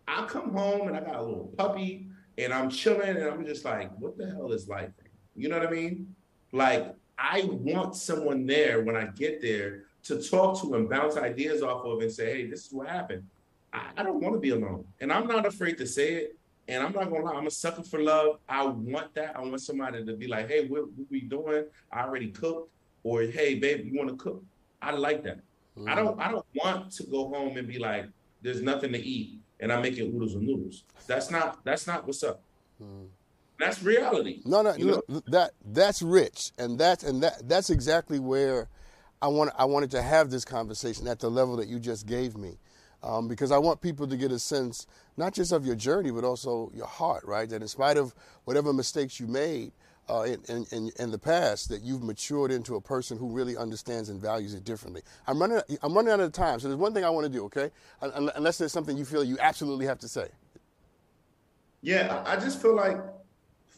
I 0.07 0.25
come 0.25 0.51
home 0.51 0.87
and 0.87 0.95
I 0.95 1.01
got 1.01 1.15
a 1.15 1.21
little 1.21 1.51
puppy 1.57 2.07
and 2.37 2.53
I'm 2.53 2.69
chilling 2.69 3.15
and 3.17 3.23
I'm 3.25 3.45
just 3.45 3.65
like, 3.65 3.89
what 3.97 4.17
the 4.17 4.29
hell 4.29 4.51
is 4.51 4.67
life? 4.67 4.91
You 5.35 5.49
know 5.49 5.57
what 5.57 5.67
I 5.67 5.71
mean? 5.71 6.13
Like 6.51 6.93
I 7.17 7.41
want 7.49 7.95
someone 7.95 8.45
there 8.45 8.83
when 8.83 8.95
I 8.95 9.05
get 9.07 9.41
there 9.41 9.83
to 10.03 10.21
talk 10.21 10.61
to 10.61 10.73
and 10.75 10.89
bounce 10.89 11.17
ideas 11.17 11.61
off 11.63 11.85
of 11.85 12.01
and 12.01 12.11
say, 12.11 12.25
hey, 12.35 12.49
this 12.49 12.65
is 12.67 12.73
what 12.73 12.87
happened. 12.87 13.23
I, 13.73 13.87
I 13.97 14.03
don't 14.03 14.21
want 14.21 14.35
to 14.35 14.39
be 14.39 14.49
alone. 14.49 14.85
And 14.99 15.11
I'm 15.11 15.27
not 15.27 15.45
afraid 15.45 15.77
to 15.79 15.87
say 15.87 16.13
it. 16.13 16.37
And 16.69 16.83
I'm 16.83 16.91
not 16.91 17.09
gonna 17.09 17.23
lie, 17.23 17.33
I'm 17.33 17.47
a 17.47 17.51
sucker 17.51 17.83
for 17.83 18.01
love. 18.01 18.39
I 18.49 18.65
want 18.65 19.13
that. 19.15 19.37
I 19.37 19.41
want 19.41 19.61
somebody 19.61 20.03
to 20.03 20.13
be 20.13 20.27
like, 20.27 20.49
hey, 20.49 20.67
what, 20.67 20.91
what 20.91 21.07
we 21.09 21.21
doing? 21.21 21.65
I 21.91 22.01
already 22.01 22.29
cooked. 22.29 22.69
Or 23.03 23.21
hey, 23.21 23.55
babe, 23.55 23.85
you 23.85 23.97
want 23.97 24.09
to 24.09 24.17
cook? 24.17 24.43
I 24.81 24.91
like 24.91 25.23
that. 25.23 25.39
Mm. 25.77 25.89
I 25.89 25.95
don't 25.95 26.19
I 26.19 26.29
don't 26.29 26.45
want 26.55 26.91
to 26.91 27.03
go 27.03 27.29
home 27.29 27.55
and 27.55 27.67
be 27.67 27.79
like, 27.79 28.07
there's 28.41 28.61
nothing 28.61 28.91
to 28.91 28.99
eat 28.99 29.39
and 29.59 29.71
I'm 29.71 29.81
making 29.81 30.13
oodles 30.13 30.35
and 30.35 30.45
noodles. 30.45 30.83
That's 31.07 31.31
not 31.31 31.63
that's 31.63 31.87
not 31.87 32.05
what's 32.05 32.23
up. 32.23 32.41
Mm. 32.81 33.07
That's 33.59 33.81
reality. 33.81 34.41
No, 34.45 34.61
no, 34.61 34.75
you 34.75 34.85
know? 34.85 35.21
that 35.27 35.51
that's 35.65 36.01
rich, 36.01 36.51
and 36.59 36.77
that's 36.77 37.03
and 37.03 37.23
that 37.23 37.47
that's 37.47 37.69
exactly 37.69 38.19
where 38.19 38.67
I 39.21 39.27
want 39.27 39.51
I 39.57 39.65
wanted 39.65 39.91
to 39.91 40.01
have 40.01 40.29
this 40.29 40.45
conversation 40.45 41.07
at 41.07 41.19
the 41.19 41.29
level 41.29 41.57
that 41.57 41.67
you 41.67 41.79
just 41.79 42.05
gave 42.05 42.37
me, 42.37 42.57
um, 43.03 43.27
because 43.27 43.51
I 43.51 43.57
want 43.57 43.81
people 43.81 44.07
to 44.07 44.17
get 44.17 44.31
a 44.31 44.39
sense 44.39 44.87
not 45.15 45.33
just 45.33 45.51
of 45.51 45.65
your 45.65 45.75
journey 45.75 46.11
but 46.11 46.23
also 46.23 46.71
your 46.73 46.87
heart, 46.87 47.23
right? 47.25 47.49
That 47.49 47.61
in 47.61 47.67
spite 47.67 47.97
of 47.97 48.13
whatever 48.45 48.73
mistakes 48.73 49.19
you 49.19 49.27
made 49.27 49.71
uh, 50.09 50.21
in, 50.47 50.65
in, 50.71 50.91
in 50.99 51.11
the 51.11 51.17
past, 51.17 51.69
that 51.69 51.81
you've 51.81 52.03
matured 52.03 52.51
into 52.51 52.75
a 52.75 52.81
person 52.81 53.17
who 53.17 53.29
really 53.29 53.57
understands 53.57 54.09
and 54.09 54.21
values 54.21 54.53
it 54.53 54.63
differently. 54.63 55.01
I'm 55.27 55.39
running 55.39 55.59
I'm 55.83 55.93
running 55.93 56.11
out 56.11 56.19
of 56.19 56.31
time, 56.31 56.59
so 56.59 56.67
there's 56.67 56.79
one 56.79 56.93
thing 56.93 57.03
I 57.03 57.09
want 57.09 57.25
to 57.25 57.31
do, 57.31 57.45
okay? 57.45 57.71
Unless 58.01 58.57
there's 58.57 58.71
something 58.71 58.97
you 58.97 59.05
feel 59.05 59.23
you 59.23 59.37
absolutely 59.39 59.85
have 59.85 59.99
to 59.99 60.07
say. 60.07 60.29
Yeah, 61.81 62.23
I 62.25 62.37
just 62.37 62.61
feel 62.61 62.75
like 62.75 62.97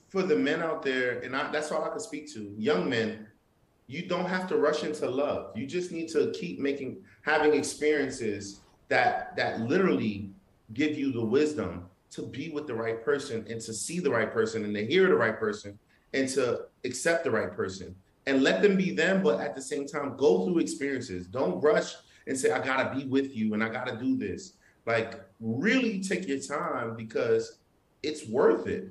for 0.07 0.23
the 0.23 0.35
men 0.35 0.61
out 0.61 0.83
there, 0.83 1.19
and 1.19 1.35
I, 1.35 1.51
that's 1.51 1.71
all 1.71 1.83
I 1.83 1.89
can 1.89 1.99
speak 1.99 2.31
to, 2.33 2.53
young 2.57 2.89
men, 2.89 3.27
you 3.87 4.07
don't 4.07 4.25
have 4.25 4.47
to 4.49 4.57
rush 4.57 4.83
into 4.83 5.09
love. 5.09 5.57
You 5.57 5.65
just 5.65 5.91
need 5.91 6.09
to 6.09 6.31
keep 6.31 6.59
making 6.59 7.03
having 7.23 7.53
experiences 7.53 8.61
that 8.89 9.35
that 9.35 9.61
literally 9.61 10.29
give 10.73 10.97
you 10.97 11.11
the 11.11 11.23
wisdom 11.23 11.85
to 12.11 12.23
be 12.23 12.49
with 12.49 12.67
the 12.67 12.73
right 12.73 13.03
person 13.03 13.45
and 13.49 13.61
to 13.61 13.73
see 13.73 13.99
the 13.99 14.09
right 14.09 14.31
person 14.31 14.65
and 14.65 14.73
to 14.75 14.85
hear 14.85 15.07
the 15.07 15.15
right 15.15 15.39
person 15.39 15.77
and 16.13 16.27
to 16.27 16.61
accept 16.83 17.23
the 17.23 17.31
right 17.31 17.55
person 17.55 17.95
and 18.25 18.43
let 18.43 18.61
them 18.61 18.75
be 18.75 18.91
them 18.91 19.23
but 19.23 19.39
at 19.39 19.55
the 19.55 19.61
same 19.61 19.87
time 19.87 20.17
go 20.17 20.45
through 20.45 20.59
experiences 20.59 21.27
don't 21.27 21.61
rush 21.61 21.95
and 22.27 22.37
say 22.37 22.51
i 22.51 22.63
gotta 22.63 22.95
be 22.95 23.05
with 23.05 23.35
you 23.35 23.53
and 23.53 23.63
i 23.63 23.69
gotta 23.69 23.95
do 23.97 24.17
this 24.17 24.53
like 24.85 25.21
really 25.39 26.01
take 26.01 26.27
your 26.27 26.39
time 26.39 26.95
because 26.95 27.59
it's 28.01 28.27
worth 28.27 28.67
it 28.67 28.89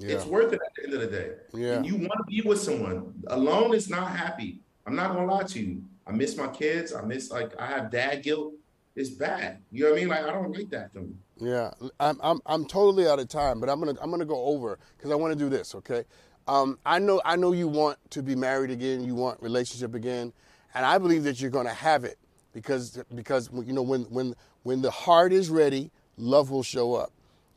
yeah. 0.00 0.16
It's 0.16 0.24
worth 0.24 0.52
it 0.52 0.60
at 0.64 0.72
the 0.76 0.84
end 0.84 0.94
of 0.94 1.00
the 1.00 1.06
day. 1.06 1.32
Yeah. 1.52 1.74
And 1.74 1.86
you 1.86 1.94
want 1.96 2.12
to 2.16 2.24
be 2.26 2.40
with 2.40 2.58
someone. 2.58 3.12
Alone 3.26 3.74
is 3.74 3.90
not 3.90 4.16
happy. 4.16 4.60
I'm 4.86 4.96
not 4.96 5.12
gonna 5.12 5.30
lie 5.30 5.42
to 5.42 5.60
you. 5.60 5.82
I 6.06 6.12
miss 6.12 6.36
my 6.36 6.48
kids. 6.48 6.94
I 6.94 7.02
miss 7.02 7.30
like 7.30 7.52
I 7.60 7.66
have 7.66 7.90
dad 7.90 8.22
guilt. 8.22 8.54
It's 8.96 9.10
bad. 9.10 9.62
You 9.70 9.84
know 9.84 9.90
what 9.90 9.96
I 9.96 10.00
mean? 10.00 10.08
Like 10.08 10.24
I 10.24 10.32
don't 10.32 10.52
like 10.52 10.70
that 10.70 10.94
me. 10.94 11.14
Yeah, 11.38 11.70
I'm 11.98 12.18
I'm 12.22 12.40
I'm 12.46 12.64
totally 12.66 13.06
out 13.06 13.18
of 13.18 13.28
time, 13.28 13.60
but 13.60 13.68
I'm 13.68 13.78
gonna 13.78 13.98
I'm 14.00 14.10
gonna 14.10 14.24
go 14.24 14.44
over 14.44 14.78
because 14.96 15.10
I 15.10 15.14
want 15.14 15.32
to 15.32 15.38
do 15.38 15.48
this. 15.48 15.74
Okay, 15.76 16.04
um, 16.48 16.78
I 16.84 16.98
know 16.98 17.22
I 17.24 17.36
know 17.36 17.52
you 17.52 17.68
want 17.68 17.98
to 18.10 18.22
be 18.22 18.34
married 18.34 18.70
again. 18.70 19.04
You 19.04 19.14
want 19.14 19.40
relationship 19.42 19.94
again, 19.94 20.32
and 20.74 20.84
I 20.84 20.98
believe 20.98 21.24
that 21.24 21.40
you're 21.40 21.50
gonna 21.50 21.72
have 21.72 22.04
it 22.04 22.18
because 22.52 23.02
because 23.14 23.48
you 23.64 23.72
know 23.72 23.82
when 23.82 24.02
when 24.04 24.34
when 24.64 24.82
the 24.82 24.90
heart 24.90 25.32
is 25.32 25.50
ready, 25.50 25.90
love 26.16 26.50
will 26.50 26.62
show 26.62 26.94
up. 26.94 27.12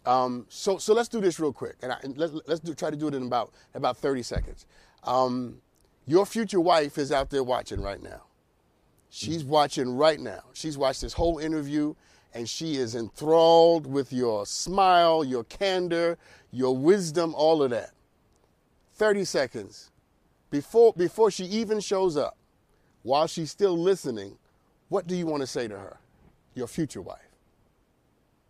Um, 0.05 0.45
so, 0.49 0.77
so 0.77 0.93
let's 0.93 1.07
do 1.07 1.21
this 1.21 1.39
real 1.39 1.53
quick, 1.53 1.75
and, 1.81 1.93
I, 1.93 1.97
and 2.03 2.17
let's, 2.17 2.33
let's 2.45 2.59
do, 2.59 2.73
try 2.73 2.89
to 2.89 2.97
do 2.97 3.07
it 3.07 3.13
in 3.13 3.23
about 3.23 3.53
about 3.73 3.97
30 3.97 4.21
seconds. 4.23 4.65
Um, 5.03 5.61
your 6.05 6.25
future 6.25 6.59
wife 6.59 6.97
is 6.97 7.11
out 7.11 7.29
there 7.29 7.43
watching 7.43 7.81
right 7.81 8.01
now. 8.01 8.23
She's 9.15 9.43
watching 9.43 9.95
right 9.95 10.19
now. 10.19 10.39
She's 10.53 10.75
watched 10.75 11.01
this 11.01 11.13
whole 11.13 11.37
interview, 11.37 11.93
and 12.33 12.49
she 12.49 12.77
is 12.77 12.95
enthralled 12.95 13.85
with 13.85 14.11
your 14.11 14.43
smile, 14.47 15.23
your 15.23 15.43
candor, 15.43 16.17
your 16.49 16.75
wisdom, 16.75 17.35
all 17.35 17.61
of 17.61 17.69
that. 17.69 17.91
30 18.95 19.23
seconds 19.25 19.91
before 20.49 20.93
before 20.93 21.29
she 21.29 21.45
even 21.45 21.79
shows 21.79 22.17
up, 22.17 22.35
while 23.03 23.27
she's 23.27 23.51
still 23.51 23.77
listening, 23.77 24.35
what 24.89 25.05
do 25.05 25.15
you 25.15 25.27
want 25.27 25.41
to 25.41 25.47
say 25.47 25.67
to 25.67 25.77
her, 25.77 25.99
your 26.55 26.65
future 26.65 27.03
wife? 27.03 27.19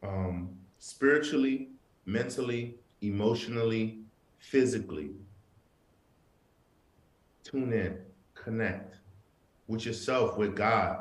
Um 0.01 0.55
spiritually, 0.80 1.72
mentally, 2.05 2.76
emotionally, 3.01 3.99
physically. 4.39 5.11
Tune 7.43 7.74
in, 7.74 7.97
connect 8.34 9.03
with 9.68 9.86
yourself, 9.86 10.38
with 10.38 10.55
God, 10.55 10.99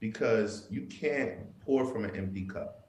because 0.00 0.66
you 0.70 0.82
can't 0.82 1.38
pour 1.60 1.84
from 1.86 2.04
an 2.04 2.14
empty 2.16 2.44
cup. 2.44 2.88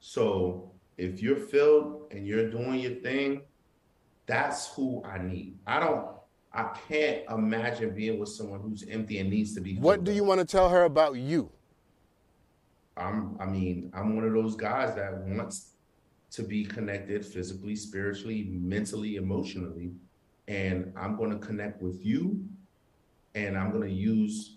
So 0.00 0.70
if 0.98 1.22
you're 1.22 1.36
filled 1.36 2.08
and 2.10 2.26
you're 2.26 2.50
doing 2.50 2.80
your 2.80 2.94
thing, 2.96 3.42
that's 4.26 4.68
who 4.74 5.02
I 5.04 5.18
need. 5.18 5.58
I 5.66 5.80
don't 5.80 6.06
I 6.52 6.76
can't 6.88 7.22
imagine 7.30 7.94
being 7.94 8.18
with 8.18 8.28
someone 8.28 8.60
who's 8.60 8.84
empty 8.88 9.18
and 9.18 9.30
needs 9.30 9.54
to 9.54 9.60
be. 9.60 9.76
What 9.76 10.02
do 10.02 10.12
you 10.12 10.24
want 10.24 10.40
to 10.40 10.46
tell 10.46 10.68
her 10.68 10.84
about 10.84 11.16
you? 11.16 11.50
I'm 12.96 13.36
I 13.40 13.46
mean, 13.46 13.90
I'm 13.94 14.16
one 14.16 14.24
of 14.24 14.32
those 14.32 14.56
guys 14.56 14.94
that 14.96 15.20
wants 15.26 15.72
to 16.32 16.42
be 16.42 16.64
connected 16.64 17.24
physically, 17.24 17.76
spiritually, 17.76 18.48
mentally, 18.50 19.16
emotionally. 19.16 19.92
And 20.48 20.92
I'm 20.96 21.16
going 21.16 21.30
to 21.30 21.38
connect 21.38 21.80
with 21.82 22.04
you 22.04 22.44
and 23.34 23.56
I'm 23.56 23.70
going 23.70 23.88
to 23.88 23.94
use 23.94 24.56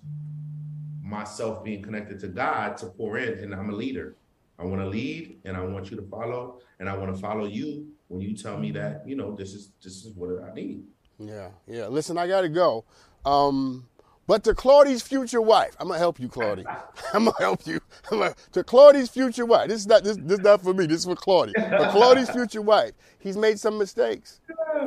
myself 1.01 1.63
being 1.63 1.81
connected 1.81 2.19
to 2.21 2.27
God 2.27 2.77
to 2.77 2.87
pour 2.87 3.17
in 3.17 3.39
and 3.39 3.53
I'm 3.53 3.69
a 3.69 3.73
leader. 3.73 4.15
I 4.57 4.65
want 4.65 4.81
to 4.81 4.87
lead 4.87 5.39
and 5.45 5.57
I 5.57 5.61
want 5.61 5.91
you 5.91 5.97
to 5.97 6.03
follow 6.03 6.59
and 6.79 6.89
I 6.89 6.97
want 6.97 7.13
to 7.13 7.21
follow 7.21 7.45
you 7.45 7.87
when 8.07 8.21
you 8.21 8.35
tell 8.35 8.57
me 8.57 8.71
that, 8.71 9.03
you 9.07 9.15
know, 9.15 9.35
this 9.35 9.53
is 9.53 9.71
this 9.83 10.05
is 10.05 10.13
what 10.15 10.29
I 10.43 10.53
need. 10.53 10.83
Yeah. 11.19 11.49
Yeah. 11.67 11.87
Listen, 11.87 12.17
I 12.17 12.27
got 12.27 12.41
to 12.41 12.49
go. 12.49 12.85
Um 13.25 13.87
but 14.25 14.43
to 14.45 14.53
Claudie's 14.53 15.01
future 15.01 15.41
wife, 15.41 15.75
I'm 15.79 15.87
gonna 15.87 15.99
help 15.99 16.19
you, 16.19 16.29
Claudie. 16.29 16.65
I'm 17.13 17.25
gonna 17.25 17.35
help 17.39 17.67
you. 17.67 17.81
Gonna, 18.09 18.33
to 18.53 18.63
Claudie's 18.63 19.09
future 19.09 19.45
wife, 19.45 19.67
this 19.67 19.81
is 19.81 19.87
not 19.87 20.03
this, 20.03 20.17
this 20.17 20.39
is 20.39 20.43
not 20.45 20.61
for 20.61 20.73
me. 20.73 20.85
This 20.85 20.99
is 20.99 21.05
for 21.05 21.15
Claudie. 21.15 21.53
But 21.57 21.91
Claudie's 21.91 22.29
future 22.29 22.61
wife, 22.61 22.93
he's 23.19 23.35
made 23.35 23.59
some 23.59 23.77
mistakes. 23.77 24.39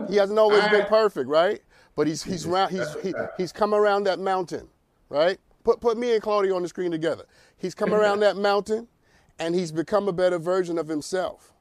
He 0.09 0.16
hasn't 0.16 0.39
always 0.39 0.66
been 0.68 0.87
perfect, 0.87 1.28
right? 1.28 1.61
But 1.97 2.07
he's 2.07 2.23
he's 2.23 2.47
around 2.47 2.71
he's 2.71 2.95
he, 3.03 3.15
he's 3.37 3.53
come 3.53 3.75
around 3.75 4.05
that 4.05 4.21
mountain, 4.21 4.69
right? 5.09 5.39
Put 5.65 5.81
put 5.81 5.99
me 5.99 6.13
and 6.13 6.23
Claudia 6.23 6.55
on 6.55 6.63
the 6.63 6.69
screen 6.69 6.91
together. 6.93 7.25
He's 7.57 7.75
come 7.75 7.93
around 7.93 8.21
that 8.21 8.37
mountain, 8.37 8.87
and 9.39 9.55
he's 9.55 9.73
become 9.73 10.07
a 10.07 10.13
better 10.13 10.39
version 10.39 10.79
of 10.79 10.87
himself. 10.87 11.55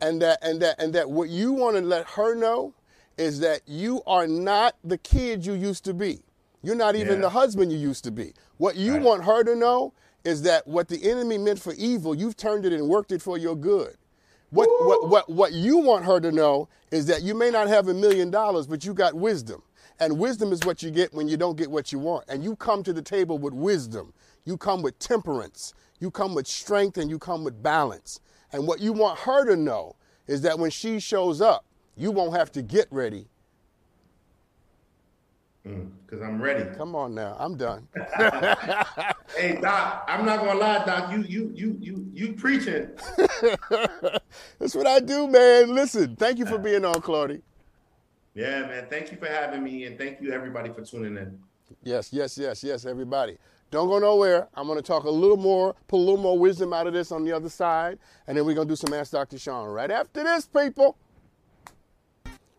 And 0.00 0.22
that 0.22 0.38
and 0.42 0.60
that 0.62 0.80
and 0.80 0.94
that 0.94 1.10
what 1.10 1.30
you 1.30 1.52
want 1.52 1.76
to 1.76 1.82
let 1.82 2.06
her 2.10 2.34
know 2.34 2.74
is 3.16 3.40
that 3.40 3.62
you 3.66 4.02
are 4.06 4.26
not 4.28 4.76
the 4.84 4.98
kid 4.98 5.44
you 5.44 5.54
used 5.54 5.84
to 5.86 5.94
be. 5.94 6.20
You're 6.62 6.76
not 6.76 6.94
even 6.94 7.14
yeah. 7.14 7.22
the 7.22 7.30
husband 7.30 7.72
you 7.72 7.78
used 7.78 8.04
to 8.04 8.10
be. 8.10 8.32
What 8.58 8.76
you 8.76 8.94
right. 8.94 9.02
want 9.02 9.24
her 9.24 9.42
to 9.44 9.56
know 9.56 9.92
is 10.24 10.42
that 10.42 10.66
what 10.66 10.88
the 10.88 11.10
enemy 11.10 11.38
meant 11.38 11.60
for 11.60 11.72
evil, 11.74 12.14
you've 12.14 12.36
turned 12.36 12.64
it 12.64 12.72
and 12.72 12.88
worked 12.88 13.12
it 13.12 13.22
for 13.22 13.38
your 13.38 13.56
good. 13.56 13.96
What, 14.50 14.68
what, 14.86 15.08
what, 15.08 15.28
what 15.28 15.52
you 15.52 15.78
want 15.78 16.06
her 16.06 16.20
to 16.20 16.32
know 16.32 16.68
is 16.90 17.06
that 17.06 17.22
you 17.22 17.34
may 17.34 17.50
not 17.50 17.68
have 17.68 17.88
a 17.88 17.94
million 17.94 18.30
dollars, 18.30 18.66
but 18.66 18.84
you 18.84 18.94
got 18.94 19.14
wisdom. 19.14 19.62
And 20.00 20.18
wisdom 20.18 20.52
is 20.52 20.64
what 20.64 20.82
you 20.82 20.90
get 20.90 21.12
when 21.12 21.28
you 21.28 21.36
don't 21.36 21.56
get 21.56 21.70
what 21.70 21.92
you 21.92 21.98
want. 21.98 22.24
And 22.28 22.42
you 22.42 22.56
come 22.56 22.82
to 22.84 22.92
the 22.92 23.02
table 23.02 23.38
with 23.38 23.52
wisdom. 23.52 24.14
You 24.44 24.56
come 24.56 24.80
with 24.80 24.98
temperance. 24.98 25.74
You 26.00 26.10
come 26.10 26.34
with 26.34 26.46
strength 26.46 26.96
and 26.96 27.10
you 27.10 27.18
come 27.18 27.44
with 27.44 27.62
balance. 27.62 28.20
And 28.52 28.66
what 28.66 28.80
you 28.80 28.92
want 28.92 29.18
her 29.20 29.44
to 29.44 29.56
know 29.56 29.96
is 30.26 30.40
that 30.42 30.58
when 30.58 30.70
she 30.70 31.00
shows 31.00 31.40
up, 31.40 31.64
you 31.96 32.10
won't 32.10 32.36
have 32.36 32.52
to 32.52 32.62
get 32.62 32.86
ready 32.90 33.26
because 35.68 36.20
mm, 36.20 36.26
I'm 36.26 36.40
ready. 36.40 36.64
Come 36.76 36.94
on 36.94 37.14
now, 37.14 37.36
I'm 37.38 37.56
done. 37.56 37.86
hey 39.36 39.58
Doc, 39.60 40.04
I'm 40.08 40.24
not 40.24 40.40
gonna 40.40 40.58
lie, 40.58 40.84
Doc. 40.84 41.12
You 41.12 41.22
you 41.22 41.52
you 41.54 41.76
you 41.80 42.06
you 42.12 42.32
preaching. 42.32 42.88
That's 44.58 44.74
what 44.74 44.86
I 44.86 45.00
do, 45.00 45.26
man. 45.28 45.74
Listen, 45.74 46.16
thank 46.16 46.38
you 46.38 46.46
for 46.46 46.58
being 46.58 46.84
on, 46.84 47.00
Claudie. 47.00 47.42
Yeah, 48.34 48.60
man. 48.62 48.86
Thank 48.88 49.10
you 49.10 49.18
for 49.18 49.26
having 49.26 49.62
me, 49.62 49.84
and 49.84 49.98
thank 49.98 50.20
you 50.20 50.32
everybody 50.32 50.72
for 50.72 50.82
tuning 50.82 51.16
in. 51.16 51.38
Yes, 51.82 52.12
yes, 52.12 52.38
yes, 52.38 52.64
yes, 52.64 52.86
everybody. 52.86 53.36
Don't 53.70 53.88
go 53.88 53.98
nowhere. 53.98 54.48
I'm 54.54 54.66
going 54.66 54.78
to 54.78 54.82
talk 54.82 55.04
a 55.04 55.10
little 55.10 55.36
more, 55.36 55.74
pull 55.88 56.00
a 56.00 56.06
little 56.06 56.22
more 56.22 56.38
wisdom 56.38 56.72
out 56.72 56.86
of 56.86 56.94
this 56.94 57.12
on 57.12 57.24
the 57.24 57.32
other 57.32 57.50
side, 57.50 57.98
and 58.26 58.36
then 58.36 58.46
we're 58.46 58.54
going 58.54 58.66
to 58.66 58.72
do 58.72 58.76
some 58.76 58.94
Ask 58.94 59.12
Dr. 59.12 59.38
Sean 59.38 59.68
right 59.68 59.90
after 59.90 60.24
this, 60.24 60.46
people. 60.46 60.96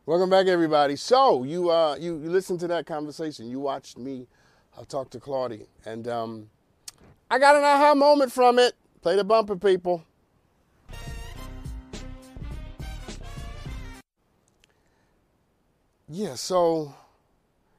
Welcome 0.10 0.32
back, 0.32 0.48
everybody. 0.48 0.96
So 0.96 1.44
you 1.44 1.70
uh, 1.70 1.96
you, 2.00 2.18
you 2.18 2.32
listened 2.32 2.60
to 2.62 2.68
that 2.70 2.88
conversation. 2.88 3.48
You 3.48 3.60
watched 3.60 3.96
me 3.96 4.26
uh, 4.76 4.84
talk 4.86 5.12
to 5.12 5.20
Claudie, 5.20 5.68
and 5.86 6.08
um, 6.08 6.50
I 7.30 7.38
got 7.38 7.56
an 7.56 7.64
aha 7.64 7.94
moment 7.94 8.32
from 8.32 8.58
it. 8.58 8.74
Play 9.04 9.18
the 9.18 9.24
bumper, 9.24 9.56
people. 9.56 10.04
yeah, 16.10 16.34
so 16.34 16.92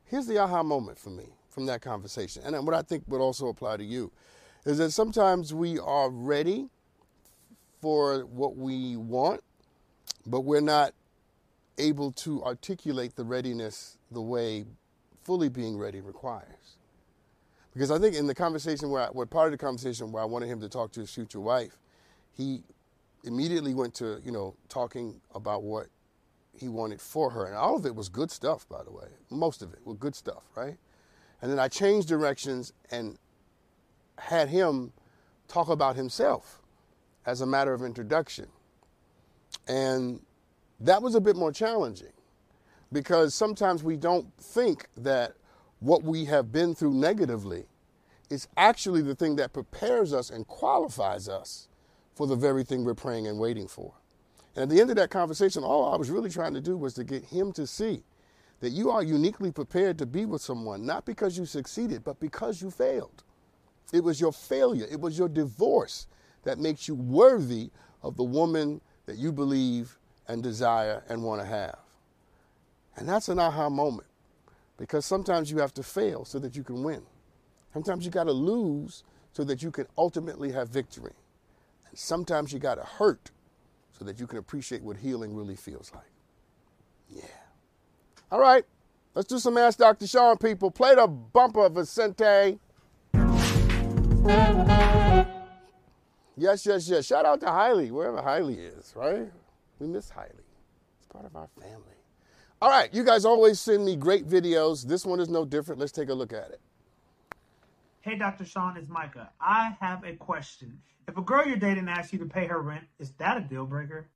here's 0.05 0.29
the 0.29 0.39
aha 0.39 0.63
moment 0.63 1.01
for 1.01 1.11
me 1.11 1.31
from 1.49 1.67
that 1.67 1.83
conversation. 1.83 2.45
And 2.45 2.65
what 2.65 2.77
I 2.77 2.83
think 2.83 3.03
would 3.09 3.21
also 3.21 3.49
apply 3.49 3.79
to 3.79 3.85
you 3.85 4.13
is 4.65 4.79
that 4.79 4.93
sometimes 4.93 5.53
we 5.53 5.81
are 5.81 6.09
ready 6.09 6.69
for 7.81 8.21
what 8.21 8.57
we 8.57 8.95
want, 8.95 9.43
but 10.25 10.43
we're 10.43 10.61
not 10.61 10.95
able 11.81 12.13
to 12.13 12.43
articulate 12.45 13.17
the 13.17 13.25
readiness 13.25 13.99
the 14.11 14.21
way 14.21 14.65
fully 15.23 15.49
being 15.49 15.79
ready 15.79 16.01
requires. 16.01 16.77
Because 17.73 17.91
I 17.91 17.99
think 17.99 18.17
in 18.17 18.27
the 18.27 18.35
conversation 18.35 18.91
where, 18.91 19.03
I, 19.03 19.07
where 19.07 19.27
part 19.27 19.47
of 19.47 19.53
the 19.53 19.65
conversation 19.65 20.13
where 20.13 20.23
I 20.23 20.27
wanted 20.27 20.49
him 20.49 20.61
to 20.61 20.69
talk 20.69 20.93
to 20.93 21.01
his 21.01 21.11
future 21.13 21.41
wife, 21.41 21.77
he 22.37 22.63
immediately 23.25 23.75
went 23.75 23.95
to, 23.95 24.21
you 24.25 24.33
know, 24.33 24.55
talking 24.69 25.21
about 25.35 25.63
what 25.63 25.87
he 26.59 26.69
wanted 26.69 27.01
for 27.01 27.31
her. 27.31 27.47
And 27.47 27.55
all 27.55 27.77
of 27.77 27.87
it 27.87 27.95
was 27.95 28.09
good 28.09 28.31
stuff, 28.31 28.69
by 28.69 28.83
the 28.83 28.91
way. 28.91 29.09
Most 29.31 29.63
of 29.63 29.73
it 29.73 29.81
was 29.85 29.97
good 29.99 30.15
stuff, 30.15 30.43
right? 30.57 30.77
And 31.43 31.51
then 31.51 31.59
I 31.59 31.69
changed 31.69 32.09
directions 32.09 32.73
and 32.91 33.19
had 34.19 34.49
him 34.49 34.93
talk 35.49 35.69
about 35.69 35.97
himself 35.97 36.61
as 37.25 37.41
a 37.41 37.47
matter 37.47 37.73
of 37.73 37.83
introduction. 37.83 38.47
And 39.69 40.21
that 40.81 41.03
was 41.03 41.15
a 41.15 41.21
bit 41.21 41.37
more 41.37 41.53
challenging 41.53 42.13
because 42.93 43.35
sometimes 43.35 43.83
we 43.83 43.97
don't 43.97 44.33
think 44.39 44.89
that 44.97 45.35
what 45.81 46.03
we 46.03 46.25
have 46.27 46.53
been 46.53 46.75
through 46.75 46.95
negatively 46.95 47.67
is 48.29 48.49
actually 48.57 49.03
the 49.03 49.15
thing 49.15 49.37
that 49.37 49.53
prepares 49.53 50.13
us 50.13 50.31
and 50.31 50.47
qualifies 50.47 51.29
us 51.29 51.69
for 52.15 52.27
the 52.27 52.37
very 52.37 52.63
thing 52.65 52.85
we're 52.85 52.95
praying 52.95 53.27
and 53.27 53.39
waiting 53.39 53.67
for. 53.67 53.95
And 54.55 54.65
at 54.65 54.69
the 54.69 54.81
end 54.81 54.91
of 54.91 54.97
that 54.97 55.11
conversation, 55.11 55.63
all 55.63 55.93
I 55.93 55.97
was 55.97 56.11
really 56.11 56.31
trying 56.31 56.55
to 56.55 56.61
do 56.61 56.77
was 56.77 56.95
to 56.95 57.05
get 57.05 57.25
him 57.25 57.53
to 57.53 57.67
see 57.67 58.03
that 58.61 58.71
you 58.71 58.91
are 58.91 59.03
uniquely 59.03 59.51
prepared 59.51 59.99
to 59.99 60.07
be 60.07 60.27
with 60.27 60.43
someone, 60.43 60.85
not 60.85 61.07
because 61.07 61.39
you 61.39 61.47
succeeded, 61.47 62.05
but 62.05 62.21
because 62.21 62.61
you 62.61 62.71
failed. 62.71 63.25
It 63.93 64.05
was 64.05 64.21
your 64.21 64.33
failure, 64.33 64.87
it 64.91 65.01
was 65.01 65.19
your 65.19 65.29
divorce 65.29 66.07
that 66.45 66.59
makes 66.59 66.87
you 66.89 66.95
worthy 66.95 67.71
of 68.03 68.17
the 68.17 68.25
woman 68.25 68.81
that 69.07 69.17
you 69.17 69.33
believe 69.33 69.99
and 70.31 70.43
desire 70.43 71.03
and 71.09 71.23
want 71.23 71.41
to 71.41 71.47
have. 71.47 71.79
And 72.97 73.09
that's 73.09 73.29
an 73.29 73.39
aha 73.39 73.69
moment 73.69 74.07
because 74.77 75.05
sometimes 75.05 75.51
you 75.51 75.59
have 75.59 75.75
to 75.75 75.83
fail 75.83 76.25
so 76.25 76.39
that 76.39 76.57
you 76.57 76.63
can 76.63 76.83
win. 76.83 77.03
Sometimes 77.73 78.05
you 78.05 78.11
got 78.11 78.25
to 78.25 78.33
lose 78.33 79.03
so 79.33 79.45
that 79.45 79.63
you 79.63 79.71
can 79.71 79.87
ultimately 79.99 80.53
have 80.53 80.69
victory. 80.69 81.13
And 81.89 81.99
sometimes 81.99 82.53
you 82.53 82.59
got 82.59 82.77
to 82.77 82.85
hurt 82.85 83.31
so 83.99 84.05
that 84.05 84.21
you 84.21 84.27
can 84.27 84.39
appreciate 84.39 84.83
what 84.83 84.97
healing 84.97 85.35
really 85.35 85.57
feels 85.57 85.93
like. 85.95 86.05
Yeah. 87.09 87.25
All 88.31 88.41
right, 88.41 88.65
let's 89.15 89.29
do 89.29 89.39
some 89.39 89.59
Ask 89.59 89.79
Dr. 89.79 90.07
Sean, 90.07 90.37
people. 90.37 90.71
Play 90.71 90.95
the 90.95 91.09
bumper, 91.09 91.69
Vicente. 91.69 92.59
Yes, 96.37 96.65
yes, 96.65 96.89
yes. 96.89 97.05
Shout 97.05 97.27
out 97.27 97.41
to 97.41 97.47
Hiley, 97.47 97.91
wherever 97.91 98.19
Hiley 98.19 98.57
is, 98.59 98.95
right? 98.97 99.31
We 99.81 99.89
miss 99.89 100.11
Hiley. 100.11 100.45
It's 100.99 101.07
part 101.09 101.25
of 101.25 101.35
our 101.35 101.49
family. 101.59 101.97
All 102.63 102.69
right, 102.69 102.93
you 102.93 103.03
guys 103.03 103.25
always 103.25 103.59
send 103.59 103.85
me 103.85 103.97
great 103.97 104.29
videos. 104.29 104.87
This 104.87 105.07
one 105.07 105.19
is 105.19 105.31
no 105.31 105.47
different. 105.47 105.81
Let's 105.81 105.93
take 105.93 106.11
a 106.11 106.15
look 106.15 106.35
at 106.35 106.51
it. 106.51 106.61
Hey, 108.03 108.17
Dr. 108.17 108.45
Sean, 108.45 108.77
it's 108.77 108.89
Micah. 108.89 109.31
I 109.41 109.77
have 109.81 110.05
a 110.05 110.15
question. 110.17 110.79
If 111.09 111.17
a 111.17 111.23
girl 111.23 111.47
you're 111.47 111.57
dating 111.57 111.89
asks 111.89 112.13
you 112.13 112.19
to 112.19 112.27
pay 112.27 112.47
her 112.47 112.61
rent, 112.61 112.85
is 112.99 113.13
that 113.13 113.39
a 113.39 113.41
deal 113.41 113.65
breaker? 113.65 114.09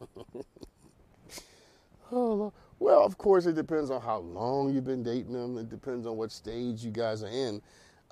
oh, 2.12 2.52
well, 2.78 3.04
of 3.04 3.18
course, 3.18 3.46
it 3.46 3.56
depends 3.56 3.90
on 3.90 4.00
how 4.00 4.18
long 4.18 4.72
you've 4.72 4.86
been 4.86 5.02
dating 5.02 5.32
them. 5.32 5.58
It 5.58 5.68
depends 5.68 6.06
on 6.06 6.16
what 6.16 6.30
stage 6.30 6.84
you 6.84 6.92
guys 6.92 7.24
are 7.24 7.28
in. 7.28 7.60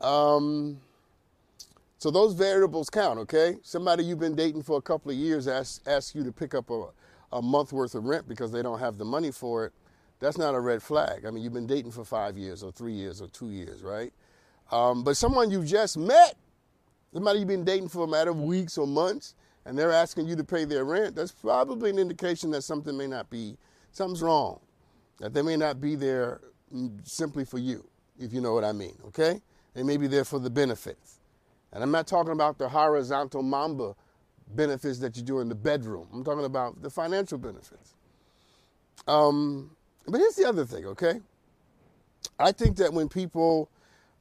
Um, 0.00 0.80
so 1.98 2.12
those 2.12 2.32
variables 2.32 2.88
count, 2.88 3.18
okay? 3.18 3.56
Somebody 3.62 4.04
you've 4.04 4.20
been 4.20 4.36
dating 4.36 4.62
for 4.62 4.78
a 4.78 4.82
couple 4.82 5.10
of 5.10 5.16
years 5.16 5.48
asks, 5.48 5.80
asks 5.84 6.14
you 6.14 6.22
to 6.22 6.30
pick 6.30 6.54
up 6.54 6.70
a, 6.70 6.86
a 7.32 7.42
month 7.42 7.72
worth 7.72 7.96
of 7.96 8.04
rent 8.04 8.28
because 8.28 8.52
they 8.52 8.62
don't 8.62 8.78
have 8.78 8.98
the 8.98 9.04
money 9.04 9.32
for 9.32 9.66
it. 9.66 9.72
That's 10.20 10.38
not 10.38 10.54
a 10.54 10.60
red 10.60 10.80
flag. 10.80 11.26
I 11.26 11.30
mean, 11.30 11.42
you've 11.42 11.52
been 11.52 11.66
dating 11.66 11.90
for 11.90 12.04
five 12.04 12.38
years 12.38 12.62
or 12.62 12.70
three 12.70 12.92
years 12.92 13.20
or 13.20 13.26
two 13.26 13.50
years, 13.50 13.82
right? 13.82 14.12
Um, 14.70 15.02
but 15.02 15.16
someone 15.16 15.50
you 15.50 15.64
just 15.64 15.98
met, 15.98 16.36
somebody 17.12 17.40
you've 17.40 17.48
been 17.48 17.64
dating 17.64 17.88
for 17.88 18.04
a 18.04 18.08
matter 18.08 18.30
of 18.30 18.40
weeks 18.40 18.78
or 18.78 18.86
months, 18.86 19.34
and 19.64 19.76
they're 19.76 19.92
asking 19.92 20.28
you 20.28 20.36
to 20.36 20.44
pay 20.44 20.64
their 20.64 20.84
rent, 20.84 21.16
that's 21.16 21.32
probably 21.32 21.90
an 21.90 21.98
indication 21.98 22.52
that 22.52 22.62
something 22.62 22.96
may 22.96 23.08
not 23.08 23.28
be, 23.28 23.56
something's 23.90 24.22
wrong. 24.22 24.60
That 25.18 25.34
they 25.34 25.42
may 25.42 25.56
not 25.56 25.80
be 25.80 25.96
there 25.96 26.40
mm, 26.72 27.06
simply 27.06 27.44
for 27.44 27.58
you, 27.58 27.84
if 28.20 28.32
you 28.32 28.40
know 28.40 28.54
what 28.54 28.62
I 28.64 28.72
mean, 28.72 28.96
okay? 29.06 29.42
They 29.74 29.82
may 29.82 29.96
be 29.96 30.06
there 30.06 30.24
for 30.24 30.38
the 30.38 30.50
benefits. 30.50 31.17
And 31.72 31.82
I'm 31.82 31.90
not 31.90 32.06
talking 32.06 32.32
about 32.32 32.58
the 32.58 32.68
horizontal 32.68 33.42
mambo 33.42 33.96
benefits 34.54 34.98
that 35.00 35.16
you 35.16 35.22
do 35.22 35.40
in 35.40 35.48
the 35.48 35.54
bedroom. 35.54 36.08
I'm 36.12 36.24
talking 36.24 36.44
about 36.44 36.82
the 36.82 36.90
financial 36.90 37.38
benefits. 37.38 37.94
Um, 39.06 39.70
but 40.06 40.18
here's 40.18 40.36
the 40.36 40.46
other 40.46 40.64
thing, 40.64 40.86
okay? 40.86 41.20
I 42.38 42.52
think 42.52 42.76
that 42.78 42.92
when 42.92 43.08
people 43.08 43.68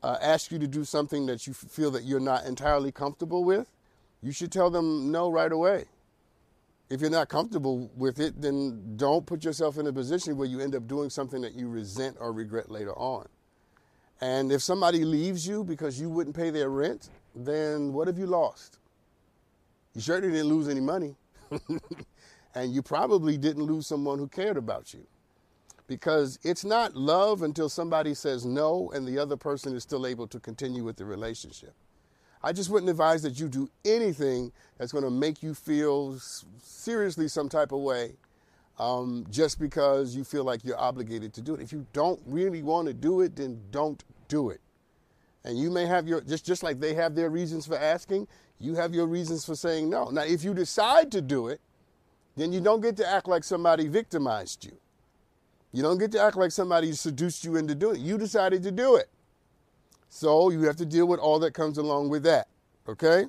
uh, 0.04 0.18
ask 0.22 0.52
you 0.52 0.60
to 0.60 0.68
do 0.68 0.84
something 0.84 1.26
that 1.28 1.48
you 1.48 1.54
feel 1.54 1.92
that 1.92 2.04
you're 2.04 2.20
not 2.20 2.46
entirely 2.46 2.92
comfortable 2.92 3.44
with, 3.44 3.68
you 4.22 4.32
should 4.32 4.52
tell 4.52 4.70
them 4.70 5.12
no 5.12 5.30
right 5.30 5.52
away. 5.52 5.86
If 6.90 7.02
you're 7.02 7.10
not 7.10 7.28
comfortable 7.28 7.90
with 7.98 8.20
it, 8.20 8.42
then 8.42 8.96
don't 8.96 9.26
put 9.26 9.44
yourself 9.44 9.78
in 9.78 9.88
a 9.88 9.94
position 9.94 10.38
where 10.38 10.48
you 10.48 10.62
end 10.62 10.74
up 10.76 10.88
doing 10.88 11.10
something 11.10 11.42
that 11.42 11.54
you 11.54 11.68
resent 11.68 12.18
or 12.20 12.32
regret 12.32 12.72
later 12.72 12.94
on. 12.98 13.28
And 14.22 14.52
if 14.52 14.62
somebody 14.62 15.04
leaves 15.04 15.48
you 15.48 15.64
because 15.64 16.00
you 16.00 16.10
wouldn't 16.10 16.36
pay 16.36 16.50
their 16.50 16.70
rent, 16.70 17.10
then 17.46 17.94
what 17.94 18.08
have 18.08 18.18
you 18.18 18.26
lost? 18.26 18.80
You 19.94 20.02
certainly 20.02 20.36
didn't 20.36 20.50
lose 20.50 20.68
any 20.68 20.82
money. 20.82 21.16
and 22.56 22.74
you 22.74 22.82
probably 22.82 23.38
didn't 23.38 23.64
lose 23.64 23.88
someone 23.88 24.20
who 24.20 24.28
cared 24.28 24.58
about 24.58 24.94
you 24.94 25.06
because 25.88 26.38
it's 26.44 26.66
not 26.66 26.96
love 26.96 27.42
until 27.42 27.70
somebody 27.70 28.14
says 28.14 28.46
no 28.46 28.92
and 28.94 29.08
the 29.08 29.18
other 29.18 29.38
person 29.38 29.76
is 29.76 29.84
still 29.84 30.06
able 30.06 30.28
to 30.28 30.40
continue 30.40 30.84
with 30.84 30.98
the 30.98 31.06
relationship. 31.06 31.74
I 32.44 32.52
just 32.52 32.70
wouldn't 32.70 32.90
advise 32.90 33.24
that 33.24 33.40
you 33.40 33.48
do 33.48 33.70
anything 33.86 34.52
that's 34.78 34.92
going 34.92 35.04
to 35.04 35.10
make 35.10 35.42
you 35.42 35.54
feel 35.54 36.20
seriously 36.62 37.28
some 37.28 37.50
type 37.50 37.72
of 37.72 37.80
way 37.80 38.14
um, 38.80 39.26
just 39.30 39.60
because 39.60 40.16
you 40.16 40.24
feel 40.24 40.44
like 40.44 40.64
you're 40.64 40.80
obligated 40.80 41.34
to 41.34 41.42
do 41.42 41.56
it. 41.56 41.62
If 41.62 41.72
you 41.72 41.86
don't 41.94 42.22
really 42.26 42.62
want 42.62 42.88
to 42.88 42.94
do 42.94 43.22
it, 43.22 43.36
then 43.36 43.60
don't 43.72 44.04
do 44.28 44.50
it. 44.50 44.62
And 45.48 45.58
you 45.58 45.72
may 45.72 45.86
have 45.86 46.10
your, 46.10 46.20
just, 46.20 46.46
just 46.46 46.62
like 46.62 46.82
they 46.82 46.94
have 46.94 47.16
their 47.16 47.30
reasons 47.30 47.66
for 47.66 47.78
asking, 47.78 48.28
you 48.60 48.76
have 48.76 48.94
your 48.94 49.08
reasons 49.08 49.46
for 49.46 49.56
saying 49.56 49.90
no. 49.90 50.10
Now, 50.10 50.24
if 50.24 50.44
you 50.44 50.54
decide 50.54 51.10
to 51.14 51.22
do 51.22 51.48
it, 51.48 51.62
then 52.36 52.52
you 52.52 52.60
don't 52.60 52.82
get 52.82 52.98
to 52.98 53.10
act 53.10 53.30
like 53.30 53.46
somebody 53.46 53.88
victimized 53.88 54.66
you. 54.66 54.78
You 55.72 55.84
don't 55.84 56.00
get 56.00 56.12
to 56.12 56.22
act 56.22 56.36
like 56.36 56.52
somebody 56.52 56.92
seduced 56.92 57.46
you 57.46 57.56
into 57.56 57.76
doing 57.76 57.96
it. 57.96 58.02
You 58.02 58.18
decided 58.18 58.62
to 58.64 58.72
do 58.72 58.98
it. 58.98 59.10
So 60.10 60.50
you 60.50 60.64
have 60.64 60.76
to 60.78 60.86
deal 60.86 61.08
with 61.08 61.22
all 61.22 61.40
that 61.40 61.54
comes 61.54 61.78
along 61.78 62.10
with 62.10 62.24
that. 62.24 62.50
Okay? 62.90 63.28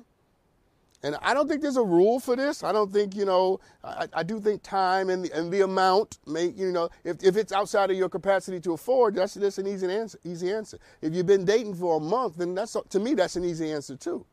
And 1.01 1.15
I 1.21 1.33
don't 1.33 1.47
think 1.47 1.61
there's 1.61 1.77
a 1.77 1.83
rule 1.83 2.19
for 2.19 2.35
this. 2.35 2.61
I 2.61 2.73
don't 2.73 2.91
think, 2.91 3.15
you 3.15 3.23
know, 3.23 3.61
I, 3.83 4.07
I 4.13 4.23
do 4.23 4.41
think 4.41 4.63
time 4.63 5.09
and 5.09 5.23
the, 5.23 5.31
and 5.37 5.51
the 5.51 5.61
amount 5.61 6.19
may, 6.27 6.47
you 6.47 6.71
know, 6.73 6.89
if, 7.05 7.23
if 7.23 7.37
it's 7.37 7.53
outside 7.53 7.89
of 7.89 7.95
your 7.95 8.09
capacity 8.09 8.59
to 8.61 8.73
afford, 8.73 9.15
that's, 9.15 9.35
that's 9.35 9.57
an 9.59 9.67
easy 9.67 9.89
answer, 9.89 10.19
easy 10.25 10.51
answer. 10.51 10.77
If 11.01 11.13
you've 11.13 11.25
been 11.25 11.45
dating 11.45 11.75
for 11.75 11.97
a 11.97 11.99
month, 12.01 12.35
then 12.37 12.53
that's, 12.53 12.75
to 12.89 12.99
me, 12.99 13.13
that's 13.13 13.37
an 13.37 13.45
easy 13.45 13.71
answer 13.71 13.95
too. 13.95 14.25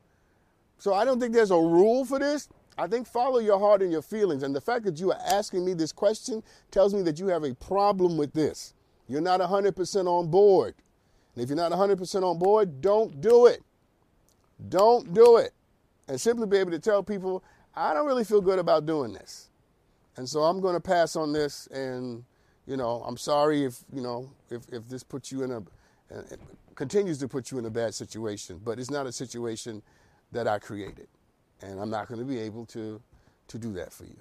So 0.79 0.93
I 0.93 1.05
don't 1.05 1.21
think 1.21 1.33
there's 1.33 1.53
a 1.53 1.57
rule 1.57 2.05
for 2.05 2.19
this. 2.19 2.49
I 2.77 2.89
think 2.89 3.07
follow 3.07 3.39
your 3.39 3.59
heart 3.59 3.81
and 3.81 3.93
your 3.93 4.03
feelings. 4.03 4.43
And 4.43 4.55
the 4.55 4.61
fact 4.61 4.85
that 4.85 4.99
you 4.99 5.13
are 5.13 5.21
asking 5.25 5.65
me 5.65 5.73
this 5.73 5.93
question 5.93 6.43
tells 6.73 6.93
me 6.93 7.03
that 7.03 7.19
you 7.19 7.29
have 7.29 7.45
a 7.45 7.55
problem 7.55 8.17
with 8.17 8.33
this. 8.33 8.75
You're 9.09 9.21
not 9.21 9.41
100% 9.41 10.07
on 10.07 10.31
board. 10.31 10.75
And 11.35 11.45
if 11.45 11.49
you're 11.49 11.57
not 11.57 11.71
100% 11.71 12.23
on 12.23 12.39
board, 12.39 12.81
don't 12.81 13.21
do 13.21 13.47
it. 13.47 13.63
Don't 14.69 15.15
do 15.15 15.37
it. 15.37 15.53
And 16.09 16.21
simply 16.21 16.47
be 16.47 16.57
able 16.59 16.71
to 16.71 16.79
tell 16.79 17.03
people, 17.03 17.43
I 17.75 17.93
don't 17.93 18.07
really 18.07 18.25
feel 18.25 18.41
good 18.41 18.59
about 18.59 18.87
doing 18.87 19.13
this. 19.13 19.51
And 20.17 20.29
so 20.29 20.43
I'm 20.43 20.61
going 20.61 20.75
to 20.75 20.81
pass 20.81 21.17
on 21.17 21.33
this. 21.33 21.67
And, 21.69 22.25
you 22.67 22.77
know, 22.77 23.03
I'm 23.07 23.17
sorry 23.17 23.65
if, 23.65 23.81
you 23.93 24.01
know, 24.01 24.31
if, 24.51 24.63
if 24.73 24.89
this 24.89 25.03
puts 25.03 25.31
you 25.31 25.43
in 25.43 25.51
a, 25.53 25.63
continues 26.75 27.19
to 27.19 27.29
put 27.29 27.51
you 27.51 27.59
in 27.59 27.67
a 27.67 27.71
bad 27.71 27.95
situation. 27.95 28.61
But 28.65 28.79
it's 28.79 28.91
not 28.91 29.07
a 29.07 29.13
situation 29.13 29.83
that 30.33 30.47
I 30.47 30.59
created. 30.59 31.09
And 31.63 31.81
I'm 31.81 31.91
not 31.91 32.09
going 32.09 32.21
to 32.21 32.27
be 32.27 32.39
able 32.39 32.67
to, 32.67 33.01
to 33.49 33.59
do 33.59 33.73
that 33.75 33.93
for 33.93 34.05
you. 34.05 34.17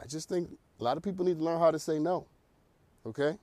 I 0.00 0.06
just 0.06 0.28
think 0.28 0.48
a 0.80 0.84
lot 0.84 0.96
of 0.96 1.02
people 1.02 1.24
need 1.24 1.38
to 1.38 1.44
learn 1.44 1.60
how 1.60 1.70
to 1.70 1.78
say 1.78 1.98
no. 1.98 2.26
Okay? 3.06 3.36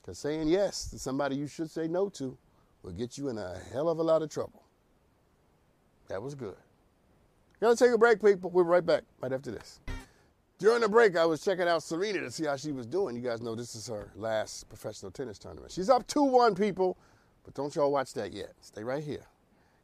Because 0.00 0.18
saying 0.18 0.48
yes 0.48 0.88
to 0.90 0.98
somebody 0.98 1.36
you 1.36 1.46
should 1.46 1.70
say 1.70 1.88
no 1.88 2.08
to 2.10 2.36
will 2.82 2.92
get 2.92 3.18
you 3.18 3.28
in 3.28 3.38
a 3.38 3.58
hell 3.72 3.88
of 3.88 3.98
a 3.98 4.02
lot 4.02 4.22
of 4.22 4.30
trouble. 4.30 4.62
That 6.10 6.20
was 6.20 6.34
good. 6.34 6.56
Gotta 7.60 7.76
take 7.76 7.92
a 7.92 7.98
break, 7.98 8.20
people. 8.20 8.50
We'll 8.50 8.64
be 8.64 8.70
right 8.70 8.84
back 8.84 9.04
right 9.20 9.32
after 9.32 9.52
this. 9.52 9.80
During 10.58 10.80
the 10.80 10.88
break, 10.88 11.16
I 11.16 11.24
was 11.24 11.42
checking 11.42 11.68
out 11.68 11.84
Serena 11.84 12.20
to 12.20 12.30
see 12.32 12.46
how 12.46 12.56
she 12.56 12.72
was 12.72 12.84
doing. 12.84 13.14
You 13.14 13.22
guys 13.22 13.40
know 13.40 13.54
this 13.54 13.76
is 13.76 13.86
her 13.86 14.10
last 14.16 14.68
professional 14.68 15.12
tennis 15.12 15.38
tournament. 15.38 15.70
She's 15.70 15.88
up 15.88 16.06
2 16.08 16.24
1, 16.24 16.56
people, 16.56 16.98
but 17.44 17.54
don't 17.54 17.74
y'all 17.76 17.92
watch 17.92 18.12
that 18.14 18.32
yet. 18.32 18.52
Stay 18.60 18.82
right 18.82 19.04
here 19.04 19.24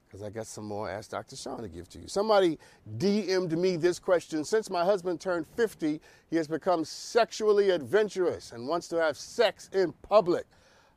because 0.06 0.22
I 0.22 0.30
got 0.30 0.48
some 0.48 0.64
more 0.64 0.90
Ask 0.90 1.10
Dr. 1.10 1.36
Sean 1.36 1.62
to 1.62 1.68
give 1.68 1.88
to 1.90 2.00
you. 2.00 2.08
Somebody 2.08 2.58
DM'd 2.98 3.56
me 3.56 3.76
this 3.76 4.00
question. 4.00 4.44
Since 4.44 4.68
my 4.68 4.84
husband 4.84 5.20
turned 5.20 5.46
50, 5.46 6.00
he 6.28 6.36
has 6.36 6.48
become 6.48 6.84
sexually 6.84 7.70
adventurous 7.70 8.50
and 8.50 8.66
wants 8.66 8.88
to 8.88 8.96
have 8.96 9.16
sex 9.16 9.70
in 9.72 9.92
public. 10.02 10.46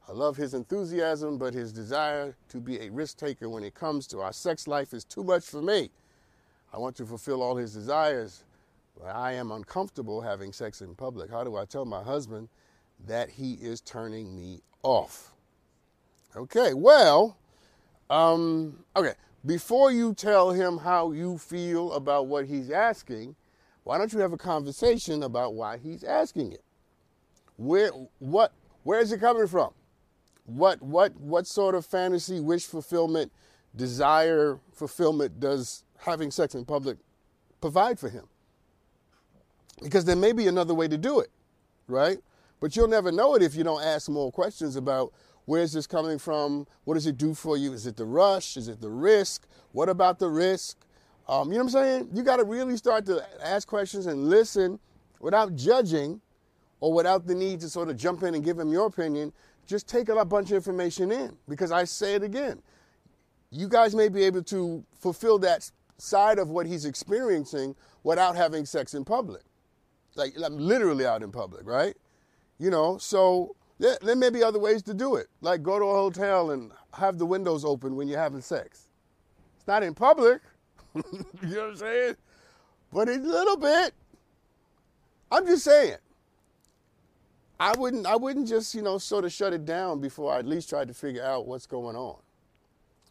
I 0.09 0.11
love 0.11 0.35
his 0.37 0.55
enthusiasm, 0.55 1.37
but 1.37 1.53
his 1.53 1.71
desire 1.71 2.35
to 2.47 2.57
be 2.57 2.79
a 2.79 2.89
risk 2.89 3.17
taker 3.17 3.47
when 3.47 3.63
it 3.63 3.75
comes 3.75 4.07
to 4.07 4.21
our 4.21 4.33
sex 4.33 4.67
life 4.67 4.91
is 4.91 5.03
too 5.03 5.23
much 5.23 5.45
for 5.45 5.61
me. 5.61 5.91
I 6.73 6.79
want 6.79 6.95
to 6.95 7.05
fulfill 7.05 7.43
all 7.43 7.55
his 7.55 7.75
desires, 7.75 8.43
but 8.99 9.15
I 9.15 9.33
am 9.33 9.51
uncomfortable 9.51 10.19
having 10.19 10.51
sex 10.51 10.81
in 10.81 10.95
public. 10.95 11.29
How 11.29 11.43
do 11.43 11.57
I 11.57 11.65
tell 11.65 11.85
my 11.85 12.01
husband 12.01 12.49
that 13.05 13.29
he 13.29 13.53
is 13.53 13.81
turning 13.81 14.35
me 14.35 14.61
off? 14.81 15.31
Okay, 16.35 16.73
well, 16.73 17.37
um, 18.09 18.83
okay. 18.95 19.13
Before 19.45 19.91
you 19.91 20.15
tell 20.15 20.49
him 20.49 20.79
how 20.79 21.11
you 21.11 21.37
feel 21.37 21.93
about 21.93 22.25
what 22.25 22.47
he's 22.47 22.71
asking, 22.71 23.35
why 23.83 23.99
don't 23.99 24.11
you 24.11 24.19
have 24.19 24.33
a 24.33 24.37
conversation 24.37 25.21
about 25.21 25.53
why 25.53 25.77
he's 25.77 26.03
asking 26.03 26.53
it? 26.53 26.63
Where, 27.57 27.91
what, 28.17 28.53
where 28.81 29.01
is 29.01 29.11
it 29.11 29.19
coming 29.19 29.45
from? 29.45 29.71
What, 30.49 30.81
what, 30.81 31.15
what 31.19 31.47
sort 31.47 31.75
of 31.75 31.85
fantasy, 31.85 32.39
wish 32.39 32.65
fulfillment, 32.65 33.31
desire 33.75 34.59
fulfillment 34.73 35.39
does 35.39 35.83
having 35.97 36.31
sex 36.31 36.55
in 36.55 36.65
public 36.65 36.97
provide 37.61 37.99
for 37.99 38.09
him? 38.09 38.27
Because 39.83 40.05
there 40.05 40.15
may 40.15 40.31
be 40.31 40.47
another 40.47 40.73
way 40.73 40.87
to 40.87 40.97
do 40.97 41.19
it, 41.19 41.29
right? 41.87 42.17
But 42.59 42.75
you'll 42.75 42.87
never 42.87 43.11
know 43.11 43.35
it 43.35 43.43
if 43.43 43.55
you 43.55 43.63
don't 43.63 43.83
ask 43.83 44.09
more 44.09 44.31
questions 44.31 44.75
about 44.75 45.13
where's 45.45 45.71
this 45.71 45.87
coming 45.87 46.17
from? 46.17 46.67
What 46.83 46.95
does 46.95 47.07
it 47.07 47.17
do 47.17 47.33
for 47.33 47.55
you? 47.55 47.73
Is 47.73 47.85
it 47.87 47.95
the 47.95 48.05
rush? 48.05 48.57
Is 48.57 48.67
it 48.67 48.81
the 48.81 48.89
risk? 48.89 49.47
What 49.71 49.87
about 49.87 50.19
the 50.19 50.29
risk? 50.29 50.77
Um, 51.27 51.51
you 51.51 51.59
know 51.59 51.65
what 51.65 51.75
I'm 51.75 51.83
saying? 51.83 52.09
You 52.13 52.23
got 52.23 52.37
to 52.37 52.43
really 52.43 52.75
start 52.75 53.05
to 53.05 53.23
ask 53.41 53.67
questions 53.67 54.07
and 54.07 54.29
listen 54.29 54.79
without 55.19 55.55
judging 55.55 56.21
or 56.79 56.93
without 56.93 57.27
the 57.27 57.35
need 57.35 57.59
to 57.59 57.69
sort 57.69 57.89
of 57.89 57.97
jump 57.97 58.23
in 58.23 58.35
and 58.35 58.43
give 58.43 58.57
him 58.57 58.71
your 58.71 58.87
opinion. 58.87 59.31
Just 59.69 59.87
take 59.87 60.09
a 60.09 60.25
bunch 60.25 60.49
of 60.49 60.55
information 60.55 61.11
in 61.11 61.37
because 61.47 61.71
I 61.71 61.83
say 61.83 62.15
it 62.15 62.23
again. 62.23 62.59
You 63.51 63.67
guys 63.67 63.93
may 63.93 64.09
be 64.09 64.23
able 64.23 64.41
to 64.45 64.83
fulfill 64.97 65.37
that 65.39 65.69
side 65.99 66.39
of 66.39 66.49
what 66.49 66.65
he's 66.65 66.85
experiencing 66.85 67.75
without 68.03 68.35
having 68.35 68.65
sex 68.65 68.95
in 68.95 69.05
public. 69.05 69.43
Like, 70.15 70.33
literally 70.35 71.05
out 71.05 71.21
in 71.21 71.31
public, 71.31 71.67
right? 71.67 71.95
You 72.57 72.71
know, 72.71 72.97
so 72.97 73.55
there, 73.77 73.95
there 74.01 74.15
may 74.15 74.31
be 74.31 74.43
other 74.43 74.57
ways 74.57 74.81
to 74.83 74.93
do 74.95 75.17
it, 75.17 75.27
like 75.41 75.61
go 75.61 75.77
to 75.77 75.85
a 75.85 75.93
hotel 75.93 76.49
and 76.49 76.71
have 76.93 77.19
the 77.19 77.27
windows 77.27 77.63
open 77.63 77.95
when 77.95 78.07
you're 78.07 78.19
having 78.19 78.41
sex. 78.41 78.89
It's 79.55 79.67
not 79.67 79.83
in 79.83 79.93
public, 79.93 80.41
you 80.95 81.03
know 81.43 81.59
what 81.59 81.69
I'm 81.69 81.75
saying? 81.75 82.15
But 82.91 83.07
a 83.07 83.17
little 83.17 83.55
bit. 83.55 83.93
I'm 85.31 85.45
just 85.45 85.63
saying. 85.63 85.97
I 87.59 87.77
wouldn't 87.77 88.05
I 88.05 88.15
wouldn't 88.15 88.47
just, 88.47 88.73
you 88.73 88.81
know, 88.81 88.97
sort 88.97 89.25
of 89.25 89.31
shut 89.31 89.53
it 89.53 89.65
down 89.65 89.99
before 89.99 90.33
I 90.33 90.39
at 90.39 90.45
least 90.45 90.69
tried 90.69 90.87
to 90.87 90.93
figure 90.93 91.23
out 91.23 91.47
what's 91.47 91.65
going 91.65 91.95
on. 91.95 92.17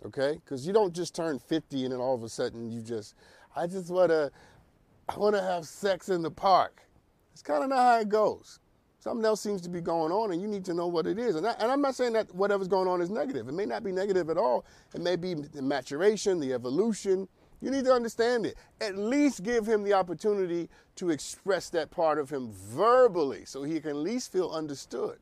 Okay? 0.06 0.40
Cuz 0.46 0.66
you 0.66 0.72
don't 0.72 0.94
just 0.94 1.14
turn 1.14 1.38
50 1.38 1.84
and 1.84 1.92
then 1.92 2.00
all 2.00 2.14
of 2.14 2.22
a 2.22 2.28
sudden 2.28 2.70
you 2.70 2.80
just 2.80 3.14
I 3.54 3.66
just 3.66 3.90
want 3.90 4.10
to 4.10 4.30
I 5.08 5.18
want 5.18 5.34
to 5.34 5.42
have 5.42 5.66
sex 5.66 6.08
in 6.08 6.22
the 6.22 6.30
park. 6.30 6.82
It's 7.32 7.42
kind 7.42 7.62
of 7.62 7.70
not 7.70 7.78
how 7.78 8.00
it 8.00 8.08
goes 8.08 8.60
something 8.98 9.24
else 9.24 9.40
seems 9.40 9.60
to 9.62 9.68
be 9.68 9.80
going 9.80 10.12
on 10.12 10.32
and 10.32 10.42
you 10.42 10.48
need 10.48 10.64
to 10.64 10.74
know 10.74 10.86
what 10.86 11.06
it 11.06 11.18
is. 11.18 11.36
And, 11.36 11.46
I, 11.46 11.52
and 11.52 11.70
I'm 11.70 11.80
not 11.80 11.94
saying 11.94 12.12
that 12.14 12.34
whatever's 12.34 12.68
going 12.68 12.88
on 12.88 13.00
is 13.00 13.10
negative. 13.10 13.48
It 13.48 13.52
may 13.52 13.64
not 13.64 13.82
be 13.82 13.92
negative 13.92 14.28
at 14.28 14.36
all. 14.36 14.64
It 14.94 15.00
may 15.00 15.16
be 15.16 15.34
the 15.34 15.62
maturation, 15.62 16.40
the 16.40 16.52
evolution. 16.52 17.28
You 17.60 17.70
need 17.70 17.84
to 17.84 17.92
understand 17.92 18.46
it. 18.46 18.56
At 18.80 18.96
least 18.96 19.42
give 19.42 19.66
him 19.66 19.82
the 19.82 19.92
opportunity 19.92 20.68
to 20.96 21.10
express 21.10 21.70
that 21.70 21.90
part 21.90 22.18
of 22.18 22.30
him 22.30 22.50
verbally 22.52 23.44
so 23.44 23.62
he 23.62 23.80
can 23.80 23.90
at 23.90 23.96
least 23.96 24.32
feel 24.32 24.50
understood. 24.50 25.18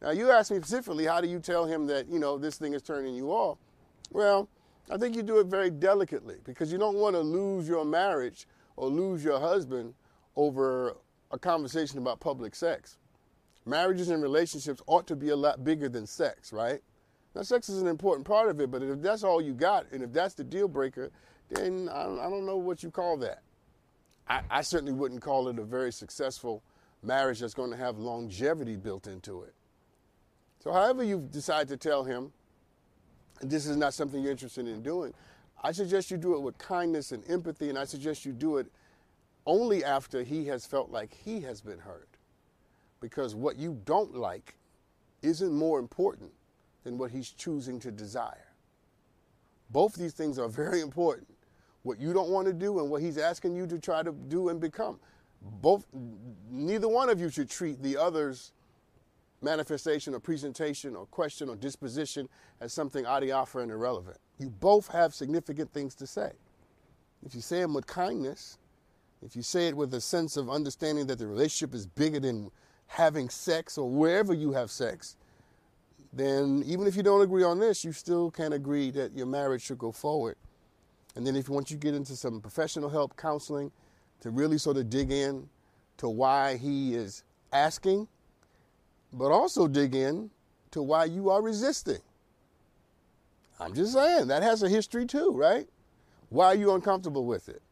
Now, 0.00 0.10
you 0.10 0.32
asked 0.32 0.50
me 0.50 0.56
specifically, 0.58 1.06
how 1.06 1.20
do 1.20 1.28
you 1.28 1.38
tell 1.38 1.64
him 1.64 1.86
that, 1.86 2.08
you 2.08 2.18
know, 2.18 2.36
this 2.36 2.58
thing 2.58 2.74
is 2.74 2.82
turning 2.82 3.14
you 3.14 3.30
off? 3.30 3.58
Well, 4.10 4.48
I 4.90 4.96
think 4.96 5.14
you 5.14 5.22
do 5.22 5.38
it 5.38 5.46
very 5.46 5.70
delicately 5.70 6.38
because 6.44 6.72
you 6.72 6.78
don't 6.78 6.96
want 6.96 7.14
to 7.14 7.20
lose 7.20 7.68
your 7.68 7.84
marriage 7.84 8.48
or 8.76 8.88
lose 8.88 9.22
your 9.22 9.38
husband 9.38 9.94
over 10.34 10.96
a 11.30 11.38
conversation 11.38 11.98
about 11.98 12.18
public 12.18 12.56
sex. 12.56 12.98
Marriages 13.64 14.08
and 14.08 14.20
relationships 14.20 14.82
ought 14.88 15.06
to 15.06 15.14
be 15.14 15.28
a 15.28 15.36
lot 15.36 15.62
bigger 15.62 15.88
than 15.88 16.04
sex, 16.06 16.52
right? 16.52 16.80
Now, 17.34 17.42
sex 17.42 17.68
is 17.68 17.80
an 17.80 17.86
important 17.86 18.26
part 18.26 18.50
of 18.50 18.60
it, 18.60 18.70
but 18.70 18.82
if 18.82 19.00
that's 19.00 19.22
all 19.22 19.40
you 19.40 19.54
got, 19.54 19.86
and 19.92 20.02
if 20.02 20.12
that's 20.12 20.34
the 20.34 20.44
deal 20.44 20.66
breaker, 20.66 21.10
then 21.54 21.88
I 21.92 22.04
don't, 22.04 22.46
know 22.46 22.56
what 22.56 22.82
you 22.82 22.90
call 22.90 23.16
that. 23.18 23.42
I, 24.28 24.42
I 24.50 24.62
certainly 24.62 24.92
wouldn't 24.92 25.22
call 25.22 25.48
it 25.48 25.58
a 25.58 25.64
very 25.64 25.92
successful 25.92 26.62
marriage 27.02 27.40
that's 27.40 27.54
going 27.54 27.70
to 27.70 27.76
have 27.76 27.98
longevity 27.98 28.76
built 28.76 29.06
into 29.06 29.42
it. 29.42 29.54
So, 30.60 30.72
however 30.72 31.02
you 31.02 31.28
decide 31.30 31.68
to 31.68 31.76
tell 31.76 32.04
him, 32.04 32.32
this 33.40 33.66
is 33.66 33.76
not 33.76 33.94
something 33.94 34.22
you're 34.22 34.30
interested 34.30 34.68
in 34.68 34.82
doing, 34.82 35.12
I 35.62 35.72
suggest 35.72 36.10
you 36.10 36.16
do 36.16 36.34
it 36.34 36.42
with 36.42 36.58
kindness 36.58 37.12
and 37.12 37.28
empathy, 37.28 37.68
and 37.68 37.78
I 37.78 37.84
suggest 37.84 38.24
you 38.24 38.32
do 38.32 38.58
it 38.58 38.66
only 39.46 39.84
after 39.84 40.22
he 40.22 40.46
has 40.46 40.66
felt 40.66 40.90
like 40.90 41.12
he 41.12 41.40
has 41.40 41.60
been 41.60 41.78
hurt. 41.78 42.08
Because 43.00 43.34
what 43.34 43.56
you 43.56 43.80
don't 43.84 44.14
like 44.14 44.54
isn't 45.22 45.52
more 45.52 45.78
important 45.78 46.30
than 46.84 46.98
what 46.98 47.10
he's 47.10 47.30
choosing 47.30 47.78
to 47.80 47.90
desire. 47.90 48.52
Both 49.70 49.94
these 49.94 50.12
things 50.12 50.38
are 50.38 50.48
very 50.62 50.80
important. 50.80 51.28
What 51.82 52.00
you 52.00 52.12
don't 52.12 52.30
want 52.30 52.46
to 52.46 52.52
do 52.52 52.78
and 52.78 52.90
what 52.90 53.02
he's 53.02 53.18
asking 53.18 53.56
you 53.56 53.66
to 53.66 53.78
try 53.78 54.02
to 54.02 54.12
do 54.12 54.48
and 54.48 54.60
become. 54.60 55.00
Both 55.60 55.86
neither 56.50 56.88
one 56.88 57.08
of 57.08 57.20
you 57.20 57.28
should 57.28 57.50
treat 57.50 57.82
the 57.82 57.96
other's 57.96 58.52
manifestation 59.42 60.14
or 60.14 60.20
presentation 60.20 60.94
or 60.94 61.06
question 61.06 61.48
or 61.48 61.56
disposition 61.56 62.28
as 62.60 62.72
something 62.72 63.04
adiaphora 63.04 63.64
and 63.64 63.72
irrelevant. 63.72 64.18
You 64.38 64.50
both 64.50 64.88
have 64.88 65.14
significant 65.14 65.72
things 65.72 65.94
to 65.96 66.06
say. 66.06 66.32
If 67.24 67.34
you 67.34 67.40
say 67.40 67.60
them 67.60 67.74
with 67.74 67.86
kindness, 67.86 68.58
if 69.24 69.36
you 69.36 69.42
say 69.42 69.68
it 69.68 69.76
with 69.76 69.94
a 69.94 70.00
sense 70.00 70.36
of 70.36 70.50
understanding 70.50 71.06
that 71.06 71.18
the 71.18 71.26
relationship 71.26 71.74
is 71.74 71.86
bigger 71.86 72.20
than 72.20 72.50
having 72.86 73.28
sex 73.28 73.78
or 73.78 73.88
wherever 73.88 74.34
you 74.34 74.52
have 74.52 74.70
sex, 74.70 75.16
then 76.12 76.62
even 76.66 76.86
if 76.86 76.94
you 76.94 77.02
don't 77.02 77.22
agree 77.22 77.44
on 77.44 77.58
this, 77.58 77.84
you 77.84 77.92
still 77.92 78.30
can 78.30 78.52
agree 78.52 78.90
that 78.90 79.16
your 79.16 79.26
marriage 79.26 79.62
should 79.62 79.78
go 79.78 79.92
forward. 79.92 80.36
And 81.14 81.26
then 81.26 81.36
if 81.36 81.48
once 81.48 81.70
you 81.70 81.76
get 81.76 81.94
into 81.94 82.16
some 82.16 82.40
professional 82.40 82.88
help, 82.88 83.16
counseling, 83.16 83.70
to 84.20 84.30
really 84.30 84.58
sort 84.58 84.76
of 84.76 84.88
dig 84.88 85.10
in 85.10 85.48
to 85.98 86.08
why 86.08 86.56
he 86.56 86.94
is 86.94 87.24
asking, 87.52 88.08
but 89.12 89.30
also 89.30 89.68
dig 89.68 89.94
in 89.94 90.30
to 90.70 90.82
why 90.82 91.04
you 91.04 91.28
are 91.28 91.42
resisting. 91.42 92.00
I'm 93.60 93.74
just 93.74 93.92
saying 93.92 94.28
that 94.28 94.42
has 94.42 94.62
a 94.62 94.68
history 94.68 95.06
too, 95.06 95.32
right? 95.32 95.68
Why 96.30 96.46
are 96.46 96.54
you 96.54 96.72
uncomfortable 96.72 97.26
with 97.26 97.48
it? 97.48 97.62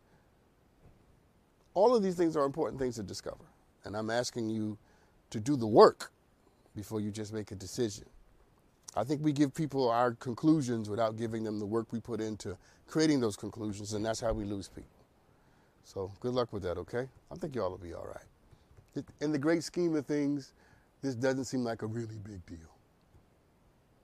All 1.73 1.95
of 1.97 2.03
these 2.03 2.15
things 2.15 2.37
are 2.37 2.45
important 2.45 2.79
things 2.81 2.97
to 2.97 3.03
discover. 3.03 3.45
And 3.85 3.97
I'm 3.97 4.11
asking 4.11 4.51
you 4.51 4.77
to 5.31 5.41
do 5.41 5.57
the 5.57 5.67
work 5.67 6.13
before 6.77 7.01
you 7.01 7.11
just 7.11 7.33
make 7.33 7.51
a 7.53 7.55
decision. 7.55 8.05
I 8.97 9.05
think 9.05 9.23
we 9.23 9.33
give 9.33 9.55
people 9.55 9.89
our 9.89 10.13
conclusions 10.13 10.91
without 10.91 11.17
giving 11.17 11.45
them 11.45 11.59
the 11.59 11.67
work 11.67 11.93
we 11.93 12.01
put 12.01 12.21
into 12.21 12.57
creating 12.91 13.21
those 13.21 13.37
conclusions, 13.37 13.93
and 13.95 14.05
that's 14.05 14.21
how 14.21 14.33
we 14.33 14.45
lose 14.45 14.69
people. 14.69 14.91
So 15.85 16.13
good 16.21 16.35
luck 16.35 16.53
with 16.53 16.63
that, 16.65 16.77
okay? 16.79 17.09
I 17.31 17.37
think 17.37 17.55
y'all 17.55 17.71
will 17.71 17.79
be 17.79 17.95
all 17.95 18.07
right. 18.07 19.05
In 19.21 19.33
the 19.33 19.39
great 19.39 19.63
scheme 19.63 19.95
of 19.95 20.05
things, 20.07 20.53
this 21.01 21.15
doesn't 21.15 21.45
seem 21.45 21.65
like 21.65 21.83
a 21.83 21.87
really 21.87 22.19
big 22.23 22.45
deal 22.47 22.59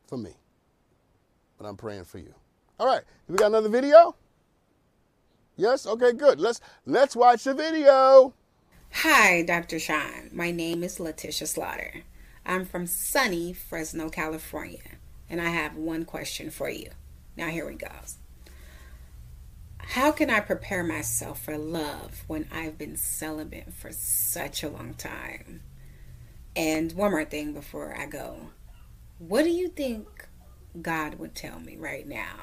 for 0.07 0.17
me. 0.17 0.31
But 1.59 1.67
I'm 1.67 1.77
praying 1.77 2.05
for 2.05 2.19
you. 2.19 2.33
All 2.79 2.87
right, 2.87 3.03
we 3.29 3.37
got 3.37 3.47
another 3.47 3.69
video? 3.69 4.15
Yes? 5.57 5.87
Okay, 5.87 6.13
good. 6.13 6.39
Let's 6.39 6.61
let's 6.85 7.17
watch 7.17 7.45
the 7.45 7.55
video. 7.55 8.35
Hi, 8.93 9.43
Dr. 9.43 9.79
Sean. 9.79 10.31
My 10.33 10.51
name 10.51 10.83
is 10.83 11.01
Letitia 11.01 11.47
Slaughter. 11.47 12.03
I'm 12.45 12.65
from 12.65 12.87
sunny 12.87 13.53
Fresno, 13.53 14.09
California, 14.11 14.99
and 15.29 15.41
I 15.41 15.49
have 15.49 15.75
one 15.75 16.05
question 16.05 16.51
for 16.51 16.71
you. 16.71 16.91
Now 17.37 17.49
here 17.49 17.67
we 17.67 17.75
go. 17.75 17.89
How 19.91 20.11
can 20.13 20.31
I 20.31 20.41
prepare 20.41 20.83
myself 20.83 21.43
for 21.45 21.57
love 21.57 22.25
when 22.27 22.49
I've 22.53 22.77
been 22.77 22.97
celibate 22.97 23.73
for 23.73 23.93
such 23.93 24.63
a 24.63 24.69
long 24.69 24.95
time? 24.95 25.63
And 26.55 26.93
one 26.93 27.13
more 27.13 27.25
thing 27.25 27.53
before 27.53 27.97
I 27.97 28.07
go. 28.07 28.51
What 29.19 29.45
do 29.45 29.51
you 29.51 29.69
think 29.69 30.29
God 30.81 31.19
would 31.19 31.35
tell 31.35 31.61
me 31.61 31.77
right 31.77 32.07
now 32.07 32.37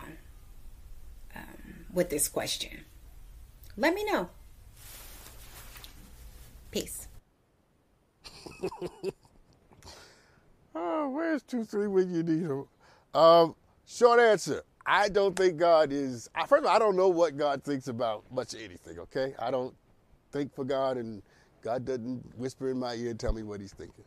um, 1.35 1.85
with 1.93 2.09
this 2.09 2.27
question? 2.27 2.85
Let 3.75 3.93
me 3.93 4.05
know. 4.05 4.29
Peace. 6.71 7.07
oh, 10.75 11.09
where's 11.09 11.43
two, 11.43 11.65
three 11.65 11.87
when 11.87 12.13
you 12.13 12.23
need 12.23 12.47
them? 12.47 12.67
Um, 13.13 13.55
short 13.85 14.19
answer. 14.19 14.63
I 14.85 15.09
don't 15.09 15.35
think 15.35 15.57
God 15.57 15.91
is. 15.91 16.29
First 16.47 16.63
of 16.63 16.65
all, 16.65 16.75
I 16.75 16.79
don't 16.79 16.95
know 16.95 17.07
what 17.07 17.37
God 17.37 17.63
thinks 17.63 17.87
about 17.87 18.23
much 18.31 18.53
anything. 18.53 18.99
Okay, 18.99 19.33
I 19.39 19.49
don't 19.51 19.73
think 20.31 20.53
for 20.53 20.65
God, 20.65 20.97
and 20.97 21.21
God 21.61 21.85
doesn't 21.85 22.37
whisper 22.37 22.69
in 22.69 22.79
my 22.79 22.95
ear 22.95 23.11
and 23.11 23.19
tell 23.19 23.33
me 23.33 23.43
what 23.43 23.61
He's 23.61 23.73
thinking. 23.73 24.03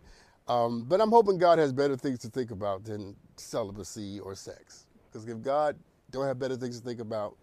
Um, 0.49 0.85
but 0.87 1.01
I'm 1.01 1.11
hoping 1.11 1.39
God 1.39 1.59
has 1.59 1.73
better 1.73 1.97
things 1.97 2.21
to 2.21 2.29
think 2.29 2.51
about 2.51 2.85
than 2.85 3.17
celibacy 3.37 4.21
or 4.21 4.35
sex. 4.35 4.87
Because 5.11 5.27
if 5.27 5.43
God 5.43 5.77
don't 6.11 6.27
have 6.27 6.39
better 6.39 6.57
things 6.57 6.79
to 6.79 6.85
think 6.85 7.01
about, 7.01 7.37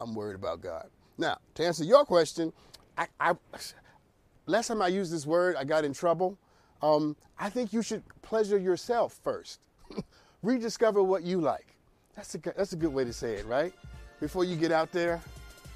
I'm 0.00 0.14
worried 0.14 0.36
about 0.36 0.62
God. 0.62 0.88
Now, 1.18 1.38
to 1.54 1.66
answer 1.66 1.84
your 1.84 2.04
question, 2.04 2.52
I, 2.96 3.08
I 3.20 3.34
last 4.46 4.68
time 4.68 4.80
I 4.80 4.88
used 4.88 5.12
this 5.12 5.26
word, 5.26 5.56
I 5.56 5.64
got 5.64 5.84
in 5.84 5.92
trouble. 5.92 6.38
Um, 6.80 7.16
I 7.38 7.50
think 7.50 7.72
you 7.72 7.82
should 7.82 8.02
pleasure 8.22 8.58
yourself 8.58 9.18
first. 9.22 9.60
Rediscover 10.42 11.02
what 11.02 11.24
you 11.24 11.40
like. 11.40 11.77
That's 12.18 12.34
a, 12.34 12.38
that's 12.38 12.72
a 12.72 12.76
good 12.76 12.92
way 12.92 13.04
to 13.04 13.12
say 13.12 13.34
it, 13.34 13.46
right? 13.46 13.72
Before 14.18 14.42
you 14.42 14.56
get 14.56 14.72
out 14.72 14.90
there, 14.90 15.20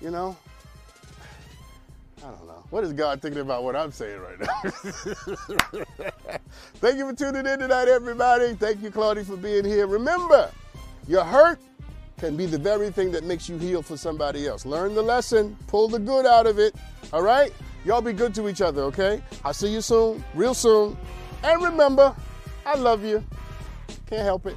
you 0.01 0.11
know? 0.11 0.37
I 2.19 2.23
don't 2.23 2.49
know. 2.49 2.65
What 2.71 2.83
is 2.83 2.93
God 2.93 3.23
thinking 3.23 3.43
about 3.43 3.63
what 3.63 3.77
I'm 3.77 3.93
saying 3.93 4.21
right 4.21 4.41
now? 4.41 4.47
Thank 6.81 6.99
you 6.99 7.09
for 7.09 7.15
tuning 7.15 7.47
in 7.47 7.61
tonight, 7.61 7.87
everybody. 7.87 8.55
Thank 8.55 8.83
you, 8.83 8.91
Claudia, 8.91 9.23
for 9.23 9.37
being 9.37 9.65
here. 9.65 9.87
Remember, 9.87 10.51
your 11.07 11.23
hurt 11.23 11.61
can 12.19 12.37
be 12.37 12.47
the 12.47 12.59
very 12.59 12.91
thing 12.91 13.13
that 13.13 13.23
makes 13.23 13.49
you 13.49 13.57
heal 13.57 13.81
for 13.81 13.97
somebody 13.97 14.49
else. 14.49 14.67
Learn 14.67 14.97
the 14.97 15.03
lesson, 15.03 15.57
pull 15.69 15.87
the 15.87 16.01
good 16.01 16.27
out 16.27 16.49
of 16.49 16.59
it, 16.59 16.75
all 17.13 17.23
right? 17.23 17.53
Y'all 17.85 18.03
be 18.03 18.13
good 18.13 18.35
to 18.35 18.49
each 18.49 18.61
other, 18.61 18.83
okay? 18.83 19.23
I'll 19.45 19.55
see 19.55 19.73
you 19.73 19.81
soon, 19.81 20.25
real 20.35 20.55
soon. 20.55 20.97
And 21.45 21.63
remember, 21.63 22.17
I 22.67 22.75
love 22.75 23.05
you. 23.05 23.23
Can't 24.07 24.23
help 24.23 24.47
it. 24.47 24.57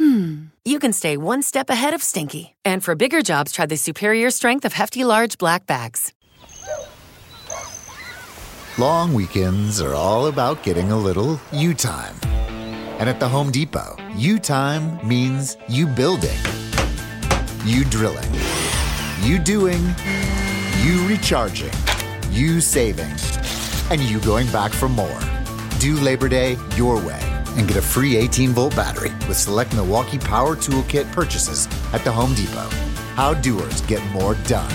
hmm, 0.00 0.46
you 0.64 0.78
can 0.78 0.92
stay 0.94 1.18
one 1.18 1.42
step 1.42 1.68
ahead 1.68 1.92
of 1.92 2.02
stinky. 2.02 2.56
And 2.64 2.82
for 2.82 2.94
bigger 2.94 3.20
jobs, 3.20 3.52
try 3.52 3.66
the 3.66 3.76
superior 3.76 4.30
strength 4.30 4.64
of 4.64 4.72
Hefty 4.72 5.04
Large 5.04 5.36
Black 5.36 5.66
Bags. 5.66 6.12
Long 8.78 9.12
weekends 9.12 9.80
are 9.80 9.94
all 9.94 10.28
about 10.28 10.62
getting 10.62 10.90
a 10.90 10.96
little 10.96 11.38
you 11.52 11.74
time. 11.74 12.14
And 12.98 13.08
at 13.08 13.20
the 13.20 13.28
Home 13.28 13.50
Depot, 13.50 13.96
you 14.16 14.38
time 14.38 15.06
means 15.06 15.58
you 15.68 15.86
building, 15.86 16.38
you 17.64 17.84
drilling, 17.84 18.32
you 19.20 19.38
doing, 19.38 19.82
you 20.82 21.06
recharging, 21.06 21.72
you 22.30 22.62
saving, 22.62 23.14
and 23.90 24.00
you 24.00 24.18
going 24.20 24.50
back 24.50 24.72
for 24.72 24.88
more. 24.88 25.20
Do 25.78 25.96
Labor 25.96 26.28
Day 26.28 26.56
your 26.76 26.96
way 27.04 27.39
and 27.60 27.68
get 27.68 27.76
a 27.76 27.82
free 27.82 28.16
18 28.16 28.50
volt 28.50 28.74
battery 28.74 29.12
with 29.28 29.36
select 29.36 29.74
Milwaukee 29.74 30.18
Power 30.18 30.56
Toolkit 30.56 31.12
purchases 31.12 31.68
at 31.92 32.02
the 32.04 32.10
Home 32.10 32.34
Depot. 32.34 32.68
How 33.14 33.34
doers 33.34 33.82
get 33.82 34.04
more 34.12 34.34
done. 34.46 34.72